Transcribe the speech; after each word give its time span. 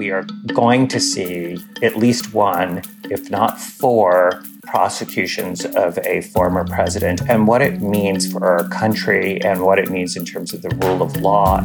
We 0.00 0.10
are 0.12 0.24
going 0.54 0.88
to 0.88 0.98
see 0.98 1.62
at 1.82 1.94
least 1.94 2.32
one, 2.32 2.80
if 3.10 3.30
not 3.30 3.60
four, 3.60 4.42
prosecutions 4.62 5.66
of 5.66 5.98
a 6.06 6.22
former 6.22 6.64
president 6.64 7.20
and 7.28 7.46
what 7.46 7.60
it 7.60 7.82
means 7.82 8.32
for 8.32 8.46
our 8.46 8.66
country 8.70 9.38
and 9.42 9.60
what 9.60 9.78
it 9.78 9.90
means 9.90 10.16
in 10.16 10.24
terms 10.24 10.54
of 10.54 10.62
the 10.62 10.70
rule 10.80 11.02
of 11.02 11.18
law. 11.18 11.62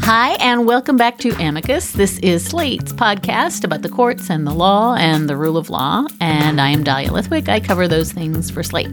Hi, 0.00 0.30
and 0.40 0.66
welcome 0.66 0.96
back 0.96 1.18
to 1.18 1.30
Amicus. 1.40 1.92
This 1.92 2.18
is 2.18 2.44
Slate's 2.44 2.92
podcast 2.92 3.62
about 3.62 3.82
the 3.82 3.88
courts 3.88 4.30
and 4.30 4.44
the 4.44 4.52
law 4.52 4.96
and 4.96 5.28
the 5.28 5.36
rule 5.36 5.56
of 5.56 5.70
law. 5.70 6.04
And 6.20 6.60
I 6.60 6.70
am 6.70 6.82
Dahlia 6.82 7.10
Lithwick. 7.10 7.48
I 7.48 7.60
cover 7.60 7.86
those 7.86 8.10
things 8.10 8.50
for 8.50 8.64
Slate. 8.64 8.90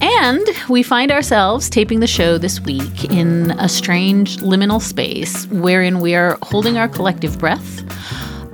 And 0.00 0.46
we 0.68 0.82
find 0.82 1.10
ourselves 1.10 1.68
taping 1.68 2.00
the 2.00 2.06
show 2.06 2.38
this 2.38 2.60
week 2.60 3.04
in 3.04 3.50
a 3.52 3.68
strange 3.68 4.36
liminal 4.38 4.80
space 4.80 5.46
wherein 5.46 6.00
we 6.00 6.14
are 6.14 6.38
holding 6.42 6.78
our 6.78 6.88
collective 6.88 7.38
breath, 7.38 7.82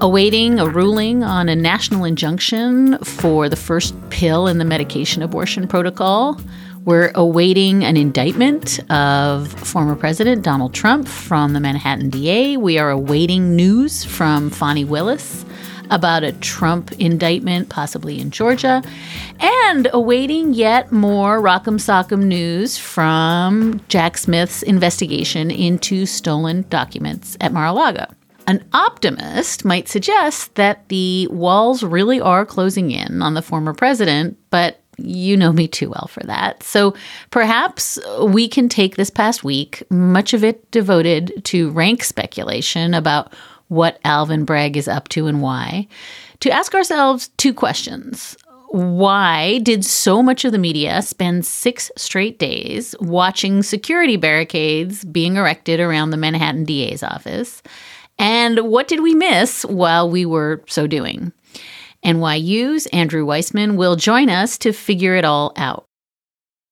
awaiting 0.00 0.58
a 0.58 0.66
ruling 0.66 1.22
on 1.22 1.48
a 1.50 1.54
national 1.54 2.04
injunction 2.04 2.96
for 2.98 3.48
the 3.48 3.56
first 3.56 3.94
pill 4.08 4.46
in 4.46 4.58
the 4.58 4.64
medication 4.64 5.22
abortion 5.22 5.68
protocol. 5.68 6.40
We're 6.86 7.12
awaiting 7.14 7.84
an 7.84 7.96
indictment 7.96 8.78
of 8.90 9.52
former 9.52 9.96
President 9.96 10.42
Donald 10.42 10.74
Trump 10.74 11.08
from 11.08 11.52
the 11.52 11.60
Manhattan 11.60 12.10
DA. 12.10 12.56
We 12.56 12.78
are 12.78 12.90
awaiting 12.90 13.54
news 13.54 14.04
from 14.04 14.50
Fani 14.50 14.84
Willis 14.84 15.44
about 15.90 16.24
a 16.24 16.32
Trump 16.32 16.92
indictment, 16.92 17.68
possibly 17.68 18.20
in 18.20 18.30
Georgia, 18.30 18.82
and 19.40 19.88
awaiting 19.92 20.54
yet 20.54 20.92
more 20.92 21.40
Rock'em 21.40 21.78
Sock'em 21.78 22.24
news 22.24 22.78
from 22.78 23.80
Jack 23.88 24.18
Smith's 24.18 24.62
investigation 24.62 25.50
into 25.50 26.06
stolen 26.06 26.64
documents 26.68 27.36
at 27.40 27.52
Mar 27.52 27.66
a 27.66 27.72
Lago. 27.72 28.06
An 28.46 28.62
optimist 28.72 29.64
might 29.64 29.88
suggest 29.88 30.54
that 30.56 30.88
the 30.88 31.26
walls 31.28 31.82
really 31.82 32.20
are 32.20 32.44
closing 32.44 32.90
in 32.90 33.22
on 33.22 33.34
the 33.34 33.42
former 33.42 33.72
president, 33.72 34.36
but 34.50 34.80
you 34.98 35.36
know 35.36 35.52
me 35.52 35.66
too 35.66 35.88
well 35.88 36.08
for 36.08 36.22
that. 36.24 36.62
So 36.62 36.94
perhaps 37.30 37.98
we 38.20 38.46
can 38.48 38.68
take 38.68 38.96
this 38.96 39.10
past 39.10 39.42
week, 39.42 39.82
much 39.90 40.34
of 40.34 40.44
it 40.44 40.70
devoted 40.70 41.44
to 41.46 41.70
rank 41.70 42.04
speculation 42.04 42.94
about 42.94 43.32
what 43.68 43.98
Alvin 44.04 44.44
Bragg 44.44 44.76
is 44.76 44.88
up 44.88 45.08
to 45.10 45.26
and 45.26 45.42
why, 45.42 45.88
to 46.40 46.50
ask 46.50 46.74
ourselves 46.74 47.28
two 47.36 47.54
questions. 47.54 48.36
Why 48.68 49.58
did 49.58 49.84
so 49.84 50.22
much 50.22 50.44
of 50.44 50.50
the 50.50 50.58
media 50.58 51.00
spend 51.02 51.46
six 51.46 51.90
straight 51.96 52.38
days 52.38 52.94
watching 53.00 53.62
security 53.62 54.16
barricades 54.16 55.04
being 55.04 55.36
erected 55.36 55.78
around 55.78 56.10
the 56.10 56.16
Manhattan 56.16 56.64
DA's 56.64 57.02
office? 57.02 57.62
And 58.18 58.58
what 58.70 58.88
did 58.88 59.00
we 59.00 59.14
miss 59.14 59.64
while 59.64 60.10
we 60.10 60.26
were 60.26 60.62
so 60.66 60.86
doing? 60.86 61.32
NYU's 62.04 62.86
Andrew 62.86 63.24
Weissmann 63.24 63.76
will 63.76 63.96
join 63.96 64.28
us 64.28 64.58
to 64.58 64.72
figure 64.72 65.14
it 65.14 65.24
all 65.24 65.52
out. 65.56 65.86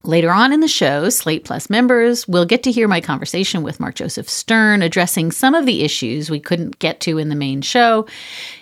Later 0.04 0.32
on 0.32 0.52
in 0.52 0.58
the 0.58 0.66
show, 0.66 1.10
Slate 1.10 1.44
Plus 1.44 1.70
members 1.70 2.26
will 2.26 2.44
get 2.44 2.64
to 2.64 2.72
hear 2.72 2.88
my 2.88 3.00
conversation 3.00 3.62
with 3.62 3.78
Mark 3.78 3.94
Joseph 3.94 4.28
Stern 4.28 4.82
addressing 4.82 5.30
some 5.30 5.54
of 5.54 5.64
the 5.64 5.84
issues 5.84 6.28
we 6.28 6.40
couldn't 6.40 6.80
get 6.80 6.98
to 7.02 7.18
in 7.18 7.28
the 7.28 7.36
main 7.36 7.62
show, 7.62 8.04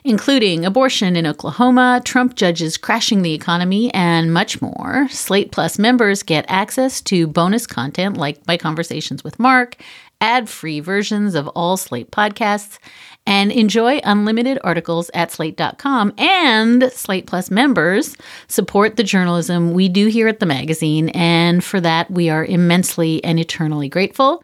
including 0.05 0.67
abortion 0.67 1.17
in 1.17 1.27
Oklahoma, 1.27 2.03
Trump 2.05 2.35
judges 2.35 2.77
crashing 2.77 3.23
the 3.23 3.33
economy, 3.33 3.93
and 3.95 4.35
much 4.35 4.61
more. 4.61 5.09
Slate 5.09 5.51
Plus 5.51 5.79
members 5.79 6.23
get 6.23 6.45
access 6.47 7.01
to 7.03 7.27
bonus 7.27 7.67
content 7.67 8.19
like 8.19 8.47
my 8.47 8.59
conversations 8.59 9.25
with 9.25 9.39
Mark, 9.39 9.77
ad 10.21 10.47
free 10.47 10.81
versions 10.81 11.35
of 11.35 11.49
all 11.49 11.79
Slate 11.79 12.11
podcasts, 12.11 12.79
and 13.27 13.53
enjoy 13.53 14.01
unlimited 14.05 14.59
articles 14.65 15.11
at 15.15 15.31
slate.com. 15.31 16.15
And 16.19 16.91
Slate 16.93 17.27
Plus 17.27 17.51
members 17.51 18.17
support 18.49 18.97
the 18.97 19.05
journalism 19.05 19.73
we 19.73 19.89
do 19.89 20.07
here 20.09 20.29
at 20.29 20.41
the 20.41 20.47
magazine. 20.47 21.11
And 21.11 21.63
for 21.63 21.81
that, 21.81 22.11
we 22.11 22.31
are 22.31 22.45
immensely 22.45 23.23
and 23.25 23.39
eternally 23.39 23.89
grateful. 23.89 24.43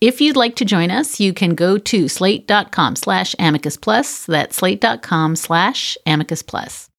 If 0.00 0.20
you'd 0.20 0.36
like 0.36 0.56
to 0.56 0.64
join 0.64 0.90
us, 0.90 1.20
you 1.20 1.32
can 1.32 1.54
go 1.54 1.78
to 1.78 2.08
slate.com 2.08 2.96
slash 2.96 3.34
amicus 3.38 3.76
plus. 3.76 4.26
That's 4.26 4.56
slate.com 4.56 5.36
slash 5.36 5.96
amicus 6.04 6.42
plus. 6.42 6.90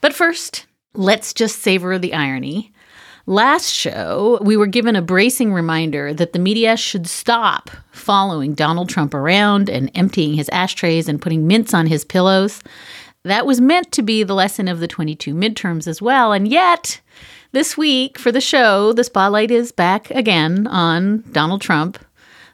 But 0.00 0.12
first, 0.12 0.66
let's 0.94 1.32
just 1.32 1.60
savor 1.60 1.98
the 1.98 2.12
irony. 2.12 2.71
Last 3.26 3.70
show, 3.70 4.40
we 4.42 4.56
were 4.56 4.66
given 4.66 4.96
a 4.96 5.02
bracing 5.02 5.52
reminder 5.52 6.12
that 6.12 6.32
the 6.32 6.40
media 6.40 6.76
should 6.76 7.06
stop 7.06 7.70
following 7.92 8.52
Donald 8.54 8.88
Trump 8.88 9.14
around 9.14 9.70
and 9.70 9.92
emptying 9.94 10.34
his 10.34 10.48
ashtrays 10.48 11.08
and 11.08 11.22
putting 11.22 11.46
mints 11.46 11.72
on 11.72 11.86
his 11.86 12.04
pillows. 12.04 12.60
That 13.22 13.46
was 13.46 13.60
meant 13.60 13.92
to 13.92 14.02
be 14.02 14.24
the 14.24 14.34
lesson 14.34 14.66
of 14.66 14.80
the 14.80 14.88
22 14.88 15.34
midterms 15.34 15.86
as 15.86 16.02
well. 16.02 16.32
And 16.32 16.48
yet, 16.48 17.00
this 17.52 17.76
week 17.76 18.18
for 18.18 18.32
the 18.32 18.40
show, 18.40 18.92
the 18.92 19.04
spotlight 19.04 19.52
is 19.52 19.70
back 19.70 20.10
again 20.10 20.66
on 20.66 21.22
Donald 21.30 21.60
Trump, 21.60 22.04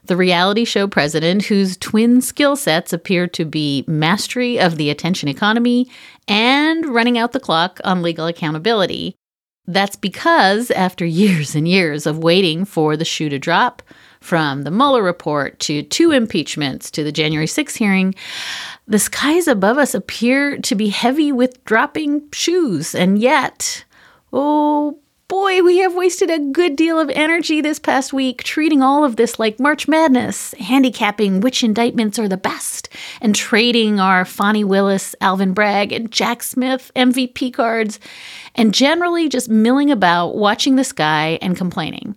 the 0.05 0.15
reality 0.15 0.65
show 0.65 0.87
president 0.87 1.45
whose 1.45 1.77
twin 1.77 2.21
skill 2.21 2.55
sets 2.55 2.93
appear 2.93 3.25
to 3.29 3.43
be 3.43 3.83
mastery 3.87 4.59
of 4.59 4.77
the 4.77 4.91
attention 4.91 5.29
economy 5.29 5.89
and 6.27 6.85
running 6.85 7.17
out 7.17 7.31
the 7.31 7.39
clock 7.39 7.79
on 7.83 8.03
legal 8.03 8.27
accountability. 8.27 9.15
That's 9.69 9.95
because 9.95 10.71
after 10.71 11.05
years 11.05 11.53
and 11.53 11.67
years 11.67 12.07
of 12.07 12.17
waiting 12.17 12.65
for 12.65 12.97
the 12.97 13.05
shoe 13.05 13.29
to 13.29 13.37
drop, 13.37 13.83
from 14.19 14.63
the 14.63 14.71
Mueller 14.71 15.03
report 15.03 15.59
to 15.59 15.83
two 15.83 16.11
impeachments 16.11 16.89
to 16.91 17.03
the 17.03 17.11
January 17.11 17.45
6th 17.45 17.77
hearing, 17.77 18.15
the 18.87 18.97
skies 18.97 19.47
above 19.47 19.77
us 19.77 19.93
appear 19.93 20.57
to 20.57 20.73
be 20.73 20.89
heavy 20.89 21.31
with 21.31 21.63
dropping 21.65 22.23
shoes. 22.31 22.95
And 22.95 23.19
yet, 23.19 23.85
oh 24.33 24.97
boy, 25.29 25.61
we 25.61 25.77
have 25.77 25.93
wasted 25.93 26.31
a 26.31 26.39
good 26.39 26.75
deal 26.75 26.99
of 26.99 27.09
energy 27.11 27.61
this 27.61 27.77
past 27.77 28.11
week 28.11 28.43
treating 28.43 28.81
all 28.81 29.05
of 29.05 29.15
this 29.15 29.37
like 29.37 29.59
March 29.59 29.87
Madness, 29.87 30.53
handicapping 30.55 31.39
which 31.39 31.63
indictments 31.63 32.17
are 32.17 32.27
the 32.27 32.35
best, 32.35 32.89
and 33.21 33.35
trading 33.35 33.99
our 33.99 34.25
Fani 34.25 34.63
Willis, 34.63 35.15
Alvin 35.21 35.53
Bragg, 35.53 35.93
and 35.93 36.11
Jack 36.11 36.41
Smith 36.41 36.91
MVP 36.95 37.53
cards, 37.53 37.99
and 38.55 38.73
generally 38.73 39.29
just 39.29 39.49
milling 39.49 39.91
about, 39.91 40.35
watching 40.35 40.75
the 40.75 40.83
sky, 40.83 41.37
and 41.43 41.55
complaining. 41.55 42.15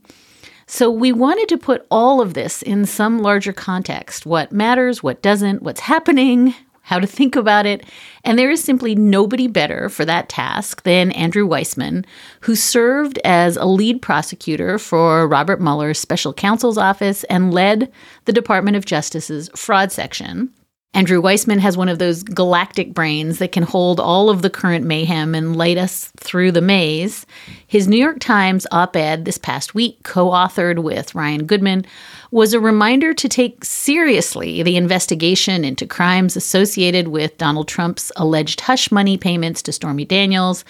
So, 0.66 0.90
we 0.90 1.12
wanted 1.12 1.50
to 1.50 1.58
put 1.58 1.86
all 1.90 2.22
of 2.22 2.32
this 2.32 2.62
in 2.62 2.86
some 2.86 3.20
larger 3.20 3.52
context. 3.52 4.24
What 4.24 4.52
matters, 4.52 5.02
what 5.02 5.20
doesn't, 5.20 5.62
what's 5.62 5.80
happening, 5.80 6.54
how 6.82 6.98
to 6.98 7.06
think 7.06 7.36
about 7.36 7.66
it. 7.66 7.84
And 8.24 8.38
there 8.38 8.50
is 8.50 8.62
simply 8.62 8.94
nobody 8.94 9.46
better 9.46 9.88
for 9.88 10.04
that 10.04 10.28
task 10.28 10.82
than 10.82 11.12
Andrew 11.12 11.46
Weissmann, 11.46 12.04
who 12.40 12.54
served 12.54 13.18
as 13.24 13.56
a 13.56 13.64
lead 13.64 14.02
prosecutor 14.02 14.78
for 14.78 15.26
Robert 15.26 15.60
Mueller's 15.60 15.98
special 15.98 16.32
counsel's 16.32 16.78
office 16.78 17.24
and 17.24 17.54
led 17.54 17.90
the 18.26 18.32
Department 18.32 18.76
of 18.76 18.84
Justice's 18.84 19.48
fraud 19.54 19.90
section. 19.92 20.52
Andrew 20.94 21.22
Weissmann 21.22 21.58
has 21.60 21.74
one 21.74 21.88
of 21.88 21.98
those 21.98 22.22
galactic 22.22 22.92
brains 22.92 23.38
that 23.38 23.52
can 23.52 23.62
hold 23.62 23.98
all 23.98 24.28
of 24.28 24.42
the 24.42 24.50
current 24.50 24.84
mayhem 24.84 25.34
and 25.34 25.56
light 25.56 25.78
us 25.78 26.12
through 26.18 26.52
the 26.52 26.60
maze. 26.60 27.24
His 27.66 27.88
New 27.88 27.96
York 27.96 28.18
Times 28.20 28.66
op 28.70 28.94
ed 28.94 29.24
this 29.24 29.38
past 29.38 29.74
week, 29.74 30.02
co 30.02 30.28
authored 30.28 30.82
with 30.82 31.14
Ryan 31.14 31.46
Goodman, 31.46 31.86
was 32.32 32.54
a 32.54 32.60
reminder 32.60 33.12
to 33.12 33.28
take 33.28 33.62
seriously 33.62 34.62
the 34.62 34.74
investigation 34.74 35.66
into 35.66 35.86
crimes 35.86 36.34
associated 36.34 37.08
with 37.08 37.36
Donald 37.36 37.68
Trump's 37.68 38.10
alleged 38.16 38.62
hush 38.62 38.90
money 38.90 39.18
payments 39.18 39.60
to 39.60 39.70
Stormy 39.70 40.06
Daniels. 40.06 40.64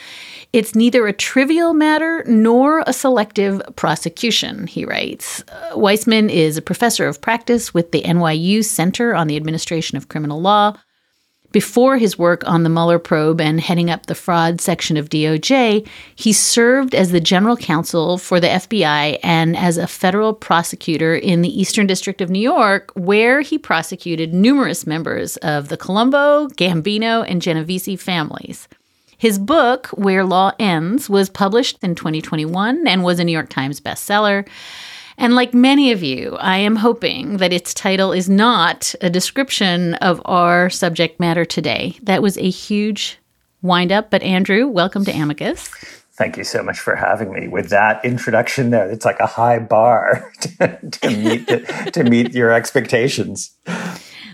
It's 0.53 0.75
neither 0.75 1.07
a 1.07 1.13
trivial 1.13 1.73
matter 1.73 2.25
nor 2.27 2.83
a 2.85 2.93
selective 2.93 3.63
prosecution, 3.77 4.67
he 4.67 4.85
writes. 4.85 5.45
Uh, 5.49 5.77
Weissmann 5.77 6.29
is 6.29 6.57
a 6.57 6.63
professor 6.63 7.07
of 7.07 7.21
practice 7.21 7.73
with 7.73 7.93
the 7.93 8.03
NYU 8.03 8.65
Center 8.65 9.15
on 9.15 9.29
the 9.29 9.37
Administration 9.37 9.97
of 9.97 10.09
Criminal 10.09 10.41
Law. 10.41 10.77
Before 11.53 11.99
his 11.99 12.19
work 12.19 12.43
on 12.47 12.63
the 12.63 12.71
Mueller 12.71 12.99
probe 12.99 13.39
and 13.39 13.61
heading 13.61 13.91
up 13.91 14.07
the 14.07 14.15
fraud 14.15 14.61
section 14.61 14.97
of 14.97 15.11
DOJ, 15.11 15.87
he 16.15 16.33
served 16.33 16.95
as 16.95 17.13
the 17.13 17.21
general 17.21 17.59
counsel 17.59 18.17
for 18.17 18.41
the 18.41 18.47
FBI 18.47 19.19
and 19.23 19.55
as 19.55 19.77
a 19.77 19.87
federal 19.87 20.33
prosecutor 20.33 21.15
in 21.15 21.43
the 21.43 21.61
Eastern 21.61 21.87
District 21.87 22.23
of 22.23 22.31
New 22.31 22.41
York, 22.41 22.91
where 22.95 23.43
he 23.43 23.59
prosecuted 23.59 24.33
numerous 24.33 24.87
members 24.87 25.37
of 25.39 25.69
the 25.69 25.77
Colombo, 25.77 26.49
Gambino, 26.49 27.23
and 27.29 27.43
Genovese 27.43 28.01
families. 28.01 28.67
His 29.19 29.39
book, 29.39 29.89
Where 29.89 30.25
Law 30.25 30.53
Ends, 30.59 31.11
was 31.11 31.29
published 31.29 31.79
in 31.83 31.95
2021 31.95 32.89
and 32.89 33.05
was 33.05 33.21
a 33.21 33.25
New 33.25 33.31
York 33.31 33.51
Times 33.51 33.79
bestseller. 33.79 34.49
And 35.19 35.35
like 35.35 35.55
many 35.55 35.93
of 35.93 36.03
you, 36.03 36.37
I 36.41 36.59
am 36.59 36.77
hoping 36.77 37.37
that 37.39 37.53
its 37.53 37.75
title 37.75 38.13
is 38.13 38.29
not 38.29 38.95
a 39.01 39.11
description 39.11 39.95
of 39.95 40.21
our 40.25 40.71
subject 40.71 41.21
matter 41.21 41.45
today. 41.45 41.99
That 42.03 42.23
was 42.23 42.39
a 42.39 42.51
huge 42.51 43.19
windup. 43.63 44.11
But 44.11 44.23
Andrew, 44.23 44.67
welcome 44.67 45.05
to 45.05 45.13
Amicus. 45.13 45.69
Thank 46.15 46.37
you 46.37 46.45
so 46.45 46.63
much 46.63 46.79
for 46.79 46.95
having 46.95 47.33
me. 47.33 47.49
With 47.49 47.71
that 47.71 48.05
introduction, 48.05 48.71
there, 48.71 48.91
it's 48.91 49.05
like 49.05 49.19
a 49.19 49.27
high 49.27 49.59
bar 49.59 50.31
to, 50.41 50.79
to 51.01 51.09
meet 51.09 51.47
the, 51.47 51.91
to 51.93 52.05
meet 52.05 52.35
your 52.35 52.53
expectations. 52.53 53.51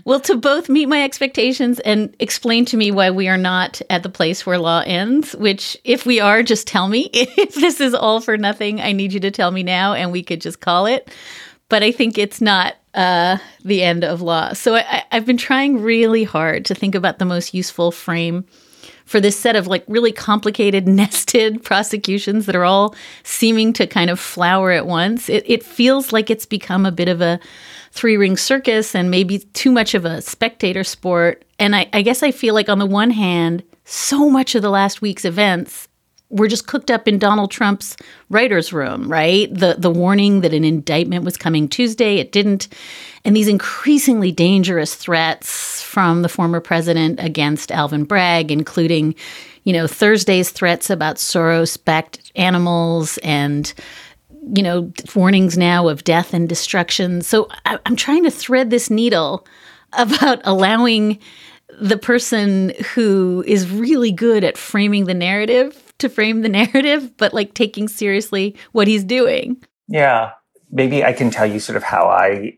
Well, 0.05 0.19
to 0.21 0.35
both 0.35 0.69
meet 0.69 0.87
my 0.87 1.03
expectations 1.03 1.79
and 1.79 2.15
explain 2.19 2.65
to 2.65 2.77
me 2.77 2.91
why 2.91 3.11
we 3.11 3.27
are 3.27 3.37
not 3.37 3.81
at 3.89 4.03
the 4.03 4.09
place 4.09 4.45
where 4.45 4.57
law 4.57 4.83
ends, 4.85 5.33
which, 5.35 5.77
if 5.83 6.05
we 6.05 6.19
are, 6.19 6.43
just 6.43 6.67
tell 6.67 6.87
me. 6.87 7.09
If 7.39 7.55
this 7.55 7.79
is 7.79 7.93
all 7.93 8.21
for 8.21 8.37
nothing, 8.37 8.81
I 8.81 8.91
need 8.91 9.13
you 9.13 9.19
to 9.21 9.31
tell 9.31 9.51
me 9.51 9.63
now 9.63 9.93
and 9.93 10.11
we 10.11 10.23
could 10.23 10.41
just 10.41 10.59
call 10.59 10.85
it. 10.85 11.09
But 11.69 11.83
I 11.83 11.91
think 11.91 12.17
it's 12.17 12.41
not 12.41 12.75
uh, 12.93 13.37
the 13.63 13.83
end 13.83 14.03
of 14.03 14.21
law. 14.21 14.53
So 14.53 14.75
I, 14.75 15.03
I've 15.11 15.25
been 15.25 15.37
trying 15.37 15.81
really 15.81 16.23
hard 16.23 16.65
to 16.65 16.75
think 16.75 16.95
about 16.95 17.19
the 17.19 17.25
most 17.25 17.53
useful 17.53 17.91
frame 17.91 18.45
for 19.05 19.19
this 19.19 19.37
set 19.37 19.55
of 19.55 19.65
like 19.65 19.83
really 19.87 20.11
complicated 20.11 20.87
nested 21.01 21.63
prosecutions 21.63 22.45
that 22.45 22.55
are 22.55 22.65
all 22.65 22.95
seeming 23.23 23.73
to 23.73 23.87
kind 23.87 24.09
of 24.09 24.19
flower 24.19 24.71
at 24.71 24.85
once. 24.85 25.29
It, 25.29 25.43
it 25.47 25.63
feels 25.63 26.13
like 26.13 26.29
it's 26.29 26.45
become 26.45 26.85
a 26.85 26.91
bit 26.91 27.07
of 27.07 27.21
a 27.21 27.39
three 27.91 28.17
ring 28.17 28.37
circus 28.37 28.95
and 28.95 29.09
maybe 29.11 29.39
too 29.39 29.71
much 29.71 29.93
of 29.93 30.05
a 30.05 30.21
spectator 30.21 30.83
sport. 30.83 31.45
And 31.57 31.75
I, 31.75 31.89
I 31.93 32.01
guess 32.01 32.23
I 32.23 32.31
feel 32.31 32.53
like, 32.53 32.69
on 32.69 32.79
the 32.79 32.85
one 32.85 33.11
hand, 33.11 33.63
so 33.85 34.29
much 34.29 34.55
of 34.55 34.61
the 34.61 34.69
last 34.69 35.01
week's 35.01 35.25
events 35.25 35.87
were 36.29 36.47
just 36.47 36.67
cooked 36.67 36.91
up 36.91 37.07
in 37.07 37.17
Donald 37.17 37.49
Trump's 37.49 37.97
writer's 38.29 38.71
room, 38.71 39.11
right? 39.11 39.51
The 39.51 39.75
the 39.79 39.89
warning 39.89 40.41
that 40.41 40.53
an 40.53 40.63
indictment 40.63 41.25
was 41.25 41.37
coming 41.37 41.67
Tuesday, 41.67 42.17
it 42.17 42.31
didn't. 42.31 42.67
And 43.25 43.35
these 43.35 43.47
increasingly 43.47 44.31
dangerous 44.31 44.93
threats 44.93 45.81
from 45.81 46.21
the 46.21 46.29
former 46.29 46.59
president 46.59 47.19
against 47.19 47.71
Alvin 47.71 48.03
Bragg, 48.03 48.51
including, 48.51 49.15
you 49.63 49.73
know, 49.73 49.87
Thursday's 49.87 50.51
threats 50.51 50.91
about 50.91 51.15
Soros-backed 51.15 52.31
animals 52.35 53.17
and 53.23 53.73
you 54.53 54.63
know, 54.63 54.91
warnings 55.15 55.57
now 55.57 55.87
of 55.87 56.03
death 56.03 56.33
and 56.33 56.47
destruction. 56.47 57.21
So 57.21 57.47
I, 57.65 57.79
I'm 57.85 57.95
trying 57.95 58.23
to 58.23 58.31
thread 58.31 58.69
this 58.69 58.89
needle 58.89 59.45
about 59.93 60.41
allowing 60.43 61.19
the 61.79 61.97
person 61.97 62.73
who 62.93 63.43
is 63.47 63.69
really 63.69 64.11
good 64.11 64.43
at 64.43 64.57
framing 64.57 65.05
the 65.05 65.13
narrative 65.13 65.93
to 65.99 66.09
frame 66.09 66.41
the 66.41 66.49
narrative, 66.49 67.15
but 67.17 67.33
like 67.33 67.53
taking 67.53 67.87
seriously 67.87 68.55
what 68.71 68.87
he's 68.87 69.03
doing. 69.03 69.61
Yeah. 69.87 70.31
Maybe 70.71 71.03
I 71.03 71.13
can 71.13 71.31
tell 71.31 71.45
you 71.45 71.59
sort 71.59 71.77
of 71.77 71.83
how 71.83 72.07
I 72.09 72.57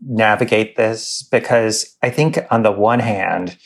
navigate 0.00 0.76
this 0.76 1.26
because 1.30 1.96
I 2.02 2.10
think 2.10 2.38
on 2.50 2.62
the 2.62 2.72
one 2.72 3.00
hand, 3.00 3.56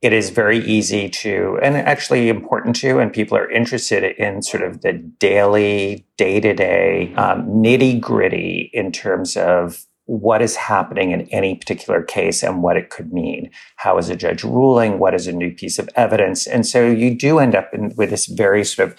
it 0.00 0.12
is 0.12 0.30
very 0.30 0.58
easy 0.58 1.08
to, 1.08 1.58
and 1.60 1.76
actually 1.76 2.28
important 2.28 2.76
to, 2.76 2.98
and 2.98 3.12
people 3.12 3.36
are 3.36 3.50
interested 3.50 4.04
in 4.04 4.42
sort 4.42 4.62
of 4.62 4.82
the 4.82 4.92
daily, 4.92 6.06
day 6.16 6.38
to 6.38 6.54
day, 6.54 7.12
um, 7.16 7.44
nitty 7.48 8.00
gritty 8.00 8.70
in 8.72 8.92
terms 8.92 9.36
of 9.36 9.84
what 10.04 10.40
is 10.40 10.56
happening 10.56 11.10
in 11.10 11.22
any 11.28 11.54
particular 11.54 12.02
case 12.02 12.42
and 12.42 12.62
what 12.62 12.76
it 12.78 12.88
could 12.88 13.12
mean. 13.12 13.50
How 13.76 13.98
is 13.98 14.08
a 14.08 14.16
judge 14.16 14.42
ruling? 14.42 14.98
What 14.98 15.14
is 15.14 15.26
a 15.26 15.32
new 15.32 15.52
piece 15.52 15.78
of 15.78 15.90
evidence? 15.96 16.46
And 16.46 16.66
so 16.66 16.86
you 16.86 17.14
do 17.14 17.40
end 17.40 17.54
up 17.54 17.74
in, 17.74 17.92
with 17.94 18.08
this 18.08 18.24
very 18.24 18.64
sort 18.64 18.88
of 18.88 18.98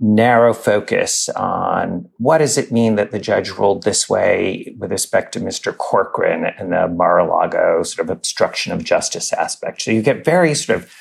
narrow 0.00 0.54
focus 0.54 1.28
on 1.30 2.08
what 2.18 2.38
does 2.38 2.56
it 2.56 2.70
mean 2.70 2.94
that 2.94 3.10
the 3.10 3.18
judge 3.18 3.50
ruled 3.50 3.82
this 3.82 4.08
way 4.08 4.74
with 4.78 4.92
respect 4.92 5.32
to 5.32 5.40
Mr. 5.40 5.76
Corcoran 5.76 6.44
and 6.44 6.72
the 6.72 6.86
Mar-a-Lago 6.86 7.82
sort 7.82 8.08
of 8.08 8.10
obstruction 8.10 8.72
of 8.72 8.84
justice 8.84 9.32
aspect. 9.32 9.82
So 9.82 9.90
you 9.90 10.02
get 10.02 10.24
very 10.24 10.54
sort 10.54 10.78
of 10.78 10.94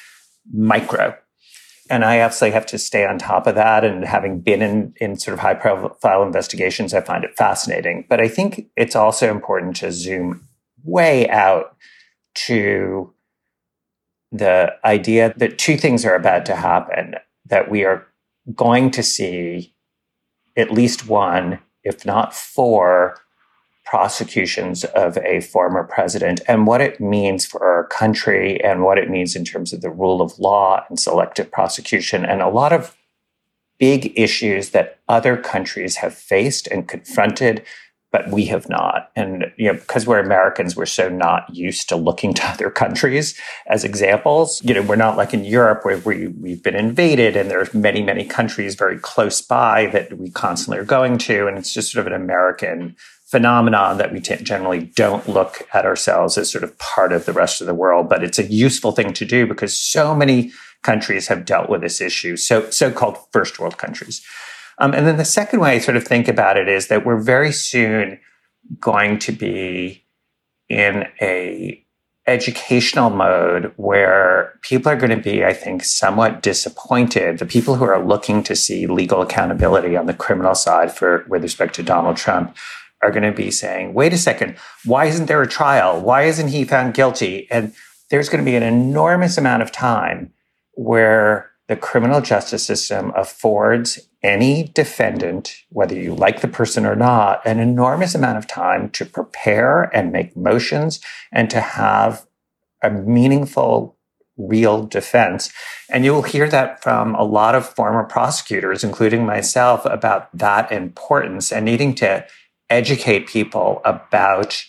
micro. 0.51 1.15
And 1.89 2.03
I 2.03 2.17
absolutely 2.19 2.55
have 2.55 2.65
to 2.67 2.77
stay 2.77 3.05
on 3.05 3.17
top 3.17 3.47
of 3.47 3.55
that. 3.55 3.85
And 3.85 4.03
having 4.03 4.41
been 4.41 4.61
in, 4.61 4.93
in 4.97 5.17
sort 5.17 5.33
of 5.33 5.39
high 5.39 5.53
profile 5.53 6.23
investigations, 6.23 6.93
I 6.93 7.01
find 7.01 7.23
it 7.23 7.37
fascinating. 7.37 8.05
But 8.09 8.19
I 8.19 8.27
think 8.27 8.67
it's 8.75 8.95
also 8.95 9.29
important 9.29 9.77
to 9.77 9.91
zoom 9.91 10.47
way 10.83 11.29
out 11.29 11.77
to 12.47 13.13
the 14.31 14.73
idea 14.83 15.33
that 15.37 15.57
two 15.57 15.77
things 15.77 16.03
are 16.03 16.15
about 16.15 16.45
to 16.47 16.55
happen 16.55 17.15
that 17.45 17.71
we 17.71 17.85
are 17.85 18.05
going 18.55 18.91
to 18.91 19.03
see 19.03 19.73
at 20.55 20.71
least 20.71 21.07
one, 21.07 21.59
if 21.83 22.05
not 22.05 22.33
four, 22.33 23.17
prosecutions 23.87 24.83
of 24.83 25.17
a 25.19 25.39
former 25.39 25.83
president 25.85 26.41
and 26.45 26.67
what 26.67 26.81
it 26.81 26.99
means 26.99 27.45
for 27.45 27.65
our 27.65 27.85
country 27.85 28.61
and 28.61 28.83
what 28.83 28.97
it 28.97 29.09
means 29.09 29.33
in 29.33 29.45
terms 29.45 29.71
of 29.71 29.79
the 29.79 29.89
rule 29.89 30.21
of 30.21 30.37
law 30.39 30.83
and 30.89 30.99
selective 30.99 31.49
prosecution 31.49 32.25
and 32.25 32.41
a 32.41 32.49
lot 32.49 32.73
of 32.73 32.97
big 33.79 34.11
issues 34.19 34.71
that 34.71 34.99
other 35.07 35.37
countries 35.37 35.97
have 35.97 36.13
faced 36.13 36.67
and 36.67 36.89
confronted 36.89 37.63
but 38.11 38.29
we 38.29 38.45
have 38.45 38.69
not. 38.69 39.11
And 39.15 39.51
you 39.57 39.67
know, 39.67 39.73
because 39.73 40.07
we're 40.07 40.19
Americans, 40.19 40.75
we're 40.75 40.85
so 40.85 41.09
not 41.09 41.53
used 41.53 41.89
to 41.89 41.95
looking 41.95 42.33
to 42.35 42.47
other 42.47 42.69
countries 42.69 43.39
as 43.67 43.83
examples. 43.83 44.61
You 44.63 44.73
know, 44.73 44.81
we're 44.81 44.95
not 44.95 45.17
like 45.17 45.33
in 45.33 45.43
Europe 45.43 45.83
where 45.83 45.97
we 45.99 46.27
we've 46.27 46.63
been 46.63 46.75
invaded 46.75 47.35
and 47.35 47.49
there's 47.49 47.73
many, 47.73 48.01
many 48.01 48.25
countries 48.25 48.75
very 48.75 48.97
close 48.97 49.41
by 49.41 49.87
that 49.87 50.17
we 50.17 50.31
constantly 50.31 50.79
are 50.79 50.85
going 50.85 51.17
to. 51.19 51.47
And 51.47 51.57
it's 51.57 51.73
just 51.73 51.91
sort 51.91 52.05
of 52.05 52.13
an 52.13 52.21
American 52.21 52.95
phenomenon 53.25 53.97
that 53.97 54.13
we 54.13 54.21
t- 54.21 54.37
generally 54.37 54.85
don't 54.95 55.27
look 55.27 55.67
at 55.73 55.85
ourselves 55.85 56.37
as 56.37 56.49
sort 56.49 56.63
of 56.63 56.77
part 56.79 57.11
of 57.11 57.25
the 57.25 57.33
rest 57.33 57.59
of 57.59 57.67
the 57.67 57.73
world. 57.73 58.07
But 58.07 58.23
it's 58.23 58.39
a 58.39 58.45
useful 58.45 58.93
thing 58.93 59.11
to 59.13 59.25
do 59.25 59.45
because 59.45 59.75
so 59.75 60.15
many 60.15 60.51
countries 60.83 61.27
have 61.27 61.43
dealt 61.43 61.69
with 61.69 61.81
this 61.81 61.99
issue, 61.99 62.37
so 62.37 62.69
so-called 62.69 63.17
first 63.33 63.59
world 63.59 63.77
countries. 63.77 64.25
Um, 64.79 64.93
and 64.93 65.07
then 65.07 65.17
the 65.17 65.25
second 65.25 65.59
way 65.59 65.71
I 65.71 65.79
sort 65.79 65.97
of 65.97 66.03
think 66.03 66.27
about 66.27 66.57
it 66.57 66.67
is 66.67 66.87
that 66.87 67.05
we're 67.05 67.21
very 67.21 67.51
soon 67.51 68.19
going 68.79 69.17
to 69.19 69.31
be 69.31 70.05
in 70.69 71.07
a 71.21 71.83
educational 72.27 73.09
mode 73.09 73.71
where 73.77 74.59
people 74.61 74.91
are 74.91 74.97
going 74.97 75.15
to 75.15 75.23
be, 75.23 75.45
I 75.45 75.53
think, 75.53 75.83
somewhat 75.85 76.41
disappointed. 76.43 77.39
The 77.39 77.45
people 77.45 77.75
who 77.75 77.85
are 77.85 78.05
looking 78.05 78.43
to 78.43 78.55
see 78.55 78.85
legal 78.85 79.21
accountability 79.21 79.95
on 79.95 80.07
the 80.07 80.13
criminal 80.13 80.53
side 80.53 80.91
for 80.91 81.25
with 81.29 81.41
respect 81.41 81.73
to 81.75 81.83
Donald 81.83 82.17
Trump 82.17 82.55
are 83.01 83.11
going 83.11 83.23
to 83.23 83.31
be 83.31 83.49
saying, 83.49 83.93
wait 83.93 84.11
a 84.11 84.17
second, 84.17 84.57
why 84.83 85.05
isn't 85.05 85.27
there 85.27 85.41
a 85.41 85.47
trial? 85.47 86.01
Why 86.01 86.23
isn't 86.23 86.49
he 86.49 86.65
found 86.65 86.93
guilty? 86.93 87.47
And 87.49 87.73
there's 88.09 88.27
going 88.27 88.43
to 88.43 88.49
be 88.49 88.57
an 88.57 88.63
enormous 88.63 89.37
amount 89.37 89.61
of 89.61 89.71
time 89.71 90.33
where 90.73 91.51
the 91.67 91.75
criminal 91.75 92.21
justice 92.21 92.65
system 92.65 93.13
affords 93.15 93.99
any 94.23 94.63
defendant, 94.73 95.55
whether 95.69 95.95
you 95.95 96.15
like 96.15 96.41
the 96.41 96.47
person 96.47 96.85
or 96.85 96.95
not, 96.95 97.41
an 97.45 97.59
enormous 97.59 98.15
amount 98.15 98.37
of 98.37 98.47
time 98.47 98.89
to 98.91 99.05
prepare 99.05 99.83
and 99.95 100.11
make 100.11 100.35
motions 100.35 100.99
and 101.31 101.49
to 101.49 101.61
have 101.61 102.25
a 102.81 102.89
meaningful, 102.89 103.97
real 104.37 104.83
defense. 104.85 105.51
And 105.89 106.03
you 106.03 106.13
will 106.13 106.23
hear 106.23 106.47
that 106.49 106.83
from 106.83 107.15
a 107.15 107.23
lot 107.23 107.55
of 107.55 107.67
former 107.67 108.03
prosecutors, 108.03 108.83
including 108.83 109.25
myself, 109.25 109.85
about 109.85 110.35
that 110.35 110.71
importance 110.71 111.51
and 111.51 111.65
needing 111.65 111.93
to 111.95 112.25
educate 112.69 113.27
people 113.27 113.81
about 113.85 114.63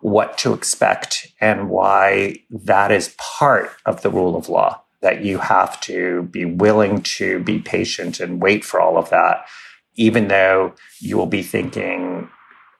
what 0.00 0.38
to 0.38 0.52
expect 0.52 1.26
and 1.40 1.68
why 1.68 2.36
that 2.50 2.92
is 2.92 3.14
part 3.18 3.70
of 3.84 4.02
the 4.02 4.10
rule 4.10 4.36
of 4.36 4.48
law 4.48 4.82
that 5.00 5.24
you 5.24 5.38
have 5.38 5.80
to 5.82 6.22
be 6.24 6.44
willing 6.44 7.02
to 7.02 7.38
be 7.40 7.58
patient 7.60 8.20
and 8.20 8.42
wait 8.42 8.64
for 8.64 8.80
all 8.80 8.96
of 8.96 9.10
that, 9.10 9.46
even 9.94 10.28
though 10.28 10.74
you 11.00 11.16
will 11.16 11.26
be 11.26 11.42
thinking, 11.42 12.28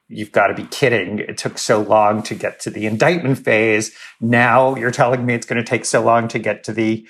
you've 0.07 0.31
got 0.31 0.47
to 0.47 0.53
be 0.53 0.65
kidding. 0.65 1.19
It 1.19 1.37
took 1.37 1.57
so 1.57 1.81
long 1.81 2.23
to 2.23 2.35
get 2.35 2.59
to 2.61 2.69
the 2.69 2.85
indictment 2.85 3.37
phase. 3.37 3.95
Now 4.19 4.75
you're 4.75 4.91
telling 4.91 5.25
me 5.25 5.33
it's 5.33 5.45
going 5.45 5.63
to 5.63 5.69
take 5.69 5.85
so 5.85 6.01
long 6.01 6.27
to 6.29 6.39
get 6.39 6.63
to 6.65 6.73
the 6.73 7.07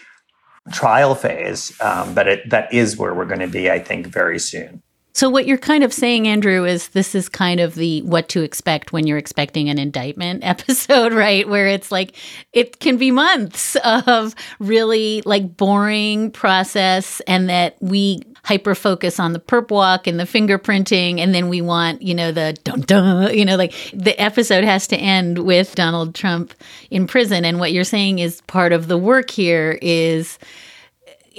trial 0.72 1.16
phase. 1.16 1.74
Um, 1.82 2.14
but 2.14 2.28
it, 2.28 2.50
that 2.50 2.74
is 2.74 2.98
where 2.98 3.14
we're 3.14 3.26
going 3.26 3.40
to 3.40 3.48
be, 3.48 3.72
I 3.72 3.80
think, 3.80 4.08
very 4.08 4.40
soon. 4.40 4.84
So, 5.20 5.30
what 5.30 5.46
you're 5.46 5.58
kind 5.58 5.84
of 5.84 5.92
saying, 5.92 6.30
Andrew, 6.30 6.64
is 6.64 6.88
this 6.88 7.14
is 7.14 7.28
kind 7.28 7.60
of 7.60 7.76
the 7.76 8.02
what 8.04 8.30
to 8.30 8.42
expect 8.42 8.94
when 8.94 9.06
you're 9.06 9.18
expecting 9.18 9.68
an 9.68 9.78
indictment 9.78 10.44
episode, 10.46 11.12
right? 11.12 11.46
Where 11.46 11.68
it's 11.68 11.92
like 11.92 12.16
it 12.54 12.80
can 12.80 12.96
be 12.96 13.12
months 13.12 13.76
of 13.84 14.34
really 14.60 15.22
like 15.26 15.58
boring 15.58 16.32
process, 16.32 17.20
and 17.28 17.50
that 17.50 17.76
we 17.82 18.22
hyper 18.46 18.74
focus 18.74 19.20
on 19.20 19.34
the 19.34 19.42
perp 19.42 19.72
walk 19.72 20.08
and 20.08 20.18
the 20.18 20.24
fingerprinting, 20.24 21.20
and 21.20 21.36
then 21.36 21.50
we 21.50 21.60
want, 21.62 22.02
you 22.02 22.16
know, 22.16 22.32
the 22.32 22.58
dun 22.64 22.80
dun, 22.80 23.38
you 23.38 23.44
know, 23.44 23.58
like 23.58 23.74
the 23.94 24.18
episode 24.22 24.64
has 24.64 24.88
to 24.88 24.96
end 24.96 25.40
with 25.40 25.76
Donald 25.76 26.16
Trump 26.16 26.54
in 26.92 27.08
prison. 27.08 27.44
And 27.44 27.60
what 27.60 27.74
you're 27.74 27.84
saying 27.84 28.20
is 28.20 28.40
part 28.44 28.72
of 28.72 28.88
the 28.88 28.98
work 28.98 29.32
here 29.32 29.78
is 29.82 30.40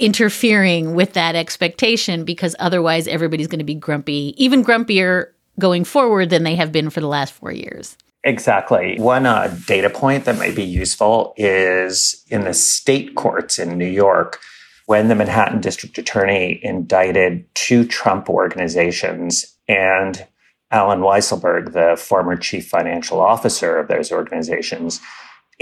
interfering 0.01 0.95
with 0.95 1.13
that 1.13 1.35
expectation 1.35 2.25
because 2.25 2.55
otherwise 2.59 3.07
everybody's 3.07 3.47
going 3.47 3.59
to 3.59 3.65
be 3.65 3.75
grumpy, 3.75 4.33
even 4.35 4.63
grumpier 4.63 5.27
going 5.59 5.83
forward 5.83 6.29
than 6.29 6.43
they 6.43 6.55
have 6.55 6.71
been 6.71 6.89
for 6.89 6.99
the 6.99 7.07
last 7.07 7.33
four 7.33 7.51
years. 7.51 7.95
Exactly. 8.23 8.97
One 8.99 9.25
uh, 9.25 9.55
data 9.67 9.89
point 9.89 10.25
that 10.25 10.37
might 10.37 10.55
be 10.55 10.63
useful 10.63 11.33
is 11.37 12.23
in 12.29 12.43
the 12.43 12.53
state 12.53 13.15
courts 13.15 13.57
in 13.57 13.77
New 13.77 13.87
York, 13.87 14.39
when 14.85 15.07
the 15.07 15.15
Manhattan 15.15 15.61
District 15.61 15.97
Attorney 15.97 16.59
indicted 16.63 17.45
two 17.53 17.85
Trump 17.85 18.29
organizations 18.29 19.55
and 19.67 20.27
Allen 20.71 20.99
Weisselberg, 20.99 21.73
the 21.73 21.95
former 22.01 22.35
chief 22.35 22.67
financial 22.67 23.21
officer 23.21 23.77
of 23.77 23.87
those 23.87 24.11
organizations, 24.11 24.99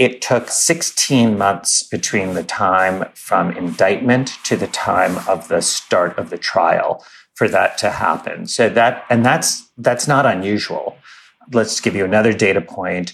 it 0.00 0.22
took 0.22 0.48
16 0.48 1.36
months 1.36 1.82
between 1.82 2.32
the 2.32 2.42
time 2.42 3.04
from 3.12 3.50
indictment 3.50 4.32
to 4.44 4.56
the 4.56 4.66
time 4.66 5.18
of 5.28 5.48
the 5.48 5.60
start 5.60 6.18
of 6.18 6.30
the 6.30 6.38
trial 6.38 7.04
for 7.34 7.48
that 7.48 7.76
to 7.76 7.90
happen. 7.90 8.46
So 8.46 8.70
that 8.70 9.04
and 9.10 9.26
that's 9.26 9.70
that's 9.76 10.08
not 10.08 10.24
unusual. 10.24 10.96
Let's 11.52 11.80
give 11.80 11.94
you 11.94 12.06
another 12.06 12.32
data 12.32 12.62
point. 12.62 13.12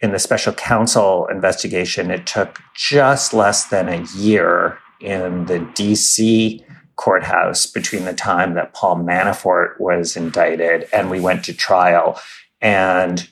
In 0.00 0.12
the 0.12 0.20
special 0.20 0.52
counsel 0.52 1.26
investigation, 1.26 2.08
it 2.12 2.24
took 2.24 2.60
just 2.76 3.34
less 3.34 3.64
than 3.64 3.88
a 3.88 4.04
year 4.16 4.78
in 5.00 5.46
the 5.46 5.58
DC 5.58 6.64
courthouse 6.94 7.66
between 7.66 8.04
the 8.04 8.14
time 8.14 8.54
that 8.54 8.74
Paul 8.74 8.98
Manafort 8.98 9.80
was 9.80 10.16
indicted 10.16 10.88
and 10.92 11.10
we 11.10 11.18
went 11.18 11.44
to 11.46 11.52
trial. 11.52 12.20
And 12.60 13.28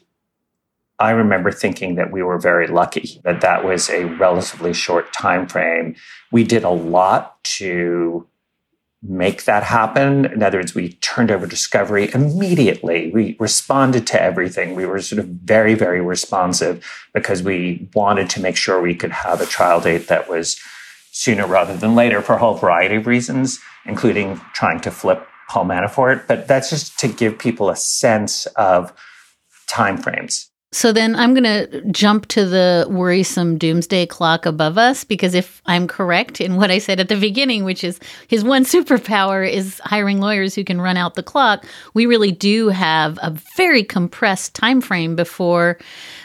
I 0.98 1.10
remember 1.10 1.50
thinking 1.52 1.96
that 1.96 2.10
we 2.10 2.22
were 2.22 2.38
very 2.38 2.66
lucky 2.66 3.20
that 3.24 3.42
that 3.42 3.64
was 3.64 3.90
a 3.90 4.04
relatively 4.04 4.72
short 4.72 5.12
time 5.12 5.46
frame. 5.46 5.94
We 6.32 6.42
did 6.44 6.64
a 6.64 6.70
lot 6.70 7.42
to 7.58 8.26
make 9.02 9.44
that 9.44 9.62
happen. 9.62 10.24
In 10.24 10.42
other 10.42 10.58
words, 10.58 10.74
we 10.74 10.94
turned 10.94 11.30
over 11.30 11.46
discovery 11.46 12.10
immediately. 12.14 13.10
We 13.12 13.36
responded 13.38 14.06
to 14.08 14.22
everything. 14.22 14.74
We 14.74 14.86
were 14.86 15.00
sort 15.00 15.18
of 15.18 15.26
very, 15.26 15.74
very 15.74 16.00
responsive 16.00 16.84
because 17.12 17.42
we 17.42 17.88
wanted 17.94 18.30
to 18.30 18.40
make 18.40 18.56
sure 18.56 18.80
we 18.80 18.94
could 18.94 19.12
have 19.12 19.40
a 19.40 19.46
trial 19.46 19.80
date 19.80 20.08
that 20.08 20.28
was 20.28 20.58
sooner 21.12 21.46
rather 21.46 21.76
than 21.76 21.94
later 21.94 22.22
for 22.22 22.34
a 22.34 22.38
whole 22.38 22.54
variety 22.54 22.96
of 22.96 23.06
reasons, 23.06 23.58
including 23.84 24.40
trying 24.54 24.80
to 24.80 24.90
flip 24.90 25.26
Paul 25.48 25.66
Manafort. 25.66 26.26
But 26.26 26.48
that's 26.48 26.70
just 26.70 26.98
to 27.00 27.08
give 27.08 27.38
people 27.38 27.68
a 27.68 27.76
sense 27.76 28.46
of 28.56 28.92
timeframes. 29.68 30.48
So 30.76 30.92
then 30.92 31.16
I'm 31.16 31.32
going 31.32 31.44
to 31.44 31.90
jump 31.90 32.26
to 32.28 32.44
the 32.44 32.86
worrisome 32.90 33.56
doomsday 33.56 34.04
clock 34.04 34.44
above 34.44 34.76
us 34.76 35.04
because 35.04 35.32
if 35.32 35.62
I'm 35.64 35.86
correct 35.86 36.38
in 36.38 36.56
what 36.56 36.70
I 36.70 36.76
said 36.76 37.00
at 37.00 37.08
the 37.08 37.16
beginning, 37.16 37.64
which 37.64 37.82
is 37.82 37.98
his 38.28 38.44
one 38.44 38.64
superpower 38.66 39.50
is 39.50 39.80
hiring 39.84 40.20
lawyers 40.20 40.54
who 40.54 40.64
can 40.64 40.78
run 40.78 40.98
out 40.98 41.14
the 41.14 41.22
clock, 41.22 41.64
we 41.94 42.04
really 42.04 42.30
do 42.30 42.68
have 42.68 43.18
a 43.22 43.30
very 43.56 43.82
compressed 43.84 44.52
time 44.52 44.82
frame 44.82 45.16
before 45.16 45.78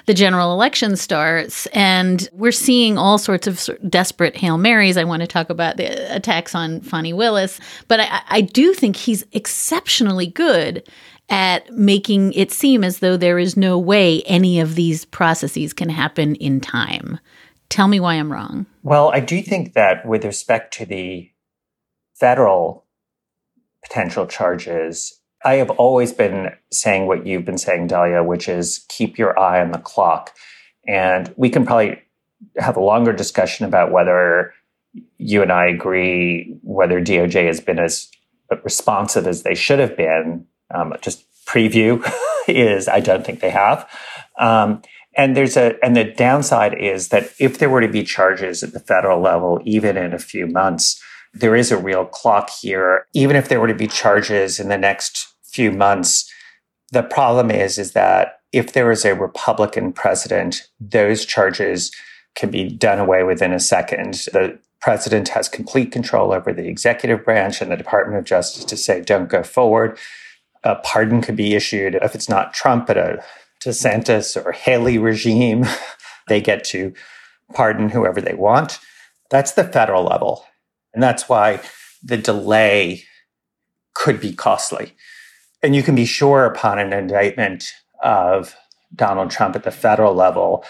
the 0.06 0.14
general 0.14 0.52
election 0.52 0.98
starts 0.98 1.66
and 1.68 2.28
we're 2.34 2.52
seeing 2.52 2.98
all 2.98 3.18
sorts 3.18 3.48
of 3.48 3.70
desperate 3.90 4.36
Hail 4.36 4.58
Marys. 4.58 4.98
I 4.98 5.06
want 5.06 5.22
to 5.22 5.28
talk 5.28 5.50
about 5.50 5.78
the 5.78 6.14
attacks 6.14 6.54
on 6.54 6.82
Fani 6.82 7.14
Willis, 7.14 7.62
but 7.88 8.02
I, 8.02 8.22
I 8.28 8.42
do 8.42 8.74
think 8.74 8.98
he's 8.98 9.24
exceptionally 9.32 10.28
good 10.28 10.84
at 11.32 11.72
making 11.72 12.34
it 12.34 12.52
seem 12.52 12.84
as 12.84 13.00
though 13.00 13.18
there 13.18 13.40
is 13.40 13.56
no 13.56 13.80
way 13.80 14.22
any 14.24 14.60
of 14.60 14.76
these 14.76 15.06
processes 15.06 15.74
can 15.74 15.90
happen 15.90 16.36
in 16.36 16.60
time. 16.60 17.20
Tell 17.70 17.88
me 17.88 18.02
why 18.02 18.16
I'm 18.16 18.32
wrong. 18.32 18.66
Well, 18.84 19.12
I 19.14 19.22
do 19.22 19.42
think 19.42 19.74
that 19.74 20.06
with 20.06 20.26
respect 20.26 20.74
to 20.76 20.86
the 20.86 21.32
federal 22.16 22.86
potential 23.82 24.28
charges, 24.28 25.22
I 25.46 25.54
have 25.56 25.70
always 25.72 26.12
been 26.12 26.50
saying 26.70 27.08
what 27.08 27.26
you've 27.26 27.46
been 27.46 27.58
saying, 27.58 27.88
Dahlia, 27.88 28.24
which 28.24 28.50
is 28.50 28.86
keep 28.90 29.18
your 29.18 29.40
eye 29.40 29.62
on 29.62 29.72
the 29.72 29.80
clock. 29.80 30.36
And 30.86 31.34
we 31.38 31.50
can 31.50 31.66
probably 31.66 32.02
have 32.58 32.76
a 32.76 32.82
longer 32.82 33.14
discussion 33.14 33.66
about 33.66 33.92
whether 33.92 34.54
you 35.18 35.42
and 35.42 35.52
I 35.52 35.68
agree 35.68 36.58
whether 36.62 37.00
DOJ 37.00 37.48
has 37.48 37.62
been 37.62 37.80
as 37.80 38.10
responsive 38.64 39.28
as 39.28 39.44
they 39.44 39.56
should 39.56 39.80
have 39.80 39.96
been 39.96 40.46
um, 40.74 40.94
just 41.02 41.26
preview 41.46 42.04
is 42.48 42.88
I 42.88 43.00
don't 43.00 43.26
think 43.26 43.40
they 43.40 43.50
have. 43.50 43.90
Um, 44.40 44.82
and 45.16 45.36
there's 45.36 45.58
a 45.58 45.76
and 45.84 45.96
the 45.96 46.06
downside 46.06 46.74
is 46.80 47.10
that 47.10 47.32
if 47.40 47.60
there 47.60 47.70
were 47.70 47.82
to 47.82 47.88
be 47.88 48.04
charges 48.04 48.64
at 48.64 48.72
the 48.74 48.80
federal 48.80 49.22
level, 49.22 49.60
even 49.66 49.98
in 49.98 50.14
a 50.14 50.20
few 50.20 50.48
months, 50.48 51.02
there 51.34 51.56
is 51.56 51.72
a 51.72 51.78
real 51.78 52.06
clock 52.06 52.50
here. 52.50 53.06
Even 53.14 53.36
if 53.36 53.50
there 53.50 53.60
were 53.60 53.68
to 53.68 53.76
be 53.76 53.88
charges 53.88 54.60
in 54.60 54.70
the 54.70 54.78
next 54.78 55.28
few 55.44 55.72
months, 55.72 56.32
the 56.92 57.04
problem 57.04 57.52
is 57.52 57.78
is 57.78 57.92
that 57.92 58.40
if 58.54 58.74
there 58.74 58.92
is 58.92 59.06
a 59.06 59.16
Republican 59.16 59.94
president, 59.94 60.68
those 60.80 61.26
charges 61.26 61.92
can 62.36 62.50
be 62.50 62.70
done 62.70 63.00
away 63.00 63.24
within 63.24 63.52
a 63.52 63.60
second. 63.60 64.14
The 64.32 64.58
president 64.80 65.30
has 65.30 65.48
complete 65.48 65.92
control 65.92 66.34
over 66.34 66.54
the 66.54 66.68
executive 66.68 67.24
branch 67.24 67.62
and 67.62 67.72
the 67.72 67.78
Department 67.78 68.18
of 68.18 68.26
Justice 68.26 68.66
to 68.66 68.78
say, 68.78 69.02
don't 69.02 69.30
go 69.30 69.44
forward 69.44 69.98
a 70.64 70.76
pardon 70.76 71.22
could 71.22 71.36
be 71.36 71.54
issued 71.54 71.96
if 71.96 72.16
it's 72.16 72.30
not 72.30 72.54
Trump, 72.54 72.88
but 72.88 72.98
a 72.98 73.24
DeSantis 73.64 74.44
or 74.44 74.52
Haley 74.52 74.98
regime. 74.98 75.66
they 76.28 76.42
get 76.42 76.64
to 76.66 76.94
pardon 77.54 77.90
whoever 77.90 78.22
they 78.22 78.34
want. 78.34 78.80
That's 79.30 79.54
the 79.54 79.64
federal 79.64 80.04
level. 80.04 80.46
And 80.94 81.02
that's 81.02 81.28
why 81.28 81.62
the 82.04 82.18
delay 82.18 83.04
could 83.94 84.20
be 84.20 84.34
costly. 84.34 84.94
And 85.64 85.76
you 85.76 85.84
can 85.84 85.96
be 85.96 86.06
sure 86.06 86.46
upon 86.46 86.80
an 86.80 86.94
indictment 86.94 87.72
of 88.02 88.56
Donald 88.96 89.32
Trump 89.32 89.56
at 89.56 89.64
the 89.64 89.72
federal 89.72 90.14
level, 90.14 90.66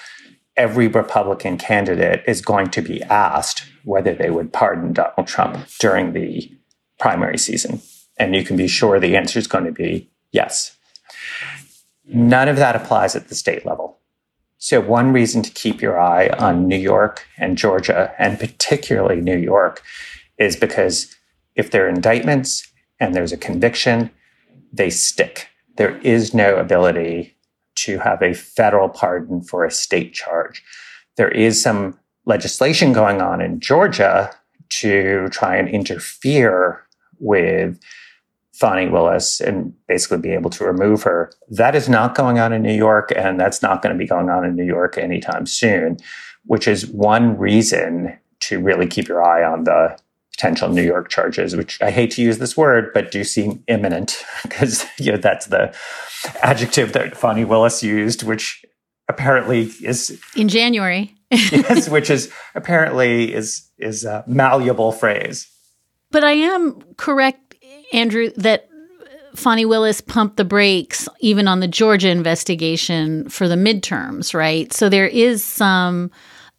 every 0.58 0.88
Republican 0.88 1.58
candidate 1.58 2.24
is 2.28 2.42
going 2.42 2.70
to 2.70 2.82
be 2.82 3.02
asked 3.04 3.66
whether 3.84 4.14
they 4.14 4.30
would 4.30 4.54
pardon 4.54 4.94
Donald 4.94 5.28
Trump 5.28 5.66
during 5.80 6.14
the 6.14 6.52
primary 7.00 7.38
season. 7.38 7.82
And 8.22 8.36
you 8.36 8.44
can 8.44 8.56
be 8.56 8.68
sure 8.68 9.00
the 9.00 9.18
answer 9.18 9.40
is 9.40 9.48
going 9.48 9.66
to 9.66 9.72
be 9.72 10.08
yes. 10.32 10.78
None 12.06 12.48
of 12.48 12.58
that 12.58 12.76
applies 12.76 13.16
at 13.16 13.30
the 13.30 13.36
state 13.36 13.66
level. 13.66 13.98
So, 14.60 14.80
one 14.80 15.12
reason 15.12 15.42
to 15.42 15.50
keep 15.50 15.82
your 15.82 16.00
eye 16.00 16.30
on 16.38 16.68
New 16.68 16.78
York 16.78 17.26
and 17.40 17.58
Georgia, 17.58 18.14
and 18.20 18.40
particularly 18.40 19.22
New 19.22 19.40
York, 19.40 19.82
is 20.38 20.56
because 20.56 21.16
if 21.56 21.72
there 21.72 21.88
are 21.88 21.90
indictments 21.90 22.72
and 23.00 23.16
there's 23.16 23.32
a 23.32 23.38
conviction, 23.38 24.12
they 24.72 24.92
stick. 24.92 25.48
There 25.78 25.98
is 25.98 26.32
no 26.32 26.58
ability 26.58 27.36
to 27.78 27.98
have 27.98 28.22
a 28.22 28.36
federal 28.36 28.88
pardon 28.88 29.42
for 29.42 29.66
a 29.66 29.72
state 29.72 30.14
charge. 30.14 30.62
There 31.16 31.32
is 31.32 31.60
some 31.60 31.98
legislation 32.26 32.94
going 32.94 33.20
on 33.20 33.42
in 33.42 33.60
Georgia 33.60 34.30
to 34.82 35.28
try 35.30 35.56
and 35.56 35.68
interfere 35.68 36.86
with 37.20 37.80
Fani 38.62 38.88
Willis 38.88 39.42
and 39.42 39.74
basically 39.88 40.20
be 40.20 40.30
able 40.30 40.52
to 40.52 40.64
remove 40.64 41.02
her. 41.02 41.32
That 41.50 41.76
is 41.76 41.90
not 41.90 42.14
going 42.14 42.38
on 42.38 42.54
in 42.54 42.62
New 42.62 42.76
York, 42.76 43.12
and 43.16 43.40
that's 43.40 43.64
not 43.64 43.82
going 43.82 43.92
to 43.92 43.98
be 43.98 44.06
going 44.06 44.30
on 44.30 44.46
in 44.46 44.56
New 44.56 44.64
York 44.64 45.00
anytime 45.00 45.48
soon, 45.48 45.98
which 46.46 46.68
is 46.68 46.86
one 46.86 47.40
reason 47.40 48.16
to 48.42 48.60
really 48.60 48.86
keep 48.86 49.08
your 49.08 49.24
eye 49.24 49.44
on 49.44 49.64
the 49.64 49.98
potential 50.36 50.70
New 50.70 50.84
York 50.84 51.10
charges, 51.10 51.56
which 51.56 51.82
I 51.82 51.90
hate 51.90 52.12
to 52.12 52.22
use 52.22 52.38
this 52.38 52.56
word, 52.56 52.92
but 52.94 53.10
do 53.10 53.24
seem 53.24 53.64
imminent 53.68 54.24
because 54.44 54.86
you 55.00 55.14
know 55.14 55.18
that's 55.18 55.48
the 55.48 55.76
adjective 56.44 56.94
that 56.94 57.18
Fani 57.18 57.46
Willis 57.46 57.82
used, 57.82 58.22
which 58.22 58.64
apparently 59.10 59.72
is 59.82 60.22
in 60.36 60.50
January. 60.50 61.16
yes, 61.32 61.90
which 61.96 62.12
is 62.12 62.32
apparently 62.54 63.34
is 63.34 63.68
is 63.80 64.06
a 64.06 64.24
malleable 64.28 64.92
phrase. 64.92 65.48
But 66.12 66.24
I 66.24 66.34
am 66.34 66.80
correct 66.98 67.51
Andrew, 67.92 68.30
that 68.38 68.70
Fani 69.36 69.66
Willis 69.66 70.02
pumped 70.02 70.38
the 70.38 70.46
brakes 70.46 71.08
even 71.20 71.48
on 71.48 71.60
the 71.60 71.68
Georgia 71.68 72.10
investigation 72.10 73.30
for 73.30 73.48
the 73.48 73.56
midterms, 73.56 74.34
right? 74.34 74.72
So 74.74 74.90
there 74.90 75.08
is 75.08 75.44
some 75.44 76.12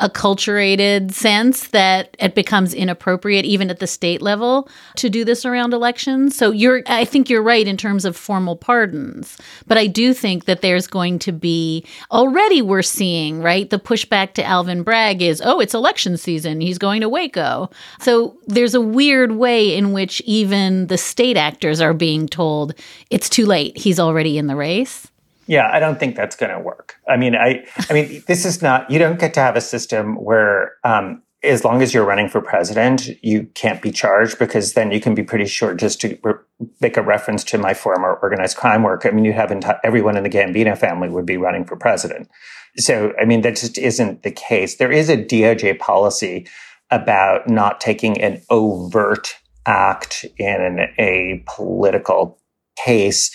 acculturated 0.03 1.13
sense 1.13 1.69
that 1.69 2.17
it 2.19 2.35
becomes 2.35 2.75
inappropriate 2.75 3.45
even 3.45 3.71
at 3.71 3.79
the 3.79 3.87
state 3.87 4.21
level 4.21 4.69
to 4.97 5.09
do 5.09 5.25
this 5.25 5.45
around 5.45 5.73
elections. 5.73 6.37
So 6.37 6.51
you're 6.51 6.83
I 6.87 7.05
think 7.05 7.31
you're 7.31 7.43
right 7.43 7.67
in 7.67 7.77
terms 7.77 8.05
of 8.05 8.17
formal 8.17 8.57
pardons, 8.57 9.39
but 9.69 9.79
I 9.79 9.87
do 9.87 10.13
think 10.13 10.47
that 10.47 10.61
there's 10.61 10.89
going 10.89 11.21
to 11.21 11.33
be 11.33 11.87
already 12.11 12.61
we're 12.63 12.83
seeing, 12.83 13.41
right? 13.41 13.71
The 13.71 13.79
pushback 13.79 14.35
to 14.35 14.45
Alvin 14.45 14.83
Bragg 14.83 15.23
is, 15.23 15.41
"Oh, 15.45 15.61
it's 15.61 15.75
election 15.75 16.17
season. 16.17 16.61
He's 16.61 16.79
going 16.79 17.01
to 17.03 17.09
Waco." 17.09 17.71
So 18.01 18.37
there's 18.49 18.75
a 18.75 18.81
weird 18.81 19.33
way 19.33 19.75
in 19.77 19.93
which 19.93 20.21
even 20.23 20.89
the 20.89 20.99
state 20.99 21.37
actors 21.37 21.81
are 21.81 21.95
being 21.95 22.27
told 22.27 22.75
it's 23.11 23.29
too 23.29 23.47
late. 23.47 23.79
He's 23.79 24.01
already 24.01 24.37
in 24.37 24.49
the 24.49 24.57
race. 24.57 25.12
Yeah, 25.47 25.69
I 25.73 25.81
don't 25.81 25.99
think 25.99 26.17
that's 26.17 26.37
going 26.37 26.53
to 26.53 26.61
work. 26.61 26.97
I 27.09 27.17
mean, 27.17 27.35
I, 27.35 27.67
I 27.91 27.93
mean, 27.93 28.23
this 28.27 28.45
is 28.45 28.63
not. 28.63 28.91
You 28.91 28.99
don't 28.99 29.19
get 29.19 29.35
to 29.35 29.41
have 29.41 29.57
a 29.57 29.61
system 29.61 30.17
where, 30.17 30.75
um, 30.85 31.23
as 31.43 31.65
long 31.65 31.83
as 31.83 31.93
you're 31.93 32.05
running 32.05 32.29
for 32.29 32.41
president, 32.41 33.09
you 33.25 33.49
can't 33.55 33.83
be 33.83 33.91
charged 33.91 34.39
because 34.39 34.75
then 34.75 34.93
you 34.93 35.01
can 35.01 35.15
be 35.15 35.25
pretty 35.25 35.47
sure. 35.47 35.75
Just 35.75 36.01
to 36.03 36.17
re- 36.23 36.35
make 36.81 36.97
a 36.97 37.03
reference 37.03 37.43
to 37.45 37.59
my 37.59 37.75
former 37.75 38.15
organized 38.23 38.57
crime 38.57 38.85
work, 38.85 39.05
I 39.05 39.11
mean, 39.11 39.25
you 39.25 39.33
have 39.33 39.51
enti- 39.51 39.81
everyone 39.83 40.17
in 40.17 40.23
the 40.23 40.31
Gambino 40.31 40.79
family 40.79 41.09
would 41.09 41.27
be 41.27 41.37
running 41.37 41.65
for 41.65 41.77
president. 41.77 42.29
So, 42.77 43.13
I 43.21 43.25
mean, 43.25 43.41
that 43.43 43.57
just 43.57 43.77
isn't 43.77 44.23
the 44.23 44.31
case. 44.31 44.77
There 44.77 44.93
is 44.93 45.09
a 45.11 45.17
DOJ 45.17 45.81
policy 45.81 46.47
about 46.91 47.49
not 47.49 47.81
taking 47.81 48.21
an 48.21 48.41
overt 48.49 49.35
act 49.67 50.25
in 50.39 50.87
a 50.99 51.43
political 51.47 52.39
case 52.77 53.35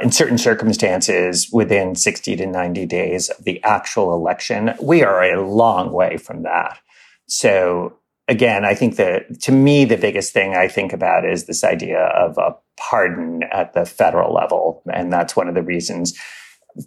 in 0.00 0.12
certain 0.12 0.38
circumstances 0.38 1.48
within 1.52 1.94
60 1.94 2.36
to 2.36 2.46
90 2.46 2.86
days 2.86 3.28
of 3.30 3.44
the 3.44 3.62
actual 3.64 4.14
election. 4.14 4.74
We 4.80 5.02
are 5.02 5.22
a 5.22 5.46
long 5.46 5.92
way 5.92 6.16
from 6.16 6.42
that. 6.44 6.78
So 7.26 7.98
again, 8.28 8.64
I 8.64 8.74
think 8.74 8.96
that 8.96 9.40
to 9.42 9.52
me, 9.52 9.84
the 9.84 9.96
biggest 9.96 10.32
thing 10.32 10.54
I 10.54 10.68
think 10.68 10.92
about 10.92 11.24
is 11.24 11.46
this 11.46 11.64
idea 11.64 11.98
of 11.98 12.38
a 12.38 12.54
pardon 12.78 13.42
at 13.50 13.72
the 13.72 13.84
federal 13.84 14.32
level. 14.32 14.82
And 14.92 15.12
that's 15.12 15.34
one 15.34 15.48
of 15.48 15.54
the 15.54 15.62
reasons, 15.62 16.16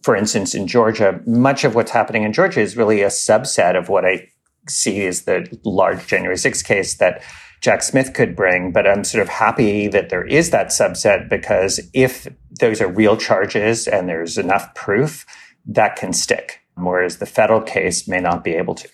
for 0.03 0.15
instance, 0.15 0.55
in 0.55 0.67
Georgia, 0.67 1.19
much 1.25 1.63
of 1.63 1.75
what's 1.75 1.91
happening 1.91 2.23
in 2.23 2.31
Georgia 2.31 2.61
is 2.61 2.77
really 2.77 3.01
a 3.01 3.07
subset 3.07 3.77
of 3.77 3.89
what 3.89 4.05
I 4.05 4.29
see 4.69 5.05
as 5.05 5.23
the 5.23 5.47
large 5.65 6.07
January 6.07 6.37
6th 6.37 6.63
case 6.63 6.97
that 6.97 7.23
Jack 7.61 7.83
Smith 7.83 8.13
could 8.13 8.35
bring, 8.35 8.71
but 8.71 8.87
I'm 8.87 9.03
sort 9.03 9.21
of 9.21 9.29
happy 9.29 9.87
that 9.87 10.09
there 10.09 10.25
is 10.25 10.49
that 10.49 10.67
subset 10.67 11.29
because 11.29 11.79
if 11.93 12.27
those 12.59 12.81
are 12.81 12.87
real 12.87 13.15
charges 13.15 13.87
and 13.87 14.09
there's 14.09 14.37
enough 14.37 14.73
proof, 14.73 15.25
that 15.65 15.95
can 15.95 16.11
stick, 16.11 16.61
whereas 16.75 17.17
the 17.17 17.27
federal 17.27 17.61
case 17.61 18.07
may 18.07 18.19
not 18.19 18.43
be 18.43 18.53
able 18.53 18.73
to. 18.75 18.89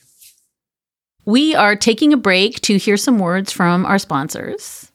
We 1.25 1.55
are 1.55 1.75
taking 1.75 2.12
a 2.12 2.17
break 2.17 2.59
to 2.62 2.77
hear 2.77 2.97
some 2.97 3.19
words 3.19 3.51
from 3.51 3.86
our 3.86 4.00
sponsors. 4.00 4.91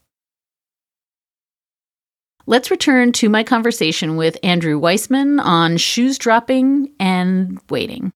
Let's 2.44 2.70
return 2.70 3.12
to 3.12 3.28
my 3.28 3.44
conversation 3.44 4.16
with 4.16 4.36
Andrew 4.42 4.78
Weissmann 4.78 5.40
on 5.40 5.76
shoes 5.76 6.18
dropping 6.18 6.92
and 6.98 7.58
waiting. 7.70 8.12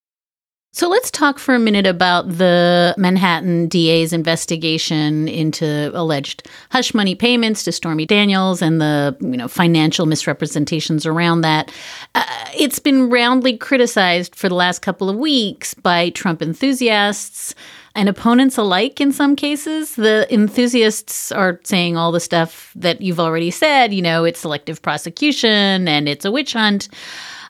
So 0.77 0.91
let's 0.91 1.11
talk 1.11 1.39
for 1.39 1.55
a 1.55 1.59
minute 1.59 1.87
about 1.87 2.29
the 2.29 2.95
Manhattan 2.99 3.67
DA's 3.67 4.13
investigation 4.13 5.27
into 5.27 5.91
alleged 5.95 6.47
hush 6.71 6.93
money 6.93 7.15
payments 7.15 7.65
to 7.65 7.73
Stormy 7.73 8.05
Daniels 8.05 8.61
and 8.61 8.79
the 8.79 9.17
you 9.23 9.39
know 9.39 9.49
financial 9.49 10.05
misrepresentations 10.05 11.07
around 11.07 11.41
that. 11.41 11.73
Uh, 12.15 12.27
it's 12.55 12.79
been 12.79 13.09
roundly 13.09 13.57
criticized 13.57 14.35
for 14.35 14.51
the 14.51 14.55
last 14.55 14.81
couple 14.81 15.09
of 15.09 15.17
weeks 15.17 15.73
by 15.73 16.11
Trump 16.11 16.43
enthusiasts 16.43 17.55
and 17.95 18.11
opponents 18.11 18.59
alike 18.59 19.01
in 19.01 19.13
some 19.13 19.35
cases. 19.35 19.95
The 19.95 20.27
enthusiasts 20.31 21.33
are 21.33 21.59
saying 21.65 21.97
all 21.97 22.13
the 22.13 22.21
stuff 22.21 22.71
that 22.77 23.01
you've 23.01 23.19
already 23.19 23.51
said, 23.51 23.95
you 23.95 24.03
know, 24.03 24.25
it's 24.25 24.41
selective 24.41 24.83
prosecution 24.83 25.89
and 25.89 26.07
it's 26.07 26.27
a 26.27 26.31
witch 26.31 26.53
hunt. 26.53 26.91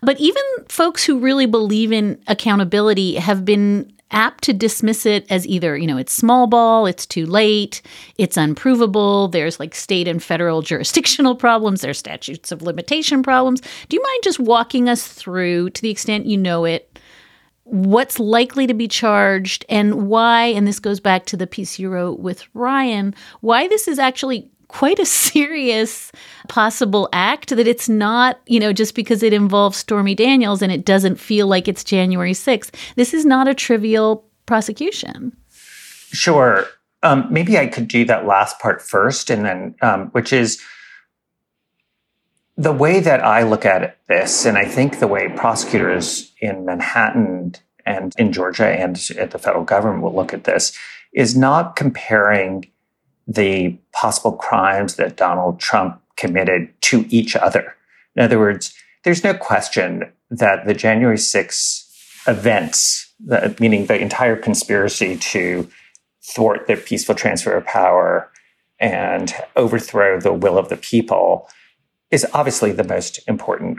But 0.02 0.18
even 0.20 0.42
folks 0.68 1.04
who 1.04 1.18
really 1.18 1.46
believe 1.46 1.92
in 1.92 2.20
accountability 2.26 3.14
have 3.14 3.44
been 3.44 3.92
apt 4.12 4.44
to 4.44 4.52
dismiss 4.52 5.04
it 5.04 5.26
as 5.30 5.46
either, 5.46 5.76
you 5.76 5.86
know, 5.86 5.96
it's 5.96 6.12
small 6.12 6.46
ball, 6.46 6.86
it's 6.86 7.06
too 7.06 7.26
late, 7.26 7.82
it's 8.18 8.36
unprovable, 8.36 9.28
there's 9.28 9.58
like 9.58 9.74
state 9.74 10.06
and 10.06 10.22
federal 10.22 10.62
jurisdictional 10.70 11.34
problems, 11.34 11.80
there's 11.80 11.98
statutes 11.98 12.52
of 12.52 12.62
limitation 12.62 13.22
problems. 13.22 13.60
Do 13.88 13.96
you 13.96 14.02
mind 14.02 14.22
just 14.22 14.38
walking 14.38 14.88
us 14.88 15.06
through, 15.06 15.70
to 15.70 15.82
the 15.82 15.90
extent 15.90 16.26
you 16.26 16.36
know 16.36 16.64
it, 16.64 16.98
what's 17.64 18.20
likely 18.20 18.68
to 18.68 18.74
be 18.74 18.86
charged 18.86 19.64
and 19.68 20.08
why, 20.08 20.46
and 20.46 20.68
this 20.68 20.78
goes 20.78 21.00
back 21.00 21.26
to 21.26 21.36
the 21.36 21.48
piece 21.48 21.80
you 21.80 21.90
wrote 21.90 22.20
with 22.20 22.46
Ryan, 22.54 23.12
why 23.40 23.66
this 23.66 23.88
is 23.88 23.98
actually 23.98 24.48
quite 24.68 24.98
a 24.98 25.06
serious 25.06 26.12
possible 26.48 27.08
act 27.12 27.50
that 27.50 27.66
it's 27.66 27.88
not, 27.88 28.40
you 28.46 28.60
know, 28.60 28.72
just 28.72 28.94
because 28.94 29.22
it 29.22 29.32
involves 29.32 29.76
Stormy 29.76 30.14
Daniels 30.14 30.62
and 30.62 30.72
it 30.72 30.84
doesn't 30.84 31.16
feel 31.16 31.46
like 31.46 31.68
it's 31.68 31.84
January 31.84 32.32
6th. 32.32 32.74
This 32.96 33.14
is 33.14 33.24
not 33.24 33.48
a 33.48 33.54
trivial 33.54 34.24
prosecution. 34.46 35.36
Sure. 36.12 36.66
Um, 37.02 37.26
maybe 37.30 37.58
I 37.58 37.66
could 37.66 37.88
do 37.88 38.04
that 38.06 38.26
last 38.26 38.58
part 38.58 38.80
first, 38.80 39.30
and 39.30 39.44
then, 39.44 39.74
um, 39.82 40.06
which 40.08 40.32
is 40.32 40.60
the 42.56 42.72
way 42.72 43.00
that 43.00 43.22
I 43.22 43.42
look 43.42 43.66
at 43.66 43.98
this, 44.08 44.46
and 44.46 44.56
I 44.56 44.64
think 44.64 44.98
the 44.98 45.06
way 45.06 45.28
prosecutors 45.36 46.32
in 46.40 46.64
Manhattan 46.64 47.54
and 47.84 48.14
in 48.18 48.32
Georgia 48.32 48.66
and 48.66 48.98
at 49.18 49.30
the 49.30 49.38
federal 49.38 49.64
government 49.64 50.02
will 50.02 50.14
look 50.14 50.32
at 50.32 50.44
this, 50.44 50.76
is 51.12 51.36
not 51.36 51.76
comparing 51.76 52.64
the 53.26 53.76
possible 53.92 54.32
crimes 54.32 54.96
that 54.96 55.16
Donald 55.16 55.58
Trump 55.60 56.00
committed 56.16 56.72
to 56.82 57.06
each 57.08 57.36
other. 57.36 57.74
In 58.14 58.22
other 58.22 58.38
words, 58.38 58.72
there's 59.04 59.24
no 59.24 59.34
question 59.34 60.12
that 60.30 60.66
the 60.66 60.74
January 60.74 61.18
6 61.18 62.22
events, 62.26 63.12
meaning 63.60 63.86
the 63.86 64.00
entire 64.00 64.36
conspiracy 64.36 65.16
to 65.16 65.68
thwart 66.34 66.66
the 66.66 66.76
peaceful 66.76 67.14
transfer 67.14 67.56
of 67.56 67.64
power 67.64 68.30
and 68.80 69.34
overthrow 69.54 70.20
the 70.20 70.32
will 70.32 70.58
of 70.58 70.68
the 70.68 70.76
people, 70.76 71.48
is 72.10 72.26
obviously 72.32 72.72
the 72.72 72.84
most 72.84 73.20
important 73.28 73.78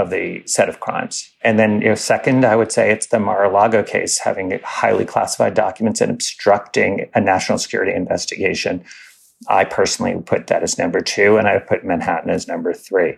of 0.00 0.10
the 0.10 0.42
set 0.46 0.68
of 0.68 0.80
crimes. 0.80 1.30
And 1.42 1.58
then, 1.58 1.80
you 1.80 1.88
know, 1.88 1.94
second, 1.94 2.44
I 2.44 2.56
would 2.56 2.72
say 2.72 2.90
it's 2.90 3.06
the 3.06 3.20
Mar-a-Lago 3.20 3.82
case, 3.82 4.18
having 4.18 4.58
highly 4.64 5.04
classified 5.04 5.54
documents 5.54 6.00
and 6.00 6.10
obstructing 6.10 7.08
a 7.14 7.20
national 7.20 7.58
security 7.58 7.92
investigation. 7.94 8.82
I 9.48 9.64
personally 9.64 10.20
put 10.20 10.48
that 10.48 10.62
as 10.62 10.78
number 10.78 11.00
two, 11.00 11.36
and 11.36 11.46
I 11.46 11.54
would 11.54 11.66
put 11.66 11.84
Manhattan 11.84 12.30
as 12.30 12.48
number 12.48 12.72
three. 12.72 13.16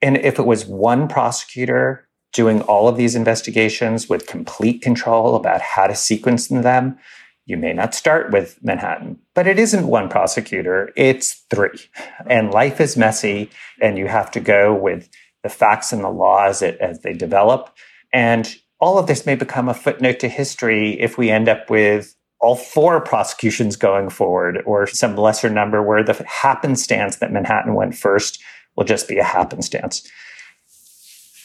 And 0.00 0.16
if 0.18 0.38
it 0.38 0.46
was 0.46 0.66
one 0.66 1.08
prosecutor 1.08 2.06
doing 2.32 2.62
all 2.62 2.88
of 2.88 2.96
these 2.96 3.14
investigations 3.14 4.08
with 4.08 4.26
complete 4.26 4.82
control 4.82 5.34
about 5.34 5.60
how 5.60 5.86
to 5.86 5.94
sequence 5.94 6.48
them, 6.48 6.98
you 7.46 7.56
may 7.58 7.74
not 7.74 7.94
start 7.94 8.32
with 8.32 8.58
Manhattan, 8.62 9.18
but 9.34 9.46
it 9.46 9.58
isn't 9.58 9.86
one 9.86 10.08
prosecutor, 10.08 10.90
it's 10.96 11.44
three. 11.50 11.78
And 12.26 12.50
life 12.50 12.80
is 12.80 12.96
messy, 12.96 13.50
and 13.82 13.98
you 13.98 14.08
have 14.08 14.30
to 14.30 14.40
go 14.40 14.74
with 14.74 15.10
the 15.44 15.48
facts 15.48 15.92
and 15.92 16.02
the 16.02 16.08
law 16.08 16.46
as, 16.46 16.60
as 16.62 17.02
they 17.02 17.12
develop. 17.12 17.72
And 18.12 18.52
all 18.80 18.98
of 18.98 19.06
this 19.06 19.24
may 19.24 19.36
become 19.36 19.68
a 19.68 19.74
footnote 19.74 20.18
to 20.20 20.28
history 20.28 21.00
if 21.00 21.16
we 21.16 21.30
end 21.30 21.48
up 21.48 21.70
with 21.70 22.16
all 22.40 22.56
four 22.56 23.00
prosecutions 23.00 23.76
going 23.76 24.10
forward 24.10 24.62
or 24.66 24.86
some 24.86 25.16
lesser 25.16 25.48
number 25.48 25.82
where 25.82 26.02
the 26.02 26.24
happenstance 26.26 27.16
that 27.16 27.32
Manhattan 27.32 27.74
went 27.74 27.94
first 27.94 28.42
will 28.76 28.84
just 28.84 29.06
be 29.06 29.18
a 29.18 29.24
happenstance. 29.24 30.06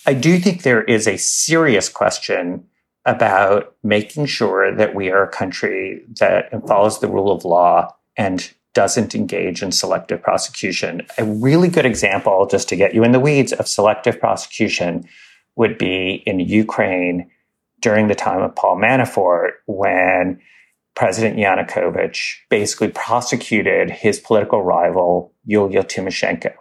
I 0.05 0.13
do 0.13 0.39
think 0.39 0.63
there 0.63 0.83
is 0.83 1.07
a 1.07 1.17
serious 1.17 1.87
question 1.87 2.65
about 3.05 3.75
making 3.83 4.25
sure 4.25 4.75
that 4.75 4.95
we 4.95 5.11
are 5.11 5.23
a 5.23 5.31
country 5.31 6.03
that 6.19 6.49
follows 6.67 6.99
the 6.99 7.07
rule 7.07 7.31
of 7.31 7.45
law 7.45 7.93
and 8.17 8.51
doesn't 8.73 9.15
engage 9.15 9.63
in 9.63 9.71
selective 9.71 10.21
prosecution. 10.21 11.01
A 11.17 11.25
really 11.25 11.69
good 11.69 11.85
example, 11.85 12.47
just 12.49 12.69
to 12.69 12.75
get 12.75 12.93
you 12.93 13.03
in 13.03 13.11
the 13.11 13.19
weeds, 13.19 13.53
of 13.53 13.67
selective 13.67 14.19
prosecution 14.19 15.07
would 15.55 15.77
be 15.77 16.23
in 16.25 16.39
Ukraine 16.39 17.29
during 17.81 18.07
the 18.07 18.15
time 18.15 18.41
of 18.41 18.55
Paul 18.55 18.77
Manafort 18.77 19.51
when 19.65 20.39
President 20.95 21.37
Yanukovych 21.37 22.35
basically 22.49 22.89
prosecuted 22.89 23.89
his 23.89 24.19
political 24.19 24.61
rival, 24.61 25.33
Yulia 25.45 25.83
Tymoshenko. 25.83 26.53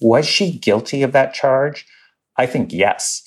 Was 0.00 0.26
she 0.26 0.58
guilty 0.58 1.02
of 1.02 1.12
that 1.12 1.34
charge? 1.34 1.86
I 2.36 2.46
think 2.46 2.72
yes. 2.72 3.22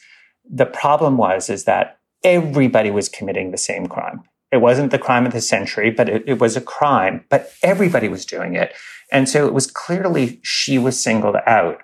The 0.49 0.65
problem 0.65 1.17
was 1.17 1.49
is 1.49 1.65
that 1.65 1.99
everybody 2.23 2.91
was 2.91 3.07
committing 3.07 3.51
the 3.51 3.57
same 3.57 3.87
crime. 3.87 4.23
It 4.55 4.61
wasn't 4.61 4.91
the 4.91 4.97
crime 4.97 5.25
of 5.25 5.33
the 5.33 5.41
century, 5.41 5.91
but 5.91 6.07
it, 6.07 6.23
it 6.25 6.39
was 6.39 6.55
a 6.55 6.61
crime, 6.61 7.25
but 7.29 7.51
everybody 7.61 8.07
was 8.07 8.25
doing 8.25 8.55
it. 8.55 8.73
And 9.11 9.27
so 9.27 9.45
it 9.45 9.53
was 9.53 9.67
clearly 9.67 10.39
she 10.43 10.77
was 10.77 10.97
singled 10.97 11.35
out 11.45 11.81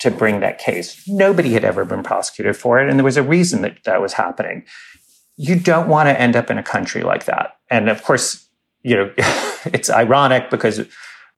to 0.00 0.10
bring 0.10 0.40
that 0.40 0.58
case. 0.58 1.02
Nobody 1.08 1.54
had 1.54 1.64
ever 1.64 1.86
been 1.86 2.02
prosecuted 2.02 2.58
for 2.58 2.78
it. 2.78 2.90
And 2.90 2.98
there 2.98 3.04
was 3.06 3.16
a 3.16 3.22
reason 3.22 3.62
that 3.62 3.78
that 3.84 4.02
was 4.02 4.12
happening. 4.12 4.66
you 5.38 5.58
don't 5.58 5.88
want 5.88 6.08
to 6.08 6.20
end 6.20 6.36
up 6.36 6.50
in 6.50 6.58
a 6.58 6.62
country 6.62 7.02
like 7.02 7.24
that. 7.24 7.56
And 7.70 7.88
of 7.88 8.02
course, 8.02 8.46
you 8.82 8.96
know, 8.96 9.10
it's 9.72 9.88
ironic 9.88 10.50
because, 10.50 10.86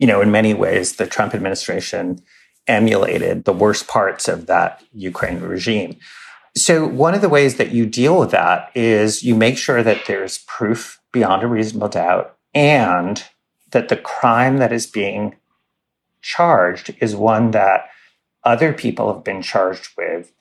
you 0.00 0.08
know, 0.08 0.20
in 0.20 0.32
many 0.32 0.52
ways, 0.52 0.96
the 0.96 1.06
Trump 1.06 1.32
administration 1.32 2.18
emulated 2.66 3.44
the 3.44 3.52
worst 3.52 3.86
parts 3.86 4.26
of 4.26 4.46
that 4.46 4.82
Ukraine 4.92 5.38
regime. 5.40 5.96
So, 6.54 6.86
one 6.86 7.14
of 7.14 7.22
the 7.22 7.30
ways 7.30 7.56
that 7.56 7.72
you 7.72 7.86
deal 7.86 8.18
with 8.18 8.30
that 8.32 8.70
is 8.74 9.22
you 9.22 9.34
make 9.34 9.56
sure 9.56 9.82
that 9.82 10.04
there's 10.06 10.38
proof 10.46 11.00
beyond 11.10 11.42
a 11.42 11.46
reasonable 11.46 11.88
doubt 11.88 12.36
and 12.54 13.24
that 13.70 13.88
the 13.88 13.96
crime 13.96 14.58
that 14.58 14.72
is 14.72 14.86
being 14.86 15.36
charged 16.20 16.94
is 17.00 17.16
one 17.16 17.52
that 17.52 17.88
other 18.44 18.72
people 18.72 19.12
have 19.12 19.24
been 19.24 19.40
charged 19.40 19.88
with 19.96 20.32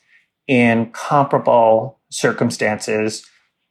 in 0.47 0.91
comparable 0.91 1.99
circumstances 2.09 3.25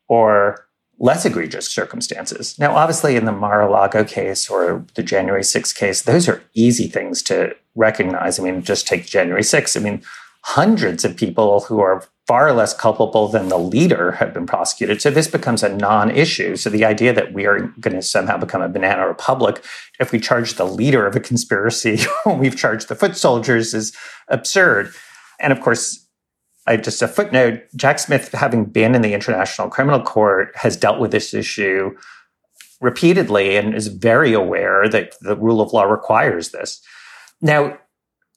or 0.09 0.67
less 0.99 1.25
egregious 1.25 1.67
circumstances. 1.67 2.59
Now, 2.59 2.77
obviously, 2.77 3.17
in 3.17 3.25
the 3.25 3.33
Mar 3.33 3.63
a 3.63 3.71
Lago 3.71 4.05
case 4.05 4.49
or 4.49 4.85
the 4.95 5.03
January 5.03 5.43
6th 5.43 5.75
case, 5.75 6.03
those 6.03 6.29
are 6.29 6.43
easy 6.55 6.89
things 6.89 7.23
to 7.25 7.55
recognize. 7.75 8.39
I 8.39 8.43
mean, 8.43 8.63
just 8.63 8.87
take 8.87 9.07
January 9.07 9.43
6th. 9.43 9.79
I 9.79 9.81
mean, 9.83 10.03
hundreds 10.43 11.05
of 11.05 11.17
people 11.17 11.61
who 11.61 11.81
are 11.81 12.05
far 12.27 12.53
less 12.53 12.73
culpable 12.73 13.29
than 13.29 13.49
the 13.49 13.59
leader 13.59 14.13
have 14.13 14.33
been 14.33 14.47
prosecuted. 14.47 15.03
So 15.03 15.11
this 15.11 15.29
becomes 15.29 15.63
a 15.63 15.69
non 15.69 16.11
issue. 16.11 16.57
So 16.57 16.71
the 16.71 16.85
idea 16.85 17.13
that 17.13 17.33
we 17.33 17.45
are 17.45 17.61
going 17.81 17.97
to 17.97 18.03
somehow 18.03 18.37
become 18.37 18.63
a 18.63 18.69
banana 18.69 19.07
republic 19.07 19.65
if 19.99 20.13
we 20.13 20.21
charge 20.21 20.55
the 20.55 20.65
leader 20.65 21.07
of 21.07 21.17
a 21.17 21.21
conspiracy 21.21 21.99
when 22.25 22.39
we've 22.39 22.57
charged 22.57 22.89
the 22.89 22.95
foot 22.95 23.17
soldiers 23.17 23.75
is 23.75 23.95
absurd. 24.29 24.95
And 25.41 25.53
of 25.53 25.61
course, 25.61 26.07
I 26.67 26.77
just 26.77 27.03
a 27.03 27.09
footnote 27.09 27.63
Jack 27.75 27.99
Smith, 27.99 28.31
having 28.33 28.65
been 28.65 28.95
in 28.95 29.03
the 29.03 29.15
International 29.15 29.69
Criminal 29.69 30.01
Court, 30.01 30.53
has 30.55 30.77
dealt 30.77 31.01
with 31.01 31.11
this 31.11 31.35
issue 31.35 31.97
repeatedly 32.81 33.57
and 33.57 33.75
is 33.75 33.89
very 33.89 34.33
aware 34.33 34.89
that 34.89 35.15
the 35.21 35.37
rule 35.37 35.61
of 35.61 35.73
law 35.73 35.83
requires 35.83 36.51
this. 36.51 36.81
Now, 37.43 37.79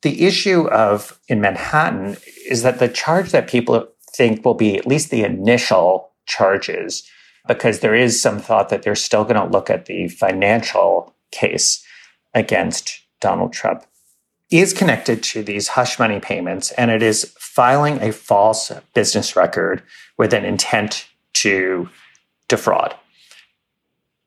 the 0.03 0.25
issue 0.25 0.67
of 0.69 1.19
in 1.27 1.41
Manhattan 1.41 2.17
is 2.47 2.61
that 2.63 2.79
the 2.79 2.87
charge 2.87 3.31
that 3.31 3.49
people 3.49 3.87
think 4.15 4.45
will 4.45 4.53
be 4.53 4.77
at 4.77 4.85
least 4.85 5.09
the 5.09 5.23
initial 5.23 6.11
charges, 6.25 7.03
because 7.47 7.79
there 7.79 7.95
is 7.95 8.21
some 8.21 8.39
thought 8.39 8.69
that 8.69 8.83
they're 8.83 8.95
still 8.95 9.23
going 9.23 9.35
to 9.35 9.51
look 9.51 9.69
at 9.69 9.87
the 9.87 10.07
financial 10.07 11.13
case 11.31 11.83
against 12.33 13.01
Donald 13.19 13.51
Trump, 13.53 13.85
is 14.51 14.71
connected 14.73 15.23
to 15.23 15.41
these 15.41 15.69
hush 15.69 15.97
money 15.97 16.19
payments, 16.19 16.71
and 16.73 16.91
it 16.91 17.01
is 17.01 17.33
filing 17.39 17.99
a 18.01 18.11
false 18.11 18.71
business 18.93 19.35
record 19.35 19.81
with 20.17 20.33
an 20.33 20.45
intent 20.45 21.07
to 21.33 21.89
defraud. 22.47 22.95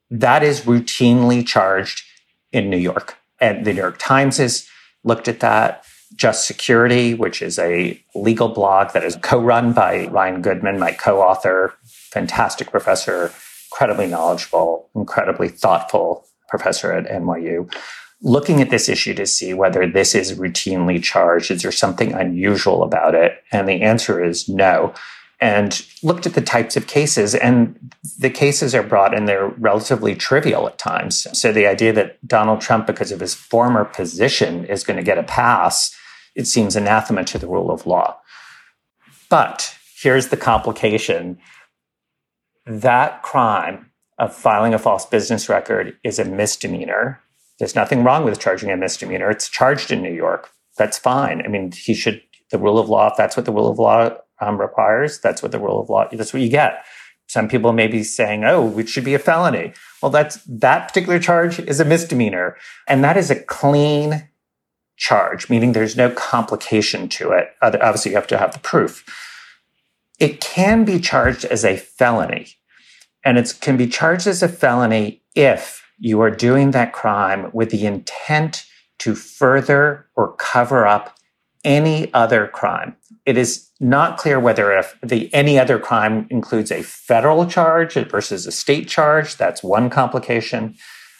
That 0.09 0.43
is 0.43 0.61
routinely 0.61 1.45
charged 1.45 2.03
in 2.51 2.69
New 2.69 2.77
York. 2.77 3.17
And 3.39 3.65
the 3.65 3.73
New 3.73 3.81
York 3.81 3.97
Times 3.99 4.39
is 4.39 4.67
looked 5.07 5.27
at 5.27 5.39
that. 5.39 5.83
Just 6.15 6.47
Security, 6.47 7.13
which 7.13 7.41
is 7.41 7.59
a 7.59 8.01
legal 8.15 8.47
blog 8.47 8.93
that 8.93 9.03
is 9.03 9.17
co 9.21 9.39
run 9.41 9.73
by 9.73 10.07
Ryan 10.07 10.41
Goodman, 10.41 10.79
my 10.79 10.91
co 10.93 11.21
author, 11.21 11.73
fantastic 12.11 12.71
professor, 12.71 13.31
incredibly 13.71 14.07
knowledgeable, 14.07 14.89
incredibly 14.95 15.49
thoughtful 15.49 16.25
professor 16.47 16.93
at 16.93 17.07
NYU, 17.07 17.69
looking 18.21 18.61
at 18.61 18.69
this 18.69 18.87
issue 18.87 19.13
to 19.15 19.25
see 19.25 19.53
whether 19.53 19.85
this 19.85 20.15
is 20.15 20.39
routinely 20.39 21.03
charged. 21.03 21.51
Is 21.51 21.61
there 21.61 21.73
something 21.73 22.13
unusual 22.13 22.83
about 22.83 23.13
it? 23.13 23.43
And 23.51 23.67
the 23.67 23.81
answer 23.81 24.23
is 24.23 24.47
no 24.47 24.93
and 25.39 25.85
looked 26.01 26.25
at 26.25 26.33
the 26.33 26.41
types 26.41 26.75
of 26.75 26.87
cases 26.87 27.35
and 27.35 27.93
the 28.19 28.29
cases 28.29 28.73
are 28.73 28.83
brought 28.83 29.15
and 29.15 29.27
they're 29.27 29.49
relatively 29.49 30.15
trivial 30.15 30.67
at 30.67 30.79
times. 30.79 31.27
So 31.37 31.51
the 31.51 31.67
idea 31.67 31.93
that 31.93 32.25
donald 32.27 32.61
trump 32.61 32.87
because 32.87 33.11
of 33.11 33.19
his 33.19 33.35
former 33.35 33.85
position 33.85 34.65
is 34.65 34.83
going 34.83 34.97
to 34.97 35.03
get 35.03 35.17
a 35.17 35.23
pass 35.23 35.95
it 36.37 36.45
seems 36.47 36.75
anathema 36.75 37.25
to 37.25 37.39
the 37.39 37.47
rule 37.47 37.71
of 37.71 37.87
law. 37.87 38.15
But 39.27 39.75
here's 39.99 40.27
the 40.27 40.37
complication. 40.37 41.39
That 42.65 43.23
crime 43.23 43.89
of 44.19 44.35
filing 44.35 44.73
a 44.73 44.79
false 44.79 45.05
business 45.05 45.49
record 45.49 45.97
is 46.03 46.19
a 46.19 46.25
misdemeanor. 46.25 47.19
There's 47.59 47.75
nothing 47.75 48.03
wrong 48.03 48.23
with 48.23 48.39
charging 48.39 48.69
a 48.69 48.77
misdemeanor. 48.77 49.31
It's 49.31 49.49
charged 49.49 49.91
in 49.91 50.01
new 50.01 50.13
york. 50.13 50.51
That's 50.77 50.97
fine. 50.97 51.41
I 51.43 51.49
mean 51.49 51.71
he 51.71 51.93
should 51.93 52.21
the 52.51 52.59
rule 52.59 52.79
of 52.79 52.87
law 52.87 53.09
if 53.09 53.17
that's 53.17 53.35
what 53.35 53.45
the 53.45 53.51
rule 53.51 53.69
of 53.69 53.79
law 53.79 54.15
um, 54.39 54.59
requires. 54.59 55.19
That's 55.19 55.41
what 55.41 55.51
the 55.51 55.59
rule 55.59 55.81
of 55.81 55.89
law. 55.89 56.07
That's 56.11 56.33
what 56.33 56.41
you 56.41 56.49
get. 56.49 56.85
Some 57.27 57.49
people 57.49 57.73
may 57.73 57.87
be 57.87 58.03
saying, 58.03 58.45
"Oh, 58.45 58.77
it 58.79 58.89
should 58.89 59.03
be 59.03 59.13
a 59.13 59.19
felony." 59.19 59.73
Well, 60.01 60.11
that's 60.11 60.39
that 60.45 60.87
particular 60.87 61.19
charge 61.19 61.59
is 61.59 61.79
a 61.79 61.85
misdemeanor, 61.85 62.57
and 62.87 63.03
that 63.03 63.17
is 63.17 63.29
a 63.29 63.35
clean 63.35 64.29
charge, 64.95 65.49
meaning 65.49 65.73
there's 65.73 65.97
no 65.97 66.09
complication 66.09 67.09
to 67.09 67.31
it. 67.31 67.49
Obviously, 67.61 68.11
you 68.11 68.17
have 68.17 68.27
to 68.27 68.37
have 68.37 68.53
the 68.53 68.59
proof. 68.59 69.03
It 70.19 70.41
can 70.41 70.85
be 70.85 70.99
charged 70.99 71.45
as 71.45 71.63
a 71.65 71.77
felony, 71.77 72.47
and 73.23 73.37
it 73.37 73.53
can 73.61 73.77
be 73.77 73.87
charged 73.87 74.25
as 74.25 74.41
a 74.41 74.47
felony 74.47 75.21
if 75.35 75.85
you 75.99 76.21
are 76.21 76.31
doing 76.31 76.71
that 76.71 76.93
crime 76.93 77.49
with 77.53 77.69
the 77.71 77.85
intent 77.85 78.65
to 78.99 79.15
further 79.15 80.07
or 80.15 80.35
cover 80.37 80.87
up 80.87 81.17
any 81.63 82.13
other 82.13 82.47
crime. 82.47 82.95
It 83.25 83.37
is 83.37 83.69
not 83.79 84.17
clear 84.17 84.39
whether 84.39 84.71
if 84.71 84.97
the 85.01 85.33
any 85.33 85.59
other 85.59 85.79
crime 85.79 86.27
includes 86.29 86.71
a 86.71 86.81
federal 86.81 87.45
charge 87.45 87.93
versus 87.93 88.47
a 88.47 88.51
state 88.51 88.87
charge. 88.87 89.37
That's 89.37 89.63
one 89.63 89.89
complication. 89.89 90.75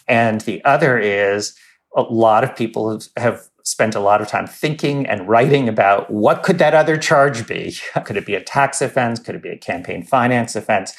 And 0.07 0.41
the 0.41 0.63
other 0.63 0.97
is 0.97 1.55
a 1.95 2.01
lot 2.01 2.43
of 2.43 2.55
people 2.55 3.01
have 3.17 3.47
spent 3.63 3.95
a 3.95 3.99
lot 3.99 4.21
of 4.21 4.29
time 4.29 4.47
thinking 4.47 5.05
and 5.05 5.27
writing 5.27 5.67
about 5.67 6.09
what 6.09 6.41
could 6.41 6.57
that 6.57 6.73
other 6.73 6.97
charge 6.97 7.45
be? 7.45 7.75
Could 8.05 8.15
it 8.15 8.25
be 8.25 8.35
a 8.35 8.41
tax 8.41 8.81
offense? 8.81 9.19
Could 9.19 9.35
it 9.35 9.43
be 9.43 9.49
a 9.49 9.57
campaign 9.57 10.03
finance 10.03 10.55
offense? 10.55 10.93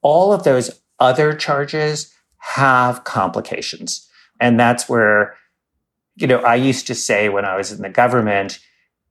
All 0.00 0.32
of 0.32 0.44
those 0.44 0.80
other 0.98 1.34
charges 1.34 2.14
have 2.38 3.04
complications. 3.04 4.08
And 4.40 4.58
that's 4.58 4.88
where, 4.88 5.34
you 6.16 6.26
know, 6.26 6.38
I 6.38 6.54
used 6.54 6.86
to 6.86 6.94
say 6.94 7.28
when 7.28 7.44
I 7.44 7.56
was 7.56 7.70
in 7.70 7.82
the 7.82 7.90
government, 7.90 8.60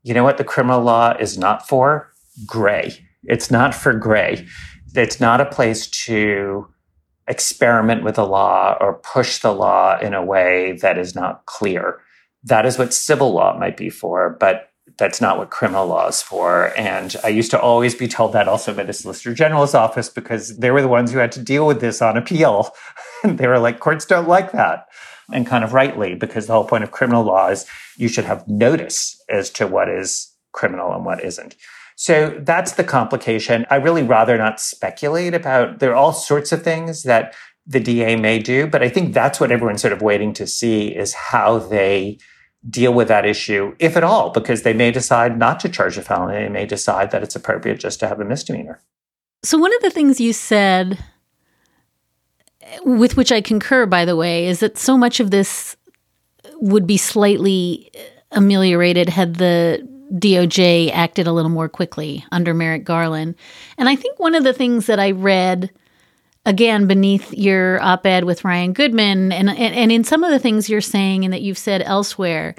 you 0.06 0.14
know 0.14 0.24
what 0.24 0.38
the 0.38 0.44
criminal 0.44 0.82
law 0.82 1.16
is 1.20 1.36
not 1.36 1.68
for? 1.68 2.12
Gray. 2.46 3.04
It's 3.24 3.50
not 3.50 3.74
for 3.74 3.92
gray. 3.92 4.46
It's 4.94 5.20
not 5.20 5.42
a 5.42 5.46
place 5.48 5.88
to 6.06 6.68
experiment 7.28 8.04
with 8.04 8.16
the 8.16 8.28
law 8.28 8.78
or 8.80 9.00
push 9.00 9.40
the 9.40 9.52
law 9.52 9.98
in 9.98 10.14
a 10.14 10.24
way 10.24 10.74
that 10.74 11.00
is 11.00 11.16
not 11.16 11.48
clear. 11.48 12.00
That 12.44 12.68
is 12.68 12.78
what 12.78 12.94
civil 12.94 13.34
law 13.34 13.58
might 13.58 13.78
be 13.78 13.90
for, 13.90 14.38
but 14.40 14.70
that's 15.00 15.22
not 15.22 15.40
what 15.40 15.50
criminal 15.50 15.88
law 15.88 16.08
is 16.08 16.22
for. 16.22 16.72
And 16.78 17.16
I 17.24 17.30
used 17.30 17.50
to 17.50 17.60
always 17.60 17.96
be 17.96 18.08
told 18.08 18.34
that 18.34 18.48
also 18.48 18.76
by 18.76 18.84
the 18.84 18.94
Solicitor 18.94 19.34
General's 19.34 19.74
office 19.74 20.08
because 20.08 20.56
they 20.60 20.70
were 20.70 20.84
the 20.84 20.88
ones 20.88 21.12
who 21.12 21.18
had 21.18 21.32
to 21.32 21.42
deal 21.42 21.66
with 21.66 21.82
this 21.82 22.02
on 22.02 22.16
appeal. 22.16 22.74
They 23.24 23.48
were 23.48 23.58
like, 23.58 23.80
courts 23.80 24.06
don't 24.06 24.28
like 24.28 24.52
that 24.52 24.86
and 25.32 25.48
kind 25.48 25.64
of 25.64 25.74
rightly, 25.74 26.16
because 26.16 26.48
the 26.48 26.54
whole 26.54 26.66
point 26.66 26.84
of 26.84 26.92
criminal 26.92 27.24
law 27.24 27.50
is 27.50 27.66
you 27.98 28.08
should 28.08 28.26
have 28.26 28.48
notice 28.48 29.22
as 29.30 29.50
to 29.52 29.68
what 29.68 29.90
is 29.90 30.34
criminal 30.52 30.94
and 30.94 31.06
what 31.06 31.24
isn't. 31.24 31.56
So 31.96 32.38
that's 32.40 32.74
the 32.74 32.84
complication. 32.84 33.66
I 33.70 33.76
really 33.76 34.04
rather 34.04 34.38
not 34.38 34.60
speculate 34.60 35.34
about, 35.34 35.80
there 35.80 35.92
are 35.92 35.96
all 35.96 36.14
sorts 36.14 36.52
of 36.52 36.62
things 36.62 37.04
that 37.04 37.34
the 37.66 37.80
DA 37.80 38.16
may 38.16 38.40
do, 38.40 38.68
but 38.68 38.84
I 38.84 38.90
think 38.90 39.14
that's 39.14 39.40
what 39.40 39.52
everyone's 39.52 39.82
sort 39.82 39.94
of 39.94 40.02
waiting 40.02 40.34
to 40.34 40.46
see 40.46 40.96
is 40.96 41.14
how 41.14 41.58
they 41.58 42.20
deal 42.70 42.94
with 42.94 43.08
that 43.08 43.26
issue, 43.26 43.76
if 43.80 43.96
at 43.96 44.04
all, 44.04 44.32
because 44.32 44.64
they 44.64 44.74
may 44.74 44.92
decide 44.92 45.38
not 45.38 45.60
to 45.62 45.70
charge 45.70 45.98
a 45.98 46.02
felony. 46.02 46.44
They 46.44 46.50
may 46.50 46.66
decide 46.66 47.12
that 47.12 47.24
it's 47.24 47.36
appropriate 47.36 47.80
just 47.80 48.00
to 48.02 48.08
have 48.08 48.20
a 48.20 48.26
misdemeanor. 48.26 48.82
So, 49.44 49.58
one 49.58 49.74
of 49.76 49.82
the 49.82 49.92
things 49.92 50.20
you 50.20 50.34
said 50.34 50.98
with 52.84 53.18
which 53.18 53.32
I 53.32 53.42
concur, 53.42 53.86
by 53.86 54.06
the 54.06 54.16
way, 54.16 54.48
is 54.48 54.60
that 54.60 54.78
so 54.78 54.98
much 54.98 55.20
of 55.20 55.32
this 55.32 55.76
would 56.56 56.88
be 56.88 56.98
slightly 56.98 57.92
ameliorated 58.32 59.10
had 59.10 59.36
the 59.36 59.88
DOJ 60.14 60.92
acted 60.92 61.28
a 61.28 61.32
little 61.32 61.50
more 61.50 61.70
quickly 61.70 62.24
under 62.32 62.54
Merrick 62.54 62.84
Garland. 62.84 63.36
And 63.78 63.90
I 63.90 63.96
think 63.96 64.20
one 64.20 64.36
of 64.36 64.44
the 64.44 64.54
things 64.54 64.86
that 64.86 65.00
I 65.00 65.12
read 65.12 65.72
again 66.46 66.86
beneath 66.86 67.34
your 67.34 67.82
op-ed 67.82 68.24
with 68.24 68.46
Ryan 68.46 68.74
Goodman 68.74 69.32
and, 69.32 69.50
and, 69.50 69.76
and 69.76 69.92
in 69.92 70.04
some 70.04 70.24
of 70.24 70.32
the 70.32 70.40
things 70.40 70.70
you're 70.70 70.82
saying 70.82 71.24
and 71.24 71.34
that 71.34 71.42
you've 71.42 71.58
said 71.58 71.82
elsewhere 71.82 72.56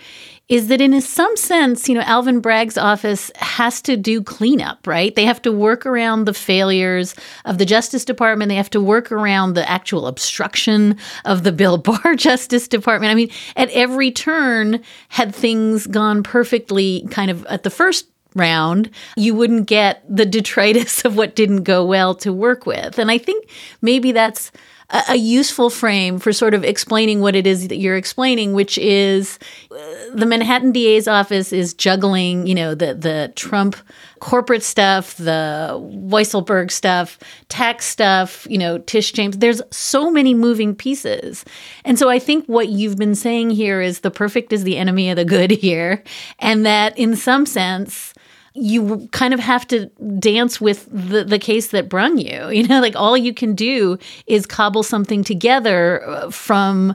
is 0.49 0.69
that 0.69 0.81
in 0.81 1.01
some 1.01 1.37
sense, 1.37 1.89
you 1.89 1.95
know, 1.95 2.03
Alvin 2.03 2.41
Bragg's 2.41 2.79
office 2.79 3.33
has 3.37 3.83
to 3.83 3.97
do 3.97 4.23
cleanup, 4.23 4.87
right? 4.87 5.13
They 5.15 5.25
have 5.25 5.43
to 5.43 5.51
work 5.51 5.85
around 5.85 6.25
the 6.25 6.35
failures 6.35 7.17
of 7.45 7.59
the 7.59 7.67
Justice 7.67 8.05
Department. 8.05 8.49
They 8.49 8.55
have 8.55 8.71
to 8.71 8.81
work 8.81 9.11
around 9.11 9.55
the 9.55 9.69
actual 9.69 10.07
obstruction 10.07 10.99
of 11.25 11.43
the 11.43 11.51
Bill 11.51 11.79
Barr 11.79 12.15
Justice 12.17 12.69
Department. 12.69 13.11
I 13.11 13.17
mean, 13.17 13.31
at 13.57 13.71
every 13.71 14.13
turn, 14.13 14.83
had 15.09 15.35
things 15.35 15.87
gone 15.89 16.23
perfectly 16.23 17.07
kind 17.11 17.31
of 17.31 17.45
at 17.47 17.65
the 17.65 17.71
first 17.71 18.07
round, 18.37 18.91
you 19.17 19.35
wouldn't 19.35 19.67
get 19.67 20.05
the 20.09 20.27
detritus 20.27 21.05
of 21.05 21.17
what 21.17 21.35
didn't 21.35 21.65
go 21.65 21.85
well 21.85 22.15
to 22.17 22.33
work 22.33 22.67
with. 22.67 22.99
And 22.99 23.11
I 23.11 23.19
think 23.19 23.51
maybe 23.83 24.13
that's 24.13 24.53
a, 24.91 25.03
a 25.11 25.17
useful 25.17 25.71
frame 25.71 26.19
for 26.19 26.33
sort 26.33 26.55
of 26.55 26.65
explaining 26.65 27.21
what 27.21 27.35
it 27.35 27.47
is 27.47 27.69
that 27.69 27.77
you're 27.77 27.97
explaining, 27.97 28.53
which 28.53 28.79
is 28.79 29.39
uh, 29.71 29.77
the 30.15 30.27
Manhattan 30.27 30.73
DA's 30.73 31.09
office 31.09 31.53
is 31.53 31.75
juggling, 31.75 32.47
you 32.47 32.55
know, 32.55 32.75
the 32.75 32.95
the 32.95 33.33
Trump 33.37 33.77
corporate 34.21 34.63
stuff, 34.63 35.17
the 35.17 35.71
Weisselberg 35.81 36.71
stuff, 36.71 37.19
tax 37.49 37.85
stuff, 37.85 38.47
you 38.49 38.59
know, 38.59 38.79
Tish 38.79 39.13
James. 39.13 39.39
There's 39.39 39.61
so 39.71 40.11
many 40.11 40.35
moving 40.35 40.75
pieces. 40.75 41.45
And 41.85 41.99
so 41.99 42.09
I 42.09 42.19
think 42.19 42.47
what 42.47 42.69
you've 42.69 42.97
been 42.97 43.15
saying 43.15 43.51
here 43.51 43.81
is 43.81 44.01
the 44.01 44.11
perfect 44.11 44.53
is 44.53 44.65
the 44.65 44.79
enemy 44.79 45.11
of 45.11 45.17
the 45.17 45.25
good 45.25 45.51
here. 45.67 46.03
And 46.39 46.65
that 46.65 46.97
in 46.99 47.17
some 47.17 47.47
sense, 47.47 48.15
you 48.57 49.09
kind 49.13 49.35
of 49.35 49.41
have 49.41 49.67
to 49.69 49.87
dance 50.19 50.61
with 50.61 50.89
the, 50.91 51.25
the 51.25 51.39
case 51.39 51.69
that 51.69 51.89
brung 51.89 52.19
you. 52.19 52.51
You 52.57 52.67
know, 52.67 52.81
like 52.81 52.97
all 52.97 53.19
you 53.19 53.35
can 53.35 53.55
do 53.55 53.99
is 54.27 54.47
cobble 54.47 54.83
something 54.83 55.23
together 55.23 56.09
uh, 56.09 56.31
from 56.31 56.95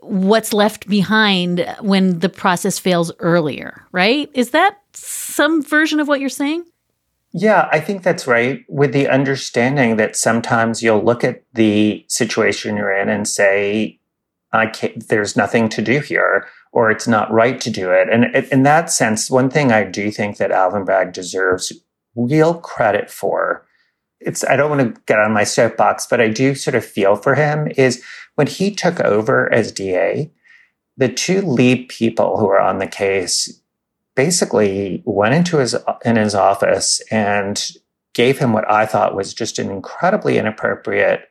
what's 0.00 0.54
left 0.54 0.88
behind 0.88 1.66
when 1.80 2.20
the 2.20 2.30
process 2.30 2.78
fails 2.78 3.12
earlier, 3.18 3.86
right? 3.92 4.30
Is 4.32 4.50
that 4.50 4.80
some 4.94 5.62
version 5.62 6.00
of 6.00 6.08
what 6.08 6.20
you're 6.20 6.30
saying? 6.30 6.64
Yeah, 7.32 7.68
I 7.70 7.80
think 7.80 8.02
that's 8.02 8.26
right. 8.26 8.64
With 8.68 8.94
the 8.94 9.08
understanding 9.08 9.96
that 9.96 10.16
sometimes 10.16 10.82
you'll 10.82 11.04
look 11.04 11.22
at 11.22 11.42
the 11.52 12.04
situation 12.08 12.76
you're 12.76 12.96
in 12.96 13.10
and 13.10 13.28
say, 13.28 13.98
I 14.52 14.68
can't, 14.68 15.06
there's 15.08 15.36
nothing 15.36 15.68
to 15.70 15.82
do 15.82 16.00
here 16.00 16.46
or 16.76 16.90
it's 16.90 17.08
not 17.08 17.32
right 17.32 17.58
to 17.58 17.70
do 17.70 17.90
it. 17.90 18.06
And 18.10 18.36
in 18.52 18.62
that 18.64 18.90
sense, 18.90 19.30
one 19.30 19.48
thing 19.48 19.72
I 19.72 19.82
do 19.82 20.10
think 20.10 20.36
that 20.36 20.50
Alvin 20.50 20.84
Bragg 20.84 21.14
deserves 21.14 21.72
real 22.14 22.52
credit 22.52 23.10
for, 23.10 23.66
it's, 24.20 24.44
I 24.44 24.56
don't 24.56 24.68
want 24.68 24.94
to 24.94 25.00
get 25.06 25.18
on 25.18 25.32
my 25.32 25.42
soapbox, 25.42 26.06
but 26.06 26.20
I 26.20 26.28
do 26.28 26.54
sort 26.54 26.74
of 26.74 26.84
feel 26.84 27.16
for 27.16 27.34
him 27.34 27.72
is 27.78 28.04
when 28.34 28.46
he 28.46 28.70
took 28.70 29.00
over 29.00 29.50
as 29.50 29.72
DA, 29.72 30.30
the 30.98 31.08
two 31.08 31.40
lead 31.40 31.88
people 31.88 32.36
who 32.36 32.44
were 32.44 32.60
on 32.60 32.76
the 32.76 32.86
case 32.86 33.58
basically 34.14 35.02
went 35.06 35.34
into 35.34 35.56
his, 35.56 35.74
in 36.04 36.16
his 36.16 36.34
office 36.34 37.00
and 37.10 37.70
gave 38.12 38.38
him 38.38 38.52
what 38.52 38.70
I 38.70 38.84
thought 38.84 39.16
was 39.16 39.32
just 39.32 39.58
an 39.58 39.70
incredibly 39.70 40.36
inappropriate 40.36 41.26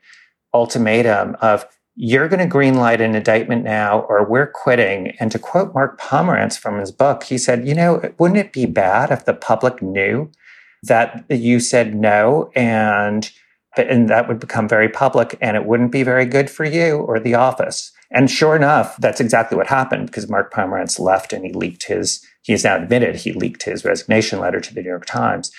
ultimatum 0.56 1.38
of 1.40 1.68
you're 1.96 2.28
going 2.28 2.48
to 2.48 2.56
greenlight 2.56 3.00
an 3.00 3.16
indictment 3.16 3.64
now 3.64 4.02
or 4.02 4.28
we're 4.28 4.48
quitting. 4.48 5.16
And 5.20 5.32
to 5.32 5.40
quote 5.40 5.74
Mark 5.74 6.00
Pomerantz 6.00 6.58
from 6.58 6.80
his 6.80 6.92
book, 6.92 7.24
he 7.24 7.38
said, 7.38 7.68
you 7.68 7.74
know, 7.74 8.14
wouldn't 8.20 8.40
it 8.40 8.52
be 8.52 8.66
bad 8.66 9.12
if 9.12 9.26
the 9.26 9.34
public 9.34 9.82
knew 9.82 10.30
that 10.84 11.26
you 11.30 11.60
said 11.60 11.96
no 11.96 12.52
and 12.56 13.32
and 13.78 14.10
that 14.10 14.30
would 14.30 14.40
become 14.40 14.70
very 14.70 14.88
public 14.88 15.38
and 15.42 15.58
it 15.58 15.66
wouldn't 15.66 15.92
be 15.92 16.04
very 16.04 16.26
good 16.26 16.50
for 16.50 16.64
you 16.64 16.98
or 17.00 17.20
the 17.20 17.36
office. 17.36 17.92
And 18.10 18.32
sure 18.32 18.56
enough, 18.56 18.96
that's 18.98 19.20
exactly 19.20 19.58
what 19.58 19.68
happened 19.68 20.06
because 20.06 20.30
Mark 20.30 20.54
Pomerantz 20.54 20.98
left 20.98 21.34
and 21.34 21.46
he 21.46 21.52
leaked 21.52 21.84
his, 21.84 22.26
he 22.44 22.54
has 22.54 22.64
now 22.64 22.78
admitted 22.78 23.18
he 23.18 23.34
leaked 23.34 23.64
his 23.64 23.84
resignation 23.84 24.40
letter 24.40 24.62
to 24.62 24.74
the 24.74 24.82
New 24.82 24.88
York 24.88 25.06
Times. 25.06 25.52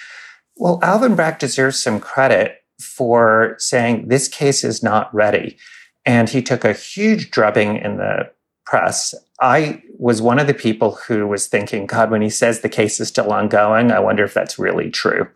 Well, 0.57 0.79
Alvin 0.83 1.15
Bragg 1.15 1.39
deserves 1.39 1.79
some 1.79 2.01
credit 2.01 2.63
for 2.81 3.57
saying 3.59 4.09
this 4.09 4.29
case 4.29 4.65
is 4.65 4.83
not 4.83 5.15
ready. 5.15 5.59
And 6.07 6.31
he 6.31 6.41
took 6.41 6.65
a 6.65 6.73
huge 6.73 7.31
drubbing 7.31 7.77
in 7.77 7.99
the 7.99 8.31
press. 8.65 9.15
I 9.41 9.83
was 9.99 10.23
one 10.23 10.39
of 10.39 10.47
the 10.47 10.55
people 10.55 10.93
who 10.93 11.27
was 11.27 11.47
thinking, 11.47 11.87
God, 11.87 12.11
when 12.11 12.23
he 12.23 12.31
says 12.31 12.61
the 12.61 12.69
case 12.69 13.01
is 13.01 13.09
still 13.09 13.33
ongoing, 13.33 13.93
I 13.93 13.99
wonder 13.99 14.25
if 14.25 14.33
that's 14.33 14.59
really 14.59 14.91
true 14.91 15.29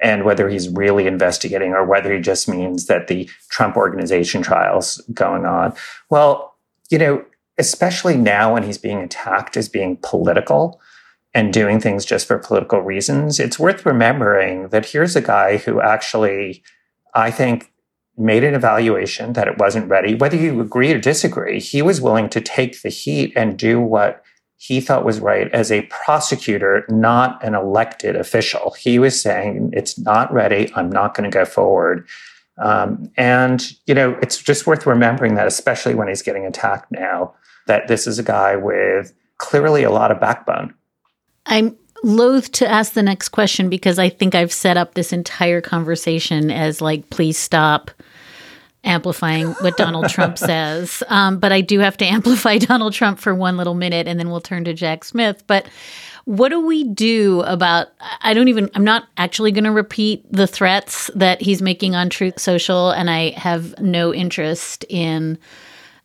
and 0.00 0.24
whether 0.24 0.48
he's 0.48 0.68
really 0.68 1.06
investigating 1.06 1.72
or 1.72 1.84
whether 1.84 2.14
he 2.14 2.20
just 2.20 2.48
means 2.48 2.86
that 2.86 3.08
the 3.08 3.28
Trump 3.48 3.76
organization 3.76 4.42
trial's 4.42 4.98
going 5.14 5.46
on. 5.46 5.74
Well, 6.10 6.54
you 6.90 6.98
know, 6.98 7.24
especially 7.58 8.16
now 8.16 8.52
when 8.52 8.62
he's 8.62 8.78
being 8.78 8.98
attacked 8.98 9.56
as 9.56 9.68
being 9.68 9.96
political 10.02 10.80
and 11.32 11.52
doing 11.52 11.80
things 11.80 12.04
just 12.04 12.26
for 12.26 12.38
political 12.38 12.80
reasons, 12.80 13.40
it's 13.40 13.58
worth 13.58 13.86
remembering 13.86 14.68
that 14.68 14.86
here's 14.86 15.16
a 15.16 15.22
guy 15.22 15.56
who 15.56 15.80
actually, 15.80 16.62
I 17.14 17.30
think, 17.30 17.72
made 18.18 18.44
an 18.44 18.54
evaluation 18.54 19.34
that 19.34 19.48
it 19.48 19.58
wasn't 19.58 19.88
ready. 19.88 20.14
Whether 20.14 20.36
you 20.36 20.60
agree 20.60 20.92
or 20.92 20.98
disagree, 20.98 21.60
he 21.60 21.82
was 21.82 22.00
willing 22.00 22.28
to 22.30 22.40
take 22.40 22.82
the 22.82 22.88
heat 22.88 23.32
and 23.36 23.58
do 23.58 23.80
what 23.80 24.22
he 24.58 24.80
thought 24.80 25.04
was 25.04 25.20
right 25.20 25.52
as 25.52 25.70
a 25.70 25.82
prosecutor, 25.82 26.86
not 26.88 27.42
an 27.44 27.54
elected 27.54 28.16
official. 28.16 28.74
He 28.78 28.98
was 28.98 29.20
saying, 29.20 29.70
it's 29.74 29.98
not 29.98 30.32
ready. 30.32 30.72
I'm 30.74 30.90
not 30.90 31.14
going 31.14 31.30
to 31.30 31.34
go 31.34 31.44
forward. 31.44 32.06
Um, 32.58 33.12
and, 33.18 33.70
you 33.86 33.94
know, 33.94 34.18
it's 34.22 34.42
just 34.42 34.66
worth 34.66 34.86
remembering 34.86 35.34
that, 35.34 35.46
especially 35.46 35.94
when 35.94 36.08
he's 36.08 36.22
getting 36.22 36.46
attacked 36.46 36.90
now, 36.90 37.34
that 37.66 37.88
this 37.88 38.06
is 38.06 38.18
a 38.18 38.22
guy 38.22 38.56
with 38.56 39.12
clearly 39.36 39.82
a 39.82 39.90
lot 39.90 40.10
of 40.10 40.18
backbone. 40.18 40.72
I'm 41.44 41.76
loath 42.02 42.52
to 42.52 42.68
ask 42.68 42.92
the 42.92 43.02
next 43.02 43.30
question 43.30 43.68
because 43.68 43.98
I 43.98 44.08
think 44.08 44.34
I've 44.34 44.52
set 44.52 44.76
up 44.76 44.94
this 44.94 45.12
entire 45.12 45.60
conversation 45.60 46.50
as 46.50 46.80
like, 46.80 47.10
please 47.10 47.38
stop 47.38 47.90
amplifying 48.84 49.48
what 49.54 49.76
Donald 49.76 50.08
Trump 50.10 50.38
says. 50.38 51.02
Um, 51.08 51.38
but 51.38 51.52
I 51.52 51.60
do 51.60 51.80
have 51.80 51.96
to 51.98 52.04
amplify 52.06 52.58
Donald 52.58 52.92
Trump 52.92 53.18
for 53.18 53.34
one 53.34 53.56
little 53.56 53.74
minute 53.74 54.06
and 54.06 54.18
then 54.18 54.30
we'll 54.30 54.40
turn 54.40 54.64
to 54.64 54.74
Jack 54.74 55.04
Smith. 55.04 55.42
But 55.46 55.66
what 56.24 56.48
do 56.48 56.60
we 56.60 56.82
do 56.82 57.42
about 57.42 57.88
I 58.20 58.34
don't 58.34 58.48
even 58.48 58.68
I'm 58.74 58.84
not 58.84 59.04
actually 59.16 59.52
going 59.52 59.64
to 59.64 59.70
repeat 59.70 60.24
the 60.30 60.48
threats 60.48 61.08
that 61.14 61.40
he's 61.40 61.62
making 61.62 61.94
on 61.94 62.10
Truth 62.10 62.40
Social 62.40 62.90
and 62.90 63.08
I 63.08 63.30
have 63.30 63.78
no 63.80 64.12
interest 64.12 64.84
in 64.88 65.38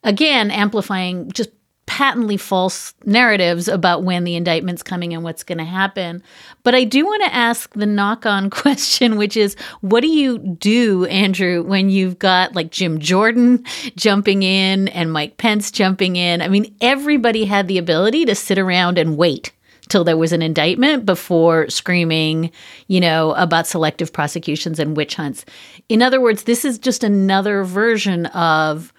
again 0.04 0.52
amplifying 0.52 1.32
just 1.32 1.50
patently 1.86 2.38
false 2.38 2.94
narratives 3.06 3.67
about 3.67 4.04
when 4.04 4.24
the 4.24 4.36
indictment's 4.36 4.84
coming 4.84 5.13
and 5.13 5.24
what's 5.24 5.44
going 5.44 5.58
to 5.58 5.63
happen. 5.63 6.24
But 6.63 6.76
I 6.76 6.84
do 6.84 7.06
want 7.06 7.24
to 7.24 7.34
ask 7.34 7.74
the 7.74 7.86
knock 7.86 8.26
on 8.26 8.50
question, 8.52 9.17
which 9.17 9.36
is 9.36 9.56
what 9.82 10.02
do 10.02 10.08
you 10.08 10.38
do, 10.38 11.06
Andrew, 11.06 11.63
when 11.63 11.89
you've 11.89 12.20
got 12.20 12.56
like 12.56 12.72
Jim 12.72 13.00
Jordan 13.00 13.65
jumping 13.96 14.44
in 14.44 14.88
and 14.89 15.12
Mike 15.12 15.38
Pence 15.38 15.72
jumping 15.72 16.15
in? 16.15 16.41
I 16.41 16.48
mean, 16.48 16.74
everybody 16.82 17.46
had 17.46 17.67
the 17.67 17.78
ability 17.78 18.26
to 18.26 18.36
sit 18.36 18.58
around 18.58 18.98
and 18.98 19.17
wait 19.17 19.52
till 19.89 20.04
there 20.06 20.17
was 20.17 20.32
an 20.32 20.41
indictment 20.41 21.06
before 21.06 21.70
screaming, 21.70 22.52
you 22.88 23.02
know, 23.02 23.34
about 23.34 23.67
selective 23.67 24.13
prosecutions 24.13 24.80
and 24.80 24.96
witch 24.96 25.15
hunts. 25.15 25.44
In 25.89 26.02
other 26.02 26.22
words, 26.22 26.44
this 26.44 26.63
is 26.63 26.80
just 26.80 27.04
another 27.04 27.65
version 27.65 28.28
of 28.28 28.94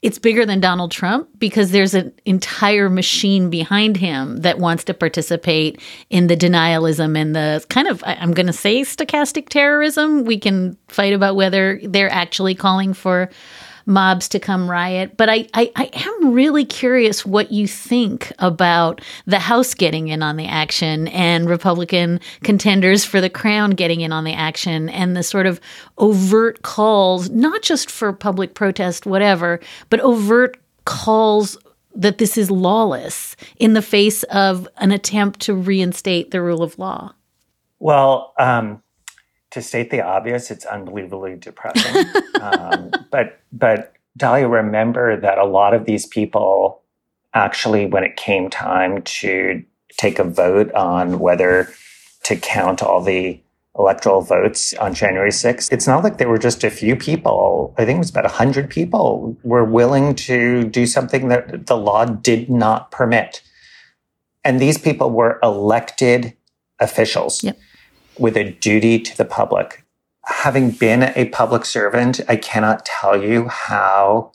it's 0.00 0.18
bigger 0.18 0.46
than 0.46 0.60
Donald 0.60 0.92
Trump 0.92 1.28
because 1.38 1.72
there's 1.72 1.94
an 1.94 2.12
entire 2.24 2.88
machine 2.88 3.50
behind 3.50 3.96
him 3.96 4.38
that 4.38 4.58
wants 4.58 4.84
to 4.84 4.94
participate 4.94 5.80
in 6.08 6.28
the 6.28 6.36
denialism 6.36 7.18
and 7.18 7.34
the 7.34 7.64
kind 7.68 7.88
of, 7.88 8.02
I'm 8.06 8.32
going 8.32 8.46
to 8.46 8.52
say 8.52 8.82
stochastic 8.82 9.48
terrorism. 9.48 10.24
We 10.24 10.38
can 10.38 10.76
fight 10.86 11.12
about 11.12 11.34
whether 11.34 11.80
they're 11.82 12.12
actually 12.12 12.54
calling 12.54 12.94
for 12.94 13.28
mobs 13.88 14.28
to 14.28 14.38
come 14.38 14.70
riot. 14.70 15.16
But 15.16 15.28
I, 15.28 15.48
I, 15.54 15.72
I, 15.74 15.90
am 15.94 16.32
really 16.32 16.64
curious 16.64 17.24
what 17.24 17.50
you 17.50 17.66
think 17.66 18.30
about 18.38 19.00
the 19.26 19.38
House 19.38 19.74
getting 19.74 20.08
in 20.08 20.22
on 20.22 20.36
the 20.36 20.46
action 20.46 21.08
and 21.08 21.48
Republican 21.48 22.20
contenders 22.44 23.04
for 23.04 23.20
the 23.20 23.30
crown 23.30 23.70
getting 23.70 24.02
in 24.02 24.12
on 24.12 24.24
the 24.24 24.34
action 24.34 24.90
and 24.90 25.16
the 25.16 25.22
sort 25.22 25.46
of 25.46 25.58
overt 25.96 26.62
calls, 26.62 27.30
not 27.30 27.62
just 27.62 27.90
for 27.90 28.12
public 28.12 28.54
protest, 28.54 29.06
whatever, 29.06 29.58
but 29.88 30.00
overt 30.00 30.58
calls 30.84 31.56
that 31.94 32.18
this 32.18 32.36
is 32.36 32.50
lawless 32.50 33.36
in 33.58 33.72
the 33.72 33.82
face 33.82 34.22
of 34.24 34.68
an 34.76 34.92
attempt 34.92 35.40
to 35.40 35.54
reinstate 35.54 36.30
the 36.30 36.42
rule 36.42 36.62
of 36.62 36.78
law. 36.78 37.14
Well, 37.80 38.34
um, 38.38 38.82
to 39.58 39.66
state 39.66 39.90
the 39.90 40.00
obvious, 40.00 40.50
it's 40.50 40.64
unbelievably 40.64 41.36
depressing. 41.36 42.06
um, 42.40 42.90
but 43.10 43.40
but 43.52 43.92
Dahlia, 44.16 44.48
remember 44.48 45.18
that 45.20 45.38
a 45.38 45.44
lot 45.44 45.74
of 45.74 45.84
these 45.84 46.06
people 46.06 46.82
actually, 47.34 47.86
when 47.86 48.04
it 48.04 48.16
came 48.16 48.48
time 48.48 49.02
to 49.02 49.62
take 49.96 50.18
a 50.18 50.24
vote 50.24 50.72
on 50.72 51.18
whether 51.18 51.68
to 52.24 52.36
count 52.36 52.82
all 52.82 53.02
the 53.02 53.40
electoral 53.78 54.22
votes 54.22 54.74
on 54.74 54.92
January 54.94 55.30
6th, 55.30 55.70
it's 55.72 55.86
not 55.86 56.02
like 56.02 56.18
there 56.18 56.28
were 56.28 56.38
just 56.38 56.64
a 56.64 56.70
few 56.70 56.96
people. 56.96 57.74
I 57.78 57.84
think 57.84 57.96
it 57.96 58.00
was 58.00 58.10
about 58.10 58.24
100 58.24 58.70
people 58.70 59.36
were 59.44 59.64
willing 59.64 60.14
to 60.16 60.64
do 60.64 60.86
something 60.86 61.28
that 61.28 61.66
the 61.66 61.76
law 61.76 62.04
did 62.04 62.50
not 62.50 62.90
permit. 62.90 63.42
And 64.44 64.60
these 64.60 64.78
people 64.78 65.10
were 65.10 65.38
elected 65.42 66.34
officials. 66.80 67.42
Yep 67.42 67.58
with 68.18 68.36
a 68.36 68.50
duty 68.52 68.98
to 69.00 69.16
the 69.16 69.24
public. 69.24 69.84
Having 70.24 70.72
been 70.72 71.12
a 71.16 71.26
public 71.30 71.64
servant, 71.64 72.20
I 72.28 72.36
cannot 72.36 72.84
tell 72.84 73.22
you 73.22 73.48
how 73.48 74.32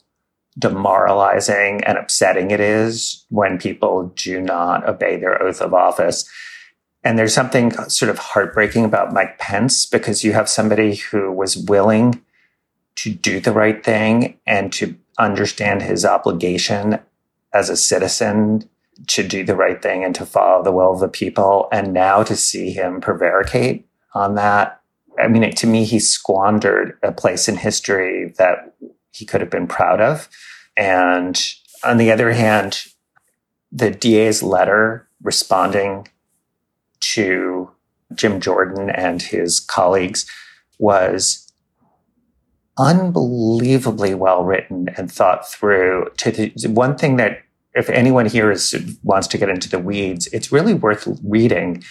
demoralizing 0.58 1.82
and 1.84 1.98
upsetting 1.98 2.50
it 2.50 2.60
is 2.60 3.24
when 3.28 3.58
people 3.58 4.12
do 4.16 4.40
not 4.40 4.88
obey 4.88 5.16
their 5.16 5.40
oath 5.42 5.60
of 5.60 5.74
office. 5.74 6.28
And 7.02 7.18
there's 7.18 7.34
something 7.34 7.72
sort 7.88 8.10
of 8.10 8.18
heartbreaking 8.18 8.84
about 8.84 9.12
Mike 9.12 9.38
Pence 9.38 9.84
because 9.86 10.24
you 10.24 10.32
have 10.32 10.48
somebody 10.48 10.96
who 10.96 11.30
was 11.30 11.56
willing 11.56 12.22
to 12.96 13.10
do 13.10 13.40
the 13.40 13.52
right 13.52 13.84
thing 13.84 14.38
and 14.46 14.72
to 14.72 14.96
understand 15.18 15.82
his 15.82 16.04
obligation 16.04 16.98
as 17.52 17.68
a 17.68 17.76
citizen 17.76 18.68
to 19.08 19.26
do 19.26 19.44
the 19.44 19.56
right 19.56 19.82
thing 19.82 20.04
and 20.04 20.14
to 20.14 20.26
follow 20.26 20.62
the 20.62 20.72
will 20.72 20.92
of 20.92 21.00
the 21.00 21.08
people. 21.08 21.68
And 21.72 21.92
now 21.92 22.22
to 22.22 22.36
see 22.36 22.70
him 22.70 23.00
prevaricate 23.00 23.86
on 24.14 24.34
that, 24.36 24.80
I 25.18 25.28
mean, 25.28 25.50
to 25.50 25.66
me, 25.66 25.84
he 25.84 25.98
squandered 25.98 26.98
a 27.02 27.12
place 27.12 27.48
in 27.48 27.56
history 27.56 28.34
that 28.38 28.74
he 29.12 29.24
could 29.24 29.40
have 29.40 29.50
been 29.50 29.66
proud 29.66 30.00
of. 30.00 30.28
And 30.76 31.40
on 31.84 31.98
the 31.98 32.10
other 32.10 32.32
hand, 32.32 32.84
the 33.70 33.90
DA's 33.90 34.42
letter 34.42 35.08
responding 35.22 36.08
to 37.00 37.70
Jim 38.14 38.40
Jordan 38.40 38.90
and 38.90 39.22
his 39.22 39.60
colleagues 39.60 40.26
was 40.78 41.52
unbelievably 42.76 44.14
well 44.14 44.44
written 44.44 44.88
and 44.96 45.10
thought 45.10 45.48
through. 45.48 46.10
To 46.18 46.30
the 46.30 46.68
one 46.68 46.96
thing 46.96 47.16
that, 47.16 47.43
if 47.74 47.90
anyone 47.90 48.26
here 48.26 48.50
is, 48.50 48.74
wants 49.02 49.26
to 49.28 49.38
get 49.38 49.48
into 49.48 49.68
the 49.68 49.78
weeds, 49.78 50.26
it's 50.28 50.52
really 50.52 50.74
worth 50.74 51.08
reading. 51.22 51.82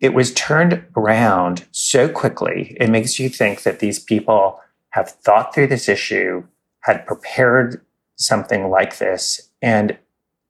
It 0.00 0.14
was 0.14 0.32
turned 0.32 0.84
around 0.96 1.66
so 1.72 2.08
quickly. 2.08 2.76
It 2.80 2.88
makes 2.88 3.18
you 3.18 3.28
think 3.28 3.62
that 3.64 3.80
these 3.80 3.98
people 3.98 4.60
have 4.90 5.10
thought 5.10 5.54
through 5.54 5.68
this 5.68 5.88
issue, 5.88 6.44
had 6.80 7.06
prepared 7.06 7.84
something 8.16 8.70
like 8.70 8.98
this, 8.98 9.50
and 9.62 9.98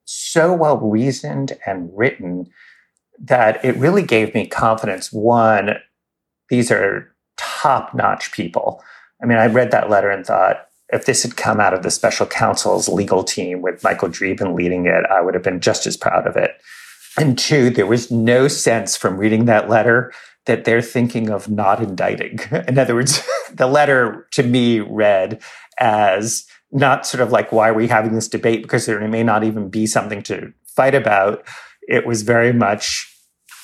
so 0.05 0.53
well 0.53 0.79
reasoned 0.79 1.59
and 1.67 1.91
written 1.95 2.49
that 3.19 3.65
it 3.65 3.77
really 3.77 4.03
gave 4.03 4.35
me 4.35 4.47
confidence. 4.47 5.13
One, 5.13 5.75
these 6.49 6.71
are 6.71 7.15
top 7.37 7.95
notch 7.95 8.33
people. 8.33 8.83
I 9.23 9.27
mean, 9.27 9.39
I 9.39 9.47
read 9.47 9.71
that 9.73 9.91
letter 9.91 10.11
and 10.11 10.25
thought, 10.25 10.67
if 10.93 11.07
this 11.07 11.23
had 11.23 11.37
come 11.37 11.61
out 11.61 11.75
of 11.75 11.83
the 11.83 11.91
special 11.91 12.27
counsel's 12.27 12.89
legal 12.89 13.23
team 13.23 13.63
with 13.63 13.85
Michael 13.85 14.09
Dreeben 14.09 14.55
leading 14.55 14.87
it, 14.87 15.05
I 15.11 15.21
would 15.21 15.35
have 15.35 15.43
been 15.43 15.61
just 15.61 15.87
as 15.87 15.97
proud 15.97 16.27
of 16.27 16.37
it. 16.37 16.61
And 17.19 17.39
two, 17.39 17.71
there 17.71 17.87
was 17.87 18.11
no 18.11 18.49
sense 18.49 18.97
from 18.97 19.17
reading 19.17 19.45
that 19.45 19.69
letter 19.69 20.13
that 20.47 20.65
they're 20.65 20.83
thinking 20.83 21.31
of 21.31 21.49
not 21.49 21.83
indicting. 21.83 22.39
In 22.69 22.79
other 22.79 22.95
words, 22.95 23.23
the 23.53 23.67
letter 23.67 24.27
to 24.33 24.43
me 24.43 24.81
read 24.81 25.43
as 25.79 26.47
not 26.73 27.07
sort 27.07 27.21
of 27.21 27.33
like, 27.33 27.53
why 27.53 27.69
are 27.69 27.75
we 27.75 27.89
having 27.89 28.15
this 28.15 28.29
debate? 28.29 28.63
Because 28.63 28.87
there 28.87 29.07
may 29.09 29.23
not 29.23 29.45
even 29.45 29.69
be 29.69 29.87
something 29.87 30.23
to 30.25 30.53
fight 30.67 30.95
about. 30.95 31.45
It 31.83 32.07
was 32.07 32.23
very 32.23 32.53
much 32.53 33.07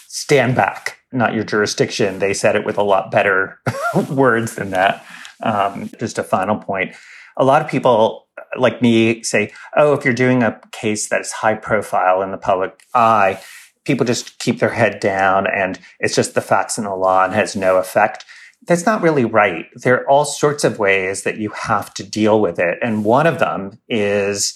stand 0.08 0.56
back, 0.56 0.98
not 1.12 1.34
your 1.34 1.44
jurisdiction. 1.44 2.18
They 2.18 2.34
said 2.34 2.56
it 2.56 2.64
with 2.64 2.78
a 2.78 2.82
lot 2.82 3.10
better 3.10 3.60
words 4.10 4.56
than 4.56 4.70
that. 4.70 5.04
Um, 5.42 5.90
just 5.98 6.18
a 6.18 6.24
final 6.24 6.56
point. 6.56 6.94
A 7.36 7.44
lot 7.44 7.62
of 7.62 7.68
people 7.68 8.26
like 8.58 8.80
me 8.82 9.22
say, 9.22 9.52
oh, 9.76 9.92
if 9.92 10.04
you're 10.04 10.14
doing 10.14 10.42
a 10.42 10.60
case 10.72 11.08
that's 11.08 11.32
high 11.32 11.54
profile 11.54 12.22
in 12.22 12.30
the 12.30 12.38
public 12.38 12.84
eye, 12.94 13.40
people 13.84 14.06
just 14.06 14.38
keep 14.38 14.58
their 14.58 14.70
head 14.70 15.00
down 15.00 15.46
and 15.46 15.78
it's 16.00 16.14
just 16.14 16.34
the 16.34 16.40
facts 16.40 16.76
and 16.76 16.86
the 16.86 16.94
law 16.94 17.24
and 17.24 17.34
has 17.34 17.54
no 17.56 17.76
effect. 17.76 18.24
That's 18.66 18.86
not 18.86 19.02
really 19.02 19.24
right. 19.24 19.66
There 19.74 20.00
are 20.00 20.08
all 20.08 20.24
sorts 20.24 20.64
of 20.64 20.78
ways 20.78 21.22
that 21.22 21.38
you 21.38 21.50
have 21.50 21.94
to 21.94 22.02
deal 22.02 22.40
with 22.40 22.58
it. 22.58 22.78
And 22.82 23.04
one 23.04 23.26
of 23.26 23.38
them 23.38 23.78
is 23.88 24.54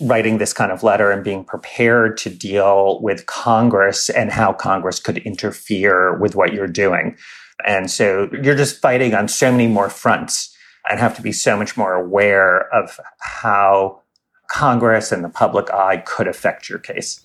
writing 0.00 0.38
this 0.38 0.52
kind 0.52 0.72
of 0.72 0.82
letter 0.82 1.10
and 1.10 1.24
being 1.24 1.44
prepared 1.44 2.16
to 2.18 2.30
deal 2.30 3.00
with 3.00 3.26
Congress 3.26 4.10
and 4.10 4.30
how 4.30 4.52
Congress 4.52 4.98
could 4.98 5.18
interfere 5.18 6.18
with 6.18 6.34
what 6.34 6.52
you're 6.52 6.66
doing. 6.66 7.16
And 7.64 7.90
so 7.90 8.28
you're 8.42 8.56
just 8.56 8.82
fighting 8.82 9.14
on 9.14 9.28
so 9.28 9.50
many 9.50 9.68
more 9.68 9.88
fronts 9.88 10.54
and 10.88 11.00
have 11.00 11.16
to 11.16 11.22
be 11.22 11.32
so 11.32 11.56
much 11.56 11.76
more 11.76 11.94
aware 11.94 12.72
of 12.74 12.98
how 13.18 14.00
Congress 14.48 15.12
and 15.12 15.24
the 15.24 15.28
public 15.28 15.70
eye 15.72 15.98
could 15.98 16.28
affect 16.28 16.68
your 16.68 16.78
case. 16.78 17.20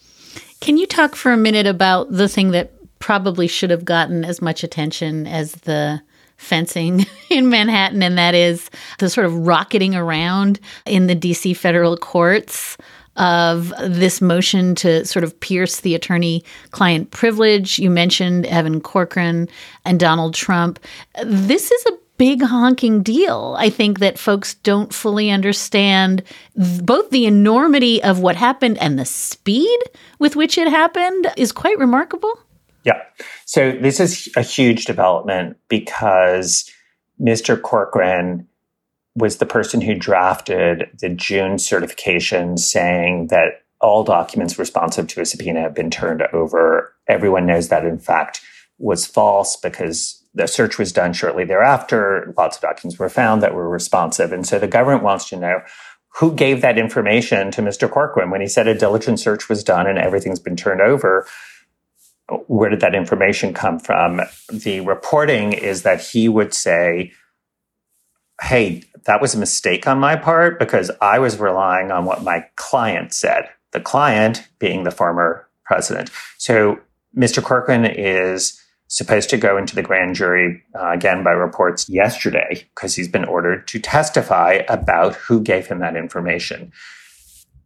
Can 0.60 0.78
you 0.78 0.86
talk 0.86 1.16
for 1.16 1.32
a 1.32 1.38
minute 1.38 1.68
about 1.68 2.12
the 2.12 2.28
thing 2.28 2.52
that 2.52 2.74
probably 3.00 3.48
should 3.48 3.70
have 3.70 3.84
gotten 3.84 4.24
as 4.24 4.42
much 4.42 4.64
attention 4.64 5.28
as 5.28 5.54
the 5.54 6.02
fencing 6.38 7.06
in 7.30 7.50
Manhattan, 7.50 8.02
and 8.02 8.18
that 8.18 8.34
is 8.34 8.70
the 9.00 9.10
sort 9.10 9.26
of 9.26 9.48
rocketing 9.48 9.96
around 9.96 10.60
in 10.86 11.08
the 11.08 11.16
DC 11.16 11.56
federal 11.56 11.98
courts 11.98 12.78
of 13.18 13.74
this 13.80 14.22
motion 14.22 14.74
to 14.74 15.06
sort 15.06 15.24
of 15.24 15.38
pierce 15.42 15.82
the 15.82 15.94
attorney 15.96 16.44
client 16.72 17.12
privilege. 17.12 17.78
You 17.78 17.90
mentioned 17.90 18.46
Evan 18.46 18.80
Corcoran 18.80 19.50
and 19.84 20.00
Donald 20.00 20.34
Trump. 20.34 20.80
This 21.24 21.72
is 21.72 21.86
a 21.88 21.98
big 22.42 22.50
honking 22.50 23.04
deal. 23.04 23.56
I 23.58 23.70
think 23.70 24.00
that 24.00 24.18
folks 24.18 24.56
don't 24.56 24.94
fully 24.94 25.30
understand 25.30 26.24
both 26.56 27.10
the 27.10 27.26
enormity 27.26 28.02
of 28.04 28.20
what 28.20 28.36
happened 28.36 28.78
and 28.80 28.98
the 28.98 29.06
speed 29.06 29.80
with 30.20 30.36
which 30.36 30.58
it 30.58 30.68
happened 30.68 31.32
is 31.38 31.52
quite 31.52 31.78
remarkable. 31.78 32.40
Yeah. 32.84 33.02
So 33.46 33.72
this 33.72 34.00
is 34.00 34.30
a 34.36 34.42
huge 34.42 34.86
development 34.86 35.58
because 35.68 36.70
Mr. 37.20 37.62
Corcoran 37.62 38.48
was 39.16 39.38
the 39.38 39.46
person 39.46 39.82
who 39.82 39.94
drafted 39.94 40.90
the 41.00 41.10
June 41.10 41.60
certification 41.60 42.58
saying 42.58 43.28
that 43.28 43.64
all 43.82 44.04
documents 44.04 44.58
responsive 44.58 45.08
to 45.08 45.22
a 45.22 45.26
subpoena 45.26 45.62
have 45.62 45.76
been 45.76 45.90
turned 45.90 46.24
over. 46.34 46.94
Everyone 47.08 47.46
knows 47.46 47.68
that, 47.70 47.86
in 47.86 48.00
fact, 48.00 48.42
was 48.78 49.06
false 49.06 49.58
because 49.58 50.21
the 50.34 50.48
search 50.48 50.78
was 50.78 50.92
done 50.92 51.14
shortly 51.14 51.44
thereafter. 51.44 52.34
Lots 52.38 52.58
of 52.58 52.62
documents 52.62 52.98
were 52.98 53.10
found 53.10 53.44
that 53.44 53.54
were 53.54 53.70
responsive. 53.70 54.32
And 54.32 54.48
so 54.48 54.60
the 54.60 54.68
government 54.68 55.04
wants 55.04 55.28
to 55.30 55.38
know 55.38 55.62
who 56.16 56.34
gave 56.34 56.62
that 56.62 56.78
information 56.78 57.52
to 57.52 57.62
Mr. 57.62 57.90
Corcoran 57.90 58.30
when 58.30 58.42
he 58.42 58.48
said 58.48 58.68
a 58.68 58.78
diligent 58.78 59.20
search 59.20 59.50
was 59.50 59.64
done 59.64 59.88
and 59.88 59.98
everything's 59.98 60.40
been 60.40 60.56
turned 60.56 60.82
over 60.82 61.26
where 62.48 62.70
did 62.70 62.80
that 62.82 62.96
information 62.96 63.54
come 63.54 63.80
from? 63.80 64.22
The 64.52 64.82
reporting 64.82 65.54
is 65.54 65.84
that 65.84 66.02
he 66.02 66.30
would 66.30 66.54
say, 66.54 67.12
Hey, 68.42 68.84
that 69.06 69.22
was 69.22 69.36
a 69.36 69.40
mistake 69.40 69.88
on 69.88 70.00
my 70.00 70.16
part 70.16 70.58
because 70.58 70.90
I 71.00 71.20
was 71.20 71.40
relying 71.40 71.92
on 71.92 72.06
what 72.06 72.24
my 72.24 72.46
client 72.56 73.14
said, 73.14 73.50
the 73.72 73.80
client 73.80 74.48
being 74.58 74.84
the 74.84 74.92
former 74.92 75.48
president. 75.64 76.10
So 76.38 76.80
Mr. 77.16 77.44
Corcoran 77.44 77.86
is 77.86 78.60
supposed 78.92 79.30
to 79.30 79.38
go 79.38 79.56
into 79.56 79.74
the 79.74 79.82
grand 79.82 80.16
jury 80.16 80.62
uh, 80.78 80.92
again 80.92 81.24
by 81.24 81.32
reports 81.32 81.88
yesterday 81.88 82.68
because 82.76 82.94
he's 82.94 83.08
been 83.08 83.24
ordered 83.24 83.66
to 83.66 83.80
testify 83.80 84.60
about 84.68 85.16
who 85.16 85.42
gave 85.42 85.68
him 85.68 85.80
that 85.80 85.96
information. 85.96 86.74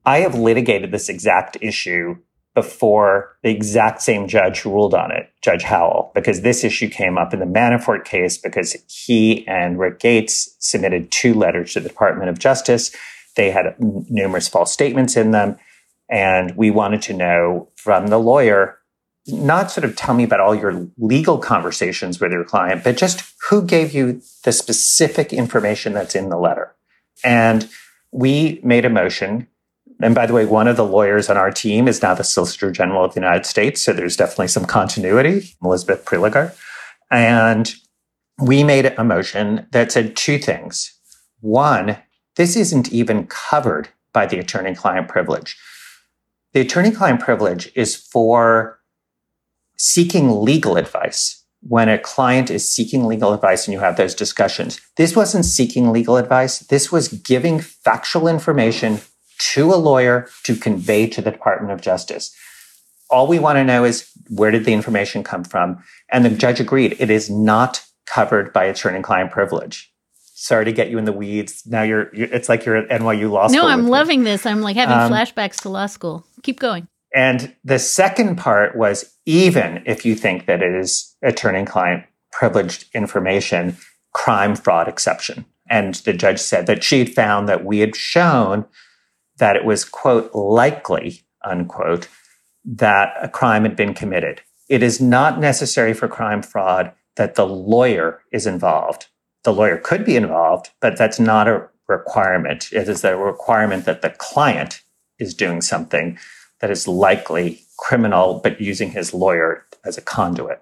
I 0.06 0.20
have 0.20 0.36
litigated 0.36 0.92
this 0.92 1.10
exact 1.10 1.58
issue 1.62 2.18
before 2.54 3.36
the 3.42 3.50
exact 3.50 4.04
same 4.04 4.28
judge 4.28 4.60
who 4.60 4.70
ruled 4.70 4.94
on 4.94 5.12
it, 5.12 5.32
Judge 5.42 5.64
Howell, 5.64 6.12
because 6.14 6.42
this 6.42 6.64
issue 6.64 6.90
came 6.90 7.18
up 7.18 7.34
in 7.34 7.40
the 7.40 7.48
Manafort 7.48 8.06
case 8.06 8.38
because 8.38 8.78
he 8.88 9.46
and 9.48 9.80
Rick 9.80 10.00
Gates 10.00 10.56
submitted 10.60 11.10
two 11.10 11.34
letters 11.34 11.74
to 11.74 11.80
the 11.80 11.90
Department 11.90 12.30
of 12.30 12.38
Justice. 12.38 12.96
They 13.36 13.50
had 13.50 13.76
numerous 13.80 14.48
false 14.48 14.72
statements 14.72 15.18
in 15.18 15.32
them. 15.32 15.58
And 16.08 16.56
we 16.56 16.70
wanted 16.70 17.02
to 17.04 17.14
know 17.14 17.70
from 17.76 18.08
the 18.08 18.20
lawyer, 18.20 18.78
not 19.28 19.72
sort 19.72 19.86
of 19.86 19.96
tell 19.96 20.14
me 20.14 20.24
about 20.24 20.40
all 20.40 20.54
your 20.56 20.88
legal 20.98 21.38
conversations 21.38 22.20
with 22.20 22.32
your 22.32 22.44
client, 22.44 22.84
but 22.84 22.98
just 22.98 23.34
who 23.50 23.64
gave 23.64 23.94
you 23.94 24.22
the 24.44 24.52
specific 24.52 25.34
information 25.34 25.94
that's 25.94 26.16
in 26.16 26.30
the 26.30 26.38
letter. 26.38 26.76
And 27.24 27.68
we 28.12 28.60
made 28.64 28.86
a 28.86 28.90
motion 28.90 29.48
and 30.02 30.14
by 30.14 30.26
the 30.26 30.34
way, 30.34 30.46
one 30.46 30.68
of 30.68 30.76
the 30.76 30.86
lawyers 30.86 31.30
on 31.30 31.38
our 31.38 31.52
team 31.52 31.88
is 31.88 32.02
now 32.02 32.14
the 32.14 32.24
Solicitor 32.24 32.72
General 32.72 33.06
of 33.06 33.14
the 33.14 33.22
United 33.22 33.46
States. 33.46 33.82
So 33.82 33.94
there's 33.94 34.18
definitely 34.18 34.50
some 34.50 34.66
continuity, 34.66 35.56
Elizabeth 35.64 36.04
Prelogar. 36.06 36.56
And 37.10 37.74
we 38.38 38.64
made 38.64 38.94
a 38.98 39.04
motion 39.04 39.68
that 39.72 39.92
said 39.92 40.16
two 40.16 40.38
things. 40.38 40.94
One, 41.40 41.98
this 42.36 42.56
isn't 42.58 42.92
even 42.92 43.28
covered 43.28 43.90
by 44.12 44.26
the 44.26 44.40
attorney 44.40 44.76
client 44.76 45.08
privilege. 45.08 45.58
The 46.54 46.62
attorney 46.62 46.92
client 46.92 47.22
privilege 47.22 47.72
is 47.76 47.96
for 47.96 48.80
seeking 49.78 50.42
legal 50.42 50.78
advice. 50.78 51.44
When 51.68 51.90
a 51.90 51.98
client 51.98 52.52
is 52.52 52.72
seeking 52.72 53.06
legal 53.06 53.34
advice 53.34 53.66
and 53.66 53.74
you 53.74 53.80
have 53.80 53.98
those 53.98 54.14
discussions, 54.14 54.80
this 54.98 55.16
wasn't 55.16 55.46
seeking 55.46 55.92
legal 55.92 56.18
advice. 56.18 56.60
This 56.60 56.92
was 56.92 57.08
giving 57.08 57.60
factual 57.60 58.28
information 58.28 59.02
to 59.38 59.74
a 59.74 59.76
lawyer 59.76 60.30
to 60.44 60.56
convey 60.56 61.08
to 61.08 61.22
the 61.22 61.32
Department 61.32 61.74
of 61.74 61.82
Justice. 61.82 62.36
All 63.10 63.28
we 63.28 63.40
want 63.40 63.58
to 63.58 63.64
know 63.64 63.84
is 63.84 64.10
where 64.30 64.52
did 64.52 64.66
the 64.66 64.74
information 64.74 65.24
come 65.24 65.44
from? 65.44 65.84
And 66.12 66.24
the 66.24 66.30
judge 66.30 66.60
agreed 66.60 66.96
it 67.00 67.10
is 67.10 67.30
not 67.30 67.84
covered 68.06 68.54
by 68.54 68.66
attorney 68.66 69.02
client 69.02 69.32
privilege. 69.32 69.92
Sorry 70.38 70.66
to 70.66 70.72
get 70.72 70.90
you 70.90 70.98
in 70.98 71.06
the 71.06 71.14
weeds. 71.14 71.64
Now 71.66 71.82
you're, 71.82 72.14
you're 72.14 72.28
it's 72.28 72.50
like 72.50 72.66
you're 72.66 72.76
at 72.76 72.90
NYU 72.90 73.32
law 73.32 73.48
school. 73.48 73.64
No, 73.64 73.68
I'm 73.68 73.88
loving 73.88 74.20
me. 74.20 74.32
this. 74.32 74.46
I'm 74.46 74.62
like 74.62 74.76
having 74.76 74.98
um, 74.98 75.12
flashbacks 75.12 75.62
to 75.62 75.70
law 75.70 75.86
school. 75.88 76.26
Keep 76.44 76.60
going. 76.60 76.88
And 77.16 77.56
the 77.64 77.80
second 77.80 78.36
part 78.36 78.76
was 78.76 79.16
even 79.26 79.82
if 79.86 80.06
you 80.06 80.16
think 80.16 80.46
that 80.48 80.62
it 80.62 80.76
is 80.76 81.16
attorney 81.24 81.66
client 81.66 82.04
privileged 82.32 82.94
information, 82.94 83.78
crime 84.14 84.56
fraud 84.56 84.90
exception. 84.90 85.46
And 85.70 85.96
the 85.96 86.12
judge 86.12 86.40
said 86.40 86.68
that 86.68 86.84
she 86.84 87.00
had 87.00 87.10
found 87.10 87.48
that 87.48 87.64
we 87.64 87.80
had 87.80 87.96
shown 87.96 88.66
that 89.38 89.56
it 89.56 89.64
was, 89.64 89.86
quote, 89.86 90.36
likely, 90.36 91.24
unquote, 91.44 92.10
that 92.66 93.14
a 93.22 93.30
crime 93.30 93.64
had 93.64 93.78
been 93.78 93.94
committed. 93.94 94.42
It 94.68 94.84
is 94.84 95.00
not 95.00 95.40
necessary 95.40 95.94
for 95.94 96.10
crime 96.10 96.42
fraud 96.42 96.92
that 97.16 97.36
the 97.36 97.48
lawyer 97.48 98.22
is 98.34 98.46
involved. 98.46 99.08
The 99.44 99.54
lawyer 99.54 99.78
could 99.78 100.04
be 100.04 100.18
involved, 100.18 100.72
but 100.82 100.98
that's 100.98 101.20
not 101.20 101.48
a 101.48 101.70
requirement. 101.88 102.70
It 102.74 102.90
is 102.90 103.06
a 103.06 103.16
requirement 103.16 103.86
that 103.86 104.02
the 104.02 104.10
client 104.10 104.82
is 105.18 105.34
doing 105.34 105.62
something 105.62 106.18
that 106.62 106.72
is 106.72 106.88
likely 106.88 107.62
criminal, 107.78 108.40
but 108.44 108.60
using 108.62 108.92
his 108.92 109.14
lawyer 109.14 109.66
as 109.86 109.98
a 109.98 110.02
conduit. 110.02 110.62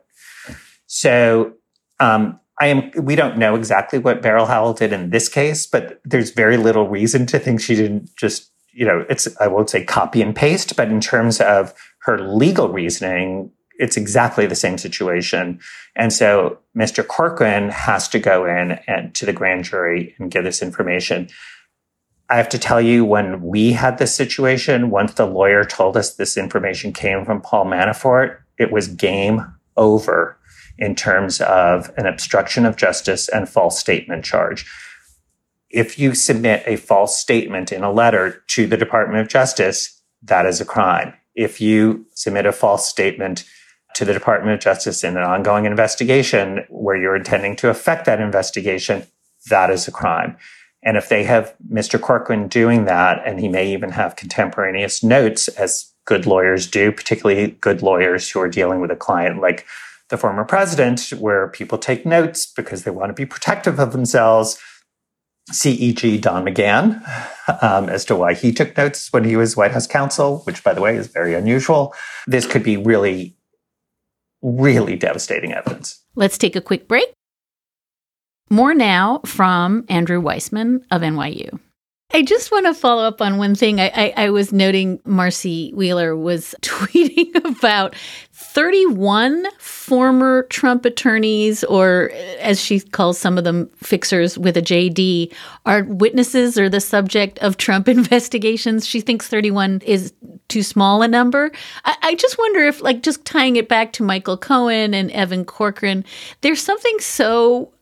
So 0.88 1.54
um, 2.00 2.39
I 2.60 2.68
am. 2.68 2.91
We 2.96 3.16
don't 3.16 3.38
know 3.38 3.56
exactly 3.56 4.00
what 4.00 4.22
Beryl 4.22 4.46
Howell 4.46 4.74
did 4.74 4.94
in 4.94 5.10
this 5.10 5.28
case, 5.28 5.66
but 5.66 6.00
there's 6.06 6.32
very 6.32 6.58
little 6.58 6.88
reason 6.88 7.26
to 7.28 7.39
think 7.39 7.62
she 7.62 7.76
didn't 7.76 8.16
just. 8.16 8.52
You 8.72 8.86
know, 8.86 9.06
it's 9.10 9.28
I 9.39 9.48
won't 9.48 9.70
say 9.70 9.84
copy 9.84 10.22
and 10.22 10.36
paste, 10.36 10.76
but 10.76 10.89
in 10.89 11.00
terms 11.00 11.39
of 11.39 11.74
her 12.00 12.20
legal 12.20 12.70
reasoning, 12.70 13.52
it's 13.78 13.98
exactly 13.98 14.46
the 14.46 14.56
same 14.56 14.78
situation. 14.78 15.60
And 15.96 16.12
so 16.12 16.60
Mr. 16.76 17.06
Corcoran 17.06 17.70
has 17.70 18.08
to 18.10 18.20
go 18.20 18.46
in 18.46 18.80
and 18.88 19.14
to 19.16 19.26
the 19.26 19.34
grand 19.34 19.66
jury 19.66 20.16
and 20.20 20.32
give 20.32 20.44
this 20.44 20.62
information. 20.62 21.30
I 22.34 22.38
have 22.38 22.49
to 22.49 22.57
tell 22.57 22.81
you, 22.81 23.05
when 23.05 23.43
we 23.43 23.73
had 23.73 23.99
this 23.99 24.15
situation, 24.15 24.89
once 24.89 25.13
the 25.13 25.27
lawyer 25.27 25.63
told 25.63 25.95
us 25.95 26.15
this 26.15 26.36
information 26.36 26.91
came 26.91 27.25
from 27.25 27.41
Paul 27.41 27.65
Manafort, 27.65 28.39
it 28.57 28.71
was 28.71 28.88
game 28.88 29.53
over 29.77 30.36
in 30.79 30.95
terms 30.95 31.41
of 31.41 31.93
an 31.95 32.07
obstruction 32.07 32.65
of 32.65 32.75
justice 32.75 33.29
and 33.29 33.47
false 33.47 33.79
statement 33.79 34.25
charge. 34.25 34.65
If 35.69 35.99
you 35.99 36.15
submit 36.15 36.63
a 36.65 36.75
false 36.75 37.19
statement 37.19 37.71
in 37.71 37.84
a 37.84 37.91
letter 37.91 38.43
to 38.47 38.65
the 38.65 38.77
Department 38.77 39.19
of 39.19 39.27
Justice, 39.27 40.01
that 40.23 40.47
is 40.47 40.59
a 40.59 40.65
crime. 40.65 41.13
If 41.36 41.61
you 41.61 42.07
submit 42.15 42.47
a 42.47 42.51
false 42.51 42.89
statement 42.89 43.45
to 43.93 44.05
the 44.05 44.13
Department 44.13 44.55
of 44.55 44.59
Justice 44.59 45.03
in 45.03 45.17
an 45.17 45.23
ongoing 45.23 45.65
investigation 45.65 46.65
where 46.71 46.97
you're 46.97 47.15
intending 47.15 47.55
to 47.57 47.69
affect 47.69 48.05
that 48.05 48.19
investigation, 48.19 49.05
that 49.51 49.69
is 49.69 49.88
a 49.88 49.91
crime. 49.91 50.36
And 50.84 50.97
if 50.97 51.09
they 51.09 51.23
have 51.23 51.55
Mr. 51.71 51.99
Corcoran 51.99 52.47
doing 52.47 52.86
that, 52.86 53.21
and 53.25 53.39
he 53.39 53.47
may 53.47 53.71
even 53.71 53.91
have 53.91 54.15
contemporaneous 54.15 55.03
notes, 55.03 55.47
as 55.49 55.91
good 56.05 56.25
lawyers 56.25 56.69
do, 56.69 56.91
particularly 56.91 57.51
good 57.61 57.81
lawyers 57.81 58.29
who 58.29 58.39
are 58.41 58.49
dealing 58.49 58.81
with 58.81 58.91
a 58.91 58.95
client 58.95 59.39
like 59.39 59.65
the 60.09 60.17
former 60.17 60.43
president, 60.43 61.09
where 61.17 61.47
people 61.47 61.77
take 61.77 62.05
notes 62.05 62.45
because 62.45 62.84
they 62.84 62.91
want 62.91 63.09
to 63.09 63.13
be 63.13 63.25
protective 63.25 63.79
of 63.79 63.93
themselves. 63.93 64.59
CEG 65.51 66.21
Don 66.21 66.45
McGahn, 66.45 67.01
um, 67.61 67.89
as 67.89 68.05
to 68.05 68.15
why 68.15 68.34
he 68.34 68.53
took 68.53 68.77
notes 68.77 69.11
when 69.11 69.25
he 69.25 69.36
was 69.36 69.57
White 69.57 69.71
House 69.71 69.88
counsel, 69.88 70.39
which, 70.45 70.63
by 70.63 70.73
the 70.73 70.79
way, 70.79 70.95
is 70.95 71.07
very 71.07 71.34
unusual. 71.34 71.93
This 72.27 72.45
could 72.45 72.63
be 72.63 72.77
really, 72.77 73.36
really 74.41 74.95
devastating 74.95 75.51
evidence. 75.51 76.01
Let's 76.15 76.38
take 76.38 76.55
a 76.55 76.61
quick 76.61 76.88
break. 76.88 77.13
More 78.50 78.74
now 78.74 79.22
from 79.26 79.86
Andrew 79.89 80.22
Weissmann 80.22 80.84
of 80.91 81.02
NYU. 81.02 81.60
I 82.16 82.22
just 82.22 82.52
want 82.52 82.68
to 82.68 82.76
follow 82.76 83.04
up 83.04 83.22
on 83.22 83.39
one 83.39 83.56
thing. 83.56 83.82
I, 83.82 83.91
I, 83.96 84.14
I, 84.26 84.30
was 84.30 84.54
noting 84.54 85.00
Marcy 85.04 85.72
Wheeler 85.74 86.16
was 86.16 86.54
tweeting 86.62 87.36
about 87.44 87.96
31 88.34 89.48
former 89.58 90.44
Trump 90.44 90.86
attorneys, 90.86 91.64
or 91.64 92.12
uh, 92.14 92.16
as 92.39 92.62
she 92.62 92.82
calls 92.82 93.18
some 93.18 93.39
of 93.39 93.46
them, 93.46 93.68
fixers 93.78 94.38
with 94.38 94.56
a 94.58 94.62
JD, 94.62 95.34
are 95.66 95.86
witnesses 95.86 96.56
or 96.60 96.70
the 96.70 96.80
subject 96.80 97.39
of 97.39 97.58
Trump 97.58 97.88
investigations. 97.89 98.86
She 98.86 99.02
thinks 99.02 99.28
31 99.28 99.82
is 99.84 100.14
too 100.50 100.62
small 100.62 101.02
a 101.02 101.08
number. 101.08 101.52
I, 101.84 101.96
I 102.04 102.16
just 102.16 102.38
wonder 102.38 102.60
if, 102.60 102.80
like, 102.80 103.02
just 103.02 103.26
tying 103.26 103.56
it 103.56 103.68
back 103.68 103.91
to 103.94 104.04
Michael 104.04 104.38
Cohen 104.38 104.94
and 104.94 105.10
Evan 105.10 105.46
Corcoran, 105.46 106.06
there's 106.41 106.62
something 106.62 107.00
so 107.00 107.74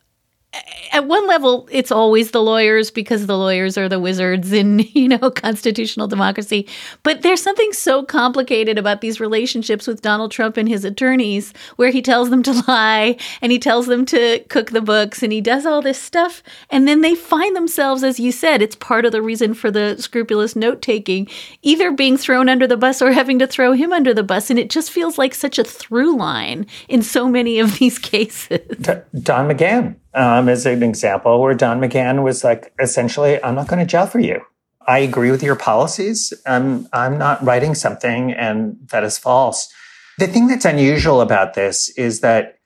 at 0.92 1.06
one 1.06 1.26
level 1.26 1.66
it's 1.70 1.90
always 1.90 2.30
the 2.30 2.42
lawyers 2.42 2.90
because 2.90 3.26
the 3.26 3.38
lawyers 3.38 3.78
are 3.78 3.88
the 3.88 3.98
wizards 3.98 4.52
in 4.52 4.78
you 4.92 5.08
know 5.08 5.30
constitutional 5.30 6.06
democracy. 6.06 6.68
But 7.02 7.22
there's 7.22 7.42
something 7.42 7.72
so 7.72 8.02
complicated 8.02 8.78
about 8.78 9.00
these 9.00 9.20
relationships 9.20 9.86
with 9.86 10.02
Donald 10.02 10.30
Trump 10.30 10.56
and 10.56 10.68
his 10.68 10.84
attorneys 10.84 11.52
where 11.76 11.90
he 11.90 12.02
tells 12.02 12.30
them 12.30 12.42
to 12.42 12.52
lie 12.68 13.16
and 13.40 13.50
he 13.50 13.58
tells 13.58 13.86
them 13.86 14.04
to 14.06 14.40
cook 14.48 14.70
the 14.70 14.82
books 14.82 15.22
and 15.22 15.32
he 15.32 15.40
does 15.40 15.64
all 15.64 15.80
this 15.80 16.00
stuff. 16.00 16.42
And 16.70 16.86
then 16.86 17.00
they 17.00 17.14
find 17.14 17.56
themselves 17.56 18.04
as 18.04 18.20
you 18.20 18.32
said 18.32 18.60
it's 18.60 18.76
part 18.76 19.04
of 19.04 19.12
the 19.12 19.22
reason 19.22 19.54
for 19.54 19.70
the 19.70 19.96
scrupulous 19.98 20.54
note 20.54 20.82
taking 20.82 21.28
either 21.62 21.90
being 21.90 22.16
thrown 22.16 22.48
under 22.48 22.66
the 22.66 22.76
bus 22.76 23.00
or 23.00 23.12
having 23.12 23.38
to 23.38 23.46
throw 23.46 23.72
him 23.72 23.92
under 23.92 24.12
the 24.12 24.22
bus. 24.22 24.50
And 24.50 24.58
it 24.58 24.70
just 24.70 24.90
feels 24.90 25.16
like 25.16 25.34
such 25.34 25.58
a 25.58 25.64
through 25.64 26.16
line 26.16 26.66
in 26.88 27.02
so 27.02 27.28
many 27.28 27.58
of 27.58 27.78
these 27.78 27.98
cases. 28.12 28.60
Don 28.78 29.48
McGahn 29.48 29.96
um, 30.14 30.48
as 30.48 30.66
an 30.66 30.82
example 30.82 31.40
where 31.40 31.54
Don 31.54 31.80
McGahn 31.80 32.22
was 32.22 32.44
like, 32.44 32.72
essentially, 32.80 33.42
I'm 33.42 33.54
not 33.54 33.68
going 33.68 33.80
to 33.80 33.86
jail 33.86 34.06
for 34.06 34.20
you. 34.20 34.40
I 34.86 34.98
agree 34.98 35.30
with 35.30 35.42
your 35.42 35.56
policies. 35.56 36.32
I'm, 36.46 36.88
I'm 36.92 37.16
not 37.18 37.42
writing 37.44 37.74
something 37.74 38.32
and 38.32 38.76
that 38.90 39.04
is 39.04 39.16
false. 39.16 39.72
The 40.18 40.26
thing 40.26 40.48
that's 40.48 40.64
unusual 40.64 41.20
about 41.20 41.54
this 41.54 41.88
is 41.90 42.20
that 42.20 42.58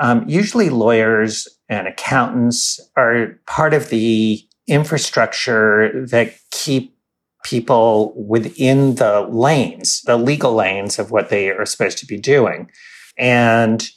um, 0.00 0.24
usually 0.28 0.70
lawyers 0.70 1.48
and 1.68 1.86
accountants 1.86 2.80
are 2.96 3.38
part 3.46 3.74
of 3.74 3.88
the 3.88 4.40
infrastructure 4.66 6.06
that 6.06 6.34
keep 6.50 6.96
people 7.44 8.14
within 8.16 8.94
the 8.96 9.22
lanes, 9.30 10.02
the 10.02 10.16
legal 10.16 10.54
lanes 10.54 10.98
of 10.98 11.10
what 11.10 11.28
they 11.28 11.50
are 11.50 11.66
supposed 11.66 11.98
to 11.98 12.06
be 12.06 12.18
doing. 12.18 12.70
And 13.18 13.88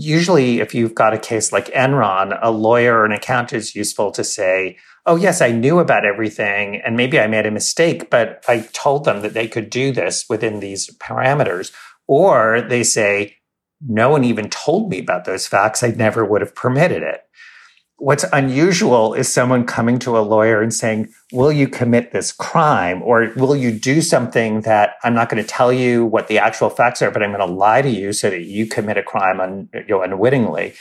usually 0.00 0.60
if 0.60 0.74
you've 0.74 0.94
got 0.94 1.14
a 1.14 1.18
case 1.18 1.52
like 1.52 1.66
Enron, 1.72 2.38
a 2.40 2.50
lawyer 2.50 2.98
or 2.98 3.04
an 3.04 3.12
accountant 3.12 3.58
is 3.58 3.74
useful 3.74 4.10
to 4.12 4.24
say, 4.24 4.76
oh, 5.06 5.16
yes, 5.16 5.40
I 5.40 5.50
knew 5.50 5.78
about 5.78 6.04
everything 6.04 6.80
and 6.84 6.96
maybe 6.96 7.18
I 7.18 7.26
made 7.26 7.46
a 7.46 7.50
mistake, 7.50 8.10
but 8.10 8.44
I 8.48 8.68
told 8.72 9.04
them 9.04 9.22
that 9.22 9.34
they 9.34 9.48
could 9.48 9.70
do 9.70 9.92
this 9.92 10.26
within 10.28 10.60
these 10.60 10.90
parameters. 10.98 11.72
Or 12.06 12.60
they 12.60 12.84
say, 12.84 13.36
no 13.86 14.10
one 14.10 14.24
even 14.24 14.50
told 14.50 14.90
me 14.90 14.98
about 14.98 15.24
those 15.24 15.46
facts. 15.46 15.82
I 15.82 15.88
never 15.88 16.24
would 16.24 16.40
have 16.40 16.54
permitted 16.54 17.02
it 17.02 17.22
what's 17.98 18.24
unusual 18.32 19.12
is 19.12 19.32
someone 19.32 19.64
coming 19.64 19.98
to 19.98 20.16
a 20.16 20.20
lawyer 20.20 20.62
and 20.62 20.72
saying, 20.72 21.12
Will 21.32 21.52
you 21.52 21.68
commit 21.68 22.12
this 22.12 22.32
crime? 22.32 23.02
Or 23.02 23.32
will 23.36 23.56
you 23.56 23.72
do 23.72 24.00
something 24.00 24.62
that 24.62 24.94
I'm 25.04 25.14
not 25.14 25.28
going 25.28 25.42
to 25.42 25.48
tell 25.48 25.72
you 25.72 26.04
what 26.04 26.28
the 26.28 26.38
actual 26.38 26.70
facts 26.70 27.02
are, 27.02 27.10
but 27.10 27.22
I'm 27.22 27.32
going 27.32 27.46
to 27.46 27.54
lie 27.54 27.82
to 27.82 27.90
you 27.90 28.12
so 28.12 28.30
that 28.30 28.42
you 28.42 28.66
commit 28.66 28.96
a 28.96 29.02
crime 29.02 29.40
un, 29.40 29.68
you 29.74 29.84
know, 29.88 30.02
unwittingly? 30.02 30.74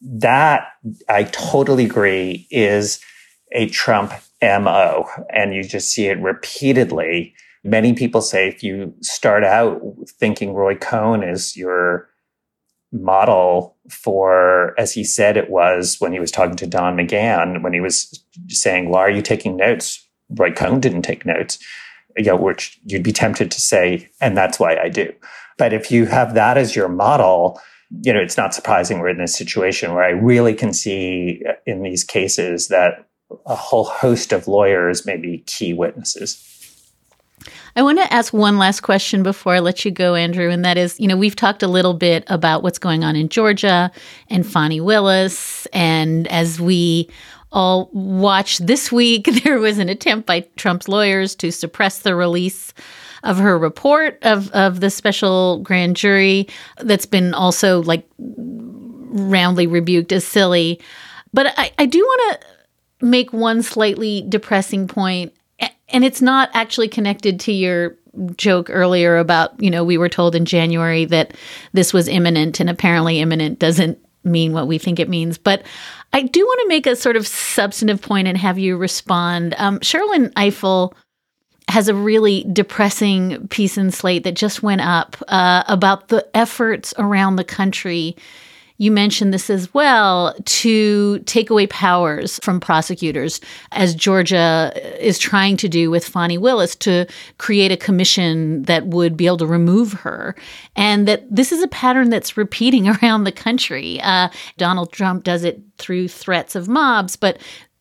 That 0.00 0.68
I 1.08 1.24
totally 1.24 1.86
agree 1.86 2.46
is 2.50 3.00
a 3.52 3.68
Trump 3.70 4.12
MO. 4.42 5.08
And 5.30 5.54
you 5.54 5.64
just 5.64 5.90
see 5.90 6.06
it 6.06 6.20
repeatedly. 6.20 7.34
Many 7.64 7.94
people 7.94 8.20
say 8.20 8.46
if 8.46 8.62
you 8.62 8.94
start 9.00 9.42
out 9.42 9.80
thinking 10.20 10.52
Roy 10.54 10.76
Cohn 10.76 11.24
is 11.24 11.56
your 11.56 12.08
model 12.92 13.76
for, 13.90 14.78
as 14.78 14.92
he 14.92 15.04
said 15.04 15.36
it 15.36 15.50
was 15.50 15.96
when 15.98 16.12
he 16.12 16.20
was 16.20 16.30
talking 16.30 16.56
to 16.56 16.66
Don 16.66 16.96
McGahn, 16.96 17.62
when 17.62 17.72
he 17.72 17.80
was 17.80 18.24
saying, 18.48 18.88
Why 18.88 19.00
are 19.00 19.10
you 19.10 19.22
taking 19.22 19.56
notes? 19.56 20.06
Roy 20.30 20.52
Cohn 20.52 20.80
didn't 20.80 21.02
take 21.02 21.24
notes, 21.24 21.58
you 22.16 22.24
know, 22.24 22.36
which 22.36 22.78
you'd 22.84 23.02
be 23.02 23.12
tempted 23.12 23.50
to 23.50 23.60
say, 23.60 24.08
and 24.20 24.36
that's 24.36 24.58
why 24.60 24.76
I 24.76 24.88
do. 24.88 25.12
But 25.56 25.72
if 25.72 25.90
you 25.90 26.06
have 26.06 26.34
that 26.34 26.58
as 26.58 26.76
your 26.76 26.88
model, 26.88 27.60
you 28.02 28.12
know, 28.12 28.20
it's 28.20 28.36
not 28.36 28.54
surprising 28.54 28.98
we're 28.98 29.08
in 29.08 29.18
this 29.18 29.34
situation 29.34 29.94
where 29.94 30.04
I 30.04 30.10
really 30.10 30.54
can 30.54 30.72
see 30.72 31.42
uh, 31.48 31.52
in 31.66 31.82
these 31.82 32.04
cases 32.04 32.68
that 32.68 33.06
a 33.46 33.54
whole 33.54 33.84
host 33.84 34.32
of 34.32 34.48
lawyers 34.48 35.06
may 35.06 35.16
be 35.16 35.42
key 35.46 35.72
witnesses. 35.72 36.44
I 37.78 37.82
want 37.82 37.98
to 37.98 38.12
ask 38.12 38.32
one 38.32 38.58
last 38.58 38.80
question 38.80 39.22
before 39.22 39.54
I 39.54 39.60
let 39.60 39.84
you 39.84 39.92
go, 39.92 40.16
Andrew, 40.16 40.50
and 40.50 40.64
that 40.64 40.76
is, 40.76 40.98
you 40.98 41.06
know, 41.06 41.16
we've 41.16 41.36
talked 41.36 41.62
a 41.62 41.68
little 41.68 41.94
bit 41.94 42.24
about 42.26 42.64
what's 42.64 42.80
going 42.80 43.04
on 43.04 43.14
in 43.14 43.28
Georgia 43.28 43.92
and 44.28 44.44
Fani 44.44 44.80
Willis, 44.80 45.64
and 45.66 46.26
as 46.26 46.60
we 46.60 47.08
all 47.52 47.88
watch 47.92 48.58
this 48.58 48.90
week, 48.90 49.28
there 49.44 49.60
was 49.60 49.78
an 49.78 49.88
attempt 49.88 50.26
by 50.26 50.40
Trump's 50.56 50.88
lawyers 50.88 51.36
to 51.36 51.52
suppress 51.52 52.00
the 52.00 52.16
release 52.16 52.74
of 53.22 53.38
her 53.38 53.56
report 53.56 54.18
of 54.22 54.50
of 54.50 54.80
the 54.80 54.90
special 54.90 55.60
grand 55.60 55.94
jury 55.94 56.48
that's 56.78 57.06
been 57.06 57.32
also 57.32 57.82
like 57.84 58.04
roundly 58.18 59.68
rebuked 59.68 60.10
as 60.10 60.24
silly. 60.24 60.80
But 61.32 61.54
I, 61.56 61.70
I 61.78 61.86
do 61.86 62.00
want 62.00 62.40
to 62.40 63.06
make 63.06 63.32
one 63.32 63.62
slightly 63.62 64.24
depressing 64.28 64.88
point 64.88 65.32
and 65.90 66.04
it's 66.04 66.22
not 66.22 66.50
actually 66.54 66.88
connected 66.88 67.40
to 67.40 67.52
your 67.52 67.96
joke 68.36 68.68
earlier 68.70 69.18
about, 69.18 69.60
you 69.62 69.70
know, 69.70 69.84
we 69.84 69.98
were 69.98 70.08
told 70.08 70.34
in 70.34 70.44
January 70.44 71.04
that 71.06 71.34
this 71.72 71.92
was 71.92 72.08
imminent, 72.08 72.60
and 72.60 72.68
apparently 72.68 73.20
imminent 73.20 73.58
doesn't 73.58 73.98
mean 74.24 74.52
what 74.52 74.66
we 74.66 74.78
think 74.78 74.98
it 74.98 75.08
means. 75.08 75.38
But 75.38 75.62
I 76.12 76.22
do 76.22 76.40
want 76.40 76.60
to 76.62 76.68
make 76.68 76.86
a 76.86 76.96
sort 76.96 77.16
of 77.16 77.26
substantive 77.26 78.02
point 78.02 78.28
and 78.28 78.36
have 78.36 78.58
you 78.58 78.76
respond. 78.76 79.54
Um, 79.58 79.78
Sherrilyn 79.80 80.32
Ifill 80.32 80.92
has 81.68 81.88
a 81.88 81.94
really 81.94 82.46
depressing 82.52 83.46
piece 83.48 83.76
in 83.76 83.90
Slate 83.90 84.24
that 84.24 84.34
just 84.34 84.62
went 84.62 84.80
up 84.80 85.16
uh, 85.28 85.64
about 85.68 86.08
the 86.08 86.26
efforts 86.34 86.94
around 86.98 87.36
the 87.36 87.44
country 87.44 88.16
you 88.78 88.92
mentioned 88.92 89.34
this 89.34 89.50
as 89.50 89.74
well 89.74 90.34
to 90.44 91.18
take 91.20 91.50
away 91.50 91.66
powers 91.66 92.38
from 92.44 92.60
prosecutors, 92.60 93.40
as 93.72 93.94
Georgia 93.94 94.72
is 95.04 95.18
trying 95.18 95.56
to 95.56 95.68
do 95.68 95.90
with 95.90 96.06
Fani 96.06 96.38
Willis 96.38 96.76
to 96.76 97.06
create 97.38 97.72
a 97.72 97.76
commission 97.76 98.62
that 98.62 98.86
would 98.86 99.16
be 99.16 99.26
able 99.26 99.36
to 99.38 99.46
remove 99.46 99.92
her. 99.94 100.36
And 100.76 101.08
that 101.08 101.24
this 101.28 101.50
is 101.50 101.60
a 101.60 101.68
pattern 101.68 102.08
that's 102.08 102.36
repeating 102.36 102.88
around 103.02 103.24
the 103.24 103.32
country. 103.32 104.00
Uh, 104.00 104.28
Donald 104.56 104.92
Trump 104.92 105.24
does 105.24 105.42
it 105.42 105.60
through 105.78 106.06
threats 106.06 106.54
of 106.54 106.68
mobs, 106.68 107.16
but 107.16 107.38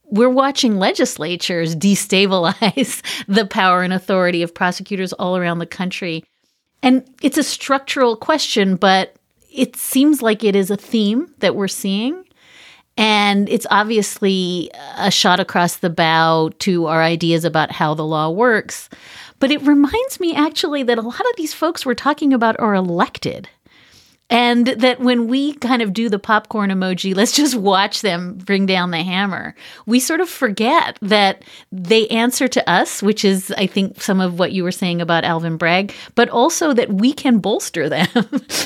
we're 0.10 0.30
watching 0.30 0.78
legislatures 0.78 1.76
destabilize 1.76 3.04
the 3.28 3.46
power 3.46 3.84
and 3.84 3.94
authority 3.94 4.42
of 4.42 4.54
prosecutors 4.54 5.14
all 5.14 5.38
around 5.38 5.60
the 5.60 5.66
country. 5.68 6.24
And 6.82 7.08
it's 7.22 7.38
a 7.38 7.44
structural 7.44 8.16
question, 8.16 8.78
but 8.78 9.17
it 9.58 9.76
seems 9.76 10.22
like 10.22 10.44
it 10.44 10.56
is 10.56 10.70
a 10.70 10.78
theme 10.78 11.34
that 11.40 11.56
we're 11.56 11.68
seeing. 11.68 12.24
And 12.96 13.48
it's 13.50 13.68
obviously 13.70 14.72
a 14.98 15.12
shot 15.12 15.40
across 15.40 15.78
the 15.78 15.90
bow 15.90 16.52
to 16.60 16.88
our 16.88 17.04
ideas 17.04 17.44
about 17.44 17.72
how 17.72 17.94
the 17.94 18.06
law 18.06 18.30
works. 18.30 18.90
But 19.40 19.52
it 19.52 19.62
reminds 19.62 20.20
me 20.20 20.34
actually 20.36 20.82
that 20.84 20.98
a 20.98 21.02
lot 21.02 21.20
of 21.20 21.36
these 21.38 21.54
folks 21.54 21.86
we're 21.86 21.94
talking 21.94 22.34
about 22.34 22.60
are 22.60 22.74
elected. 22.74 23.50
And 24.30 24.68
that 24.68 25.00
when 25.00 25.28
we 25.28 25.54
kind 25.54 25.82
of 25.82 25.94
do 25.94 26.10
the 26.10 26.20
popcorn 26.20 26.70
emoji, 26.70 27.16
let's 27.16 27.32
just 27.32 27.56
watch 27.56 28.02
them 28.02 28.38
bring 28.38 28.66
down 28.66 28.92
the 28.92 29.02
hammer, 29.02 29.56
we 29.86 30.02
sort 30.02 30.20
of 30.20 30.28
forget 30.28 30.98
that 31.02 31.44
they 31.72 32.08
answer 32.10 32.50
to 32.50 32.70
us, 32.70 33.02
which 33.02 33.24
is, 33.24 33.54
I 33.58 33.68
think, 33.68 34.02
some 34.02 34.20
of 34.20 34.38
what 34.38 34.52
you 34.52 34.64
were 34.64 34.72
saying 34.72 35.00
about 35.02 35.24
Alvin 35.24 35.56
Bragg, 35.56 35.94
but 36.16 36.28
also 36.30 36.74
that 36.74 36.92
we 36.92 37.14
can 37.14 37.40
bolster 37.40 37.88
them, 37.90 38.08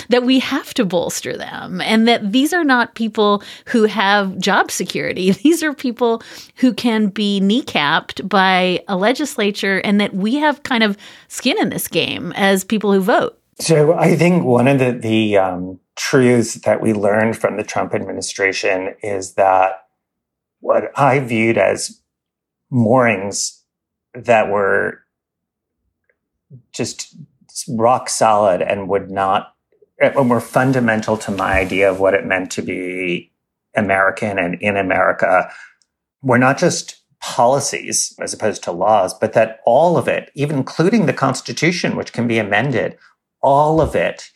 that 0.09 0.24
we 0.24 0.39
have 0.39 0.74
to 0.74 0.86
bolster 0.86 1.38
them, 1.38 1.80
and 1.82 2.07
that 2.07 2.32
these 2.32 2.53
are 2.53 2.64
not 2.64 2.95
people 2.95 3.43
who 3.66 3.84
have 3.84 4.39
job 4.39 4.72
security. 4.72 5.32
These 5.41 5.64
are 5.64 5.74
people 5.74 6.22
who 6.55 6.74
can 6.74 7.07
be 7.07 7.39
kneecapped 7.41 8.28
by 8.28 8.84
a 8.88 8.95
legislature, 8.95 9.80
and 9.80 9.99
that 9.99 10.14
we 10.14 10.36
have 10.36 10.64
kind 10.64 10.84
of 10.84 10.97
skin 11.28 11.59
in 11.59 11.70
this 11.70 11.88
game 11.88 12.32
as 12.34 12.64
people 12.64 12.93
who 12.93 13.01
vote. 13.01 13.40
So 13.59 13.93
I 13.93 14.15
think 14.15 14.43
one 14.43 14.67
of 14.67 14.79
the, 14.79 14.91
the 14.91 15.37
um, 15.37 15.79
truths 15.95 16.55
that 16.55 16.81
we 16.81 16.93
learned 16.93 17.37
from 17.37 17.57
the 17.57 17.63
Trump 17.63 17.93
administration 17.93 18.95
is 19.03 19.33
that 19.33 19.87
what 20.59 20.91
I 20.97 21.19
viewed 21.19 21.57
as 21.57 22.01
moorings 22.69 23.63
that 24.13 24.49
were 24.49 25.03
just 26.73 27.15
rock 27.67 28.09
solid 28.09 28.61
and 28.61 28.87
would 28.87 29.11
not 29.11 29.53
and 29.99 30.29
were 30.29 30.41
fundamental 30.41 31.17
to 31.17 31.31
my 31.31 31.59
idea 31.59 31.89
of 31.89 31.99
what 31.99 32.13
it 32.13 32.25
meant 32.25 32.51
to 32.51 32.61
be 32.61 33.31
American 33.75 34.39
and 34.39 34.55
in 34.61 34.75
America 34.75 35.49
were 36.23 36.39
not 36.39 36.57
just 36.57 37.01
policies 37.19 38.15
as 38.19 38.33
opposed 38.33 38.63
to 38.63 38.71
laws, 38.71 39.13
but 39.13 39.33
that 39.33 39.59
all 39.65 39.97
of 39.97 40.07
it, 40.07 40.31
even 40.33 40.57
including 40.57 41.05
the 41.05 41.13
Constitution, 41.13 41.95
which 41.95 42.13
can 42.13 42.27
be 42.27 42.39
amended, 42.39 42.97
all 43.41 43.81
of 43.81 43.95
it 43.95 44.31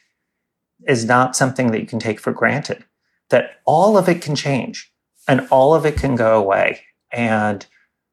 is 0.87 1.05
not 1.05 1.35
something 1.35 1.71
that 1.71 1.79
you 1.79 1.87
can 1.87 1.99
take 1.99 2.19
for 2.19 2.31
granted, 2.31 2.83
that 3.29 3.61
all 3.65 3.97
of 3.97 4.09
it 4.09 4.21
can 4.21 4.35
change 4.35 4.91
and 5.27 5.47
all 5.49 5.73
of 5.73 5.85
it 5.85 5.97
can 5.97 6.15
go 6.15 6.37
away. 6.37 6.81
And 7.11 7.65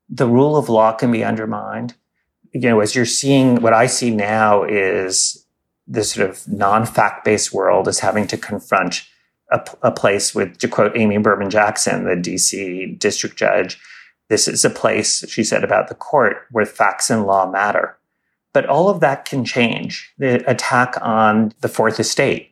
the 0.08 0.28
rule 0.28 0.56
of 0.56 0.68
law 0.68 0.92
can 0.92 1.10
be 1.10 1.24
undermined. 1.24 1.94
You 2.52 2.60
know, 2.60 2.80
as 2.80 2.94
you're 2.94 3.06
seeing, 3.06 3.56
what 3.56 3.72
I 3.72 3.86
see 3.86 4.10
now 4.10 4.64
is 4.64 5.46
this 5.86 6.12
sort 6.12 6.28
of 6.28 6.46
non 6.48 6.86
fact 6.86 7.24
based 7.24 7.52
world 7.52 7.88
is 7.88 8.00
having 8.00 8.26
to 8.28 8.36
confront 8.36 9.04
a, 9.50 9.60
a, 9.82 9.90
place 9.90 10.34
with, 10.34 10.58
to 10.58 10.68
quote 10.68 10.96
Amy 10.96 11.18
Berman 11.18 11.50
Jackson, 11.50 12.04
the 12.04 12.14
DC 12.14 12.98
district 12.98 13.36
judge, 13.36 13.78
this 14.28 14.48
is 14.48 14.64
a 14.64 14.70
place, 14.70 15.28
she 15.28 15.44
said 15.44 15.62
about 15.62 15.88
the 15.88 15.94
court, 15.94 16.46
where 16.50 16.64
facts 16.64 17.10
and 17.10 17.24
law 17.26 17.50
matter. 17.50 17.98
But 18.52 18.66
all 18.66 18.88
of 18.88 19.00
that 19.00 19.24
can 19.24 19.44
change. 19.44 20.12
The 20.18 20.48
attack 20.50 20.96
on 21.00 21.52
the 21.60 21.68
fourth 21.68 21.98
estate 21.98 22.50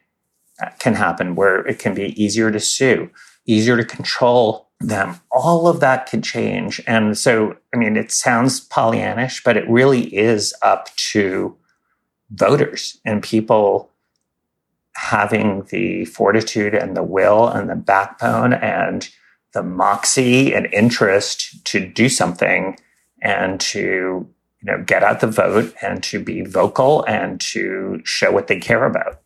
uh, 0.62 0.70
can 0.78 0.94
happen 0.94 1.34
where 1.34 1.66
it 1.66 1.78
can 1.78 1.94
be 1.94 2.20
easier 2.22 2.50
to 2.50 2.60
sue, 2.60 3.10
easier 3.46 3.76
to 3.76 3.84
control 3.84 4.68
them. 4.80 5.20
All 5.30 5.68
of 5.68 5.80
that 5.80 6.06
can 6.06 6.22
change. 6.22 6.80
And 6.86 7.16
so, 7.16 7.56
I 7.74 7.76
mean, 7.76 7.96
it 7.96 8.10
sounds 8.10 8.66
Pollyannish, 8.68 9.44
but 9.44 9.56
it 9.56 9.68
really 9.68 10.14
is 10.16 10.54
up 10.62 10.94
to 11.12 11.56
voters 12.30 12.98
and 13.04 13.22
people 13.22 13.90
having 14.94 15.64
the 15.70 16.04
fortitude 16.06 16.74
and 16.74 16.96
the 16.96 17.02
will 17.02 17.48
and 17.48 17.68
the 17.68 17.74
backbone 17.76 18.52
and 18.52 19.08
the 19.52 19.62
moxie 19.62 20.54
and 20.54 20.72
interest 20.72 21.64
to 21.64 21.84
do 21.84 22.08
something 22.08 22.78
and 23.22 23.60
to 23.60 24.26
you 24.62 24.72
know, 24.72 24.82
get 24.84 25.02
out 25.02 25.20
the 25.20 25.26
vote 25.26 25.74
and 25.82 26.02
to 26.04 26.22
be 26.22 26.42
vocal 26.42 27.04
and 27.04 27.40
to 27.40 28.00
show 28.04 28.30
what 28.30 28.46
they 28.46 28.58
care 28.58 28.84
about. 28.84 29.20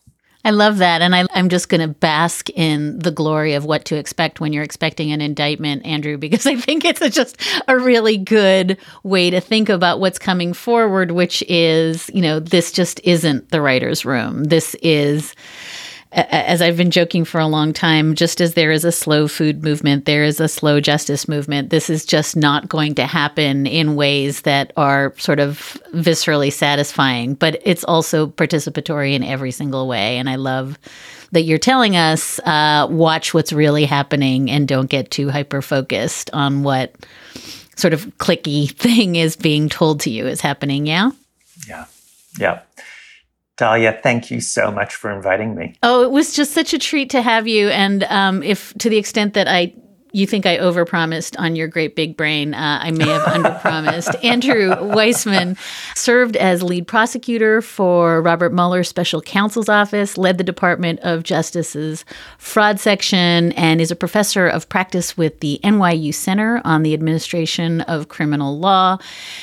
I 0.47 0.51
love 0.51 0.77
that. 0.79 1.01
And 1.01 1.15
I, 1.15 1.25
am 1.35 1.49
just 1.49 1.71
going 1.71 1.81
to 1.81 1.89
bask 1.89 2.51
in 2.51 2.99
the 2.99 3.11
glory 3.11 3.55
of 3.55 3.65
what 3.65 3.87
to 3.87 3.97
expect 3.97 4.41
when 4.41 4.53
you're 4.53 4.63
expecting 4.63 5.11
an 5.11 5.23
indictment, 5.23 5.87
Andrew, 5.87 6.19
because 6.19 6.47
I 6.47 6.57
think 6.57 6.85
it's 6.85 7.01
a, 7.01 7.09
just 7.09 7.41
a 7.67 7.79
really 7.79 8.19
good 8.19 8.77
way 9.03 9.31
to 9.31 9.41
think 9.41 9.71
about 9.71 10.01
what's 10.01 10.19
coming 10.19 10.53
forward, 10.53 11.13
which 11.13 11.43
is, 11.49 12.11
you 12.13 12.21
know, 12.21 12.41
this 12.41 12.73
just 12.73 13.01
isn't 13.05 13.51
the 13.51 13.63
writer's 13.63 14.05
room. 14.05 14.45
This 14.45 14.75
is 14.83 15.35
as 16.15 16.63
I've 16.63 16.77
been 16.77 16.93
joking 16.93 17.25
for 17.25 17.41
a 17.41 17.47
long 17.47 17.73
time, 17.73 18.15
just 18.15 18.41
as 18.41 18.55
there 18.55 18.71
is 18.71 18.85
a 18.85 18.93
slow 18.93 19.27
food 19.27 19.65
movement, 19.65 20.05
there 20.05 20.23
is 20.23 20.39
a 20.39 20.49
slow 20.49 20.81
justice 20.81 21.27
movement. 21.27 21.71
This 21.71 21.91
is 21.91 22.05
just 22.05 22.37
not 22.37 22.69
going 22.69 22.95
to 22.97 23.07
happen 23.07 23.67
in 23.67 23.97
ways 23.97 24.43
that 24.43 24.73
are 24.77 25.13
sort 25.19 25.41
of 25.41 25.77
viscerally 25.93 26.53
satisfying, 26.53 27.35
but 27.35 27.61
it's 27.65 27.83
also 27.85 28.29
participatory 28.29 29.15
in 29.15 29.25
every 29.25 29.51
single 29.51 29.89
way. 29.89 30.19
And 30.19 30.31
I 30.31 30.37
love 30.37 30.79
that 31.33 31.43
you're 31.43 31.59
telling 31.59 31.97
us 31.97 32.39
uh, 32.41 32.87
watch 32.89 33.35
what's 33.35 33.53
really 33.53 33.85
happening 33.85 34.51
and 34.51 34.69
don't 34.69 34.89
get 34.89 35.11
too 35.11 35.31
hyper 35.31 35.61
focused 35.61 36.31
on 36.33 36.63
what 36.63 36.95
sort 37.75 37.93
of 37.93 38.07
clicky 38.19 38.71
thing 38.79 39.17
is 39.17 39.35
being 39.35 39.69
told 39.69 40.01
to 40.01 40.11
you 40.11 40.29
is 40.29 40.41
happening. 40.41 40.87
Yeah. 40.87 41.11
Yeah. 41.67 41.87
Yeah. 42.39 42.61
Dahlia, 43.57 44.01
thank 44.03 44.31
you 44.31 44.41
so 44.41 44.71
much 44.71 44.95
for 44.95 45.11
inviting 45.11 45.55
me. 45.55 45.77
Oh, 45.83 46.03
it 46.03 46.11
was 46.11 46.35
just 46.35 46.53
such 46.53 46.75
a 46.75 46.79
treat 46.79 47.11
to 47.11 47.23
have 47.23 47.47
you. 47.47 47.69
And 47.69 48.05
um, 48.05 48.43
if 48.43 48.75
to 48.75 48.91
the 48.91 48.97
extent 48.97 49.35
that 49.35 49.47
I 49.47 49.73
you 50.15 50.29
think 50.29 50.47
I 50.47 50.59
overpromised 50.59 51.35
on 51.41 51.57
your 51.57 51.67
great 51.67 51.97
big 51.97 52.17
brain. 52.17 52.55
Uh, 52.55 52.79
I 52.81 52.93
may 52.93 53.09
have 53.09 53.23
underpromised. 53.23 54.23
Andrew 54.25 54.71
Weissmann 54.71 55.59
served 55.97 56.37
as 56.37 56.63
lead 56.63 56.87
prosecutor 56.87 57.61
for 57.61 58.23
Robert 58.23 58.53
Mueller's 58.53 58.89
special 58.89 59.21
counsel's 59.21 59.69
office, 59.69 60.17
led 60.17 60.39
the 60.39 60.45
Department 60.45 61.01
of 61.01 61.25
Justice's 61.25 62.05
fraud 62.39 62.79
section, 62.79 63.51
and 63.53 63.81
is 63.81 63.91
a 63.91 63.97
professor 63.97 64.47
of 64.47 64.69
practice 64.69 65.17
with 65.17 65.41
the 65.41 65.59
NYU 65.65 66.15
Center 66.15 66.63
on 66.65 66.85
the 66.85 66.95
Administration 66.95 67.81
of 67.83 68.09
Criminal 68.09 68.57
Law. 68.57 68.99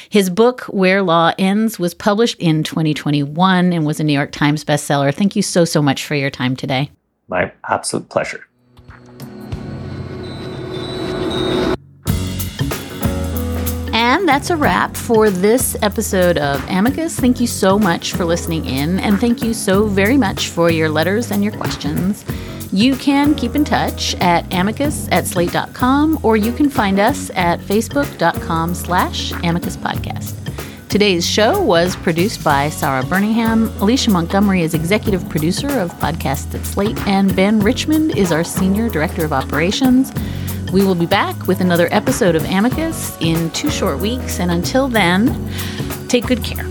His 0.09 0.29
book, 0.29 0.61
Where 0.69 1.01
Law 1.01 1.33
Ends, 1.37 1.79
was 1.79 1.93
published 1.93 2.39
in 2.39 2.63
2021 2.63 3.73
and 3.73 3.85
was 3.85 3.99
a 3.99 4.05
New 4.05 4.13
York 4.13 4.31
Times 4.31 4.63
bestseller. 4.63 5.13
Thank 5.13 5.35
you 5.35 5.41
so, 5.41 5.65
so 5.65 5.81
much 5.81 6.05
for 6.05 6.15
your 6.15 6.29
time 6.29 6.55
today. 6.55 6.91
My 7.27 7.51
absolute 7.67 8.07
pleasure. 8.07 8.45
And 14.11 14.27
that's 14.27 14.49
a 14.49 14.57
wrap 14.57 14.97
for 14.97 15.29
this 15.29 15.77
episode 15.81 16.37
of 16.37 16.61
Amicus. 16.69 17.17
Thank 17.17 17.39
you 17.39 17.47
so 17.47 17.79
much 17.79 18.11
for 18.11 18.25
listening 18.25 18.65
in, 18.65 18.99
and 18.99 19.17
thank 19.17 19.41
you 19.41 19.53
so 19.53 19.85
very 19.85 20.17
much 20.17 20.49
for 20.49 20.69
your 20.69 20.89
letters 20.89 21.31
and 21.31 21.41
your 21.41 21.53
questions. 21.53 22.25
You 22.73 22.97
can 22.97 23.33
keep 23.35 23.55
in 23.55 23.63
touch 23.63 24.15
at 24.15 24.53
amicus 24.53 25.07
at 25.13 25.27
slate.com, 25.27 26.19
or 26.23 26.35
you 26.35 26.51
can 26.51 26.69
find 26.69 26.99
us 26.99 27.31
at 27.35 27.61
facebook.com 27.61 28.75
slash 28.75 29.31
amicus 29.45 29.77
podcast. 29.77 30.35
Today's 30.89 31.25
show 31.25 31.61
was 31.61 31.95
produced 31.95 32.43
by 32.43 32.67
Sarah 32.67 33.05
Birmingham. 33.05 33.69
Alicia 33.79 34.11
Montgomery 34.11 34.63
is 34.63 34.73
executive 34.73 35.29
producer 35.29 35.69
of 35.79 35.89
Podcasts 35.99 36.53
at 36.53 36.65
Slate, 36.65 36.99
and 37.07 37.33
Ben 37.33 37.61
Richmond 37.61 38.17
is 38.17 38.33
our 38.33 38.43
senior 38.43 38.89
director 38.89 39.23
of 39.23 39.31
operations. 39.31 40.11
We 40.71 40.85
will 40.85 40.95
be 40.95 41.05
back 41.05 41.47
with 41.47 41.59
another 41.59 41.89
episode 41.91 42.33
of 42.33 42.45
Amicus 42.45 43.17
in 43.19 43.49
two 43.51 43.69
short 43.69 43.99
weeks. 43.99 44.39
And 44.39 44.49
until 44.49 44.87
then, 44.87 45.51
take 46.07 46.27
good 46.27 46.43
care. 46.43 46.65